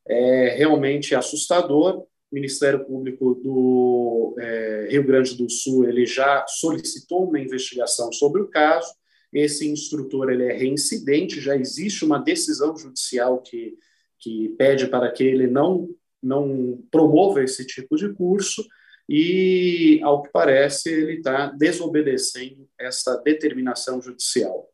É 0.05 0.55
realmente 0.57 1.15
assustador. 1.15 2.01
O 2.01 2.35
Ministério 2.35 2.83
Público 2.85 3.35
do 3.35 4.35
é, 4.37 4.87
Rio 4.89 5.05
Grande 5.05 5.35
do 5.35 5.49
Sul 5.49 5.87
ele 5.87 6.05
já 6.05 6.45
solicitou 6.47 7.27
uma 7.27 7.39
investigação 7.39 8.11
sobre 8.11 8.41
o 8.41 8.49
caso. 8.49 8.93
Esse 9.31 9.67
instrutor 9.67 10.29
ele 10.29 10.43
é 10.43 10.53
reincidente, 10.53 11.39
já 11.39 11.55
existe 11.55 12.03
uma 12.03 12.19
decisão 12.19 12.75
judicial 12.75 13.41
que, 13.41 13.77
que 14.19 14.49
pede 14.57 14.87
para 14.87 15.11
que 15.11 15.23
ele 15.23 15.47
não 15.47 15.87
não 16.21 16.83
promova 16.91 17.43
esse 17.43 17.65
tipo 17.65 17.95
de 17.95 18.13
curso 18.13 18.65
e, 19.07 19.99
ao 20.03 20.21
que 20.21 20.29
parece, 20.31 20.89
ele 20.89 21.13
está 21.17 21.47
desobedecendo 21.47 22.67
essa 22.77 23.17
determinação 23.17 23.99
judicial. 24.01 24.69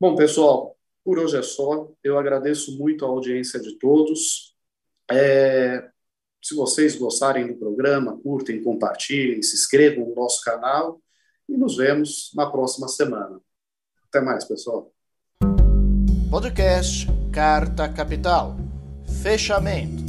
Bom, 0.00 0.16
pessoal, 0.16 0.76
por 1.04 1.18
hoje 1.18 1.36
é 1.36 1.42
só. 1.42 1.88
Eu 2.02 2.18
agradeço 2.18 2.76
muito 2.76 3.04
a 3.04 3.08
audiência 3.08 3.60
de 3.60 3.78
todos. 3.78 4.56
É, 5.08 5.88
se 6.42 6.56
vocês 6.56 6.96
gostarem 6.96 7.46
do 7.46 7.54
programa, 7.54 8.18
curtem, 8.20 8.62
compartilhem, 8.62 9.40
se 9.42 9.54
inscrevam 9.54 10.06
no 10.06 10.14
nosso 10.14 10.42
canal 10.42 11.00
e 11.48 11.56
nos 11.56 11.76
vemos 11.76 12.32
na 12.34 12.50
próxima 12.50 12.88
semana. 12.88 13.40
Até 14.08 14.20
mais, 14.20 14.44
pessoal. 14.44 14.92
Podcast 16.30 17.06
Carta 17.32 17.88
Capital. 17.88 18.56
Fechamento. 19.22 20.01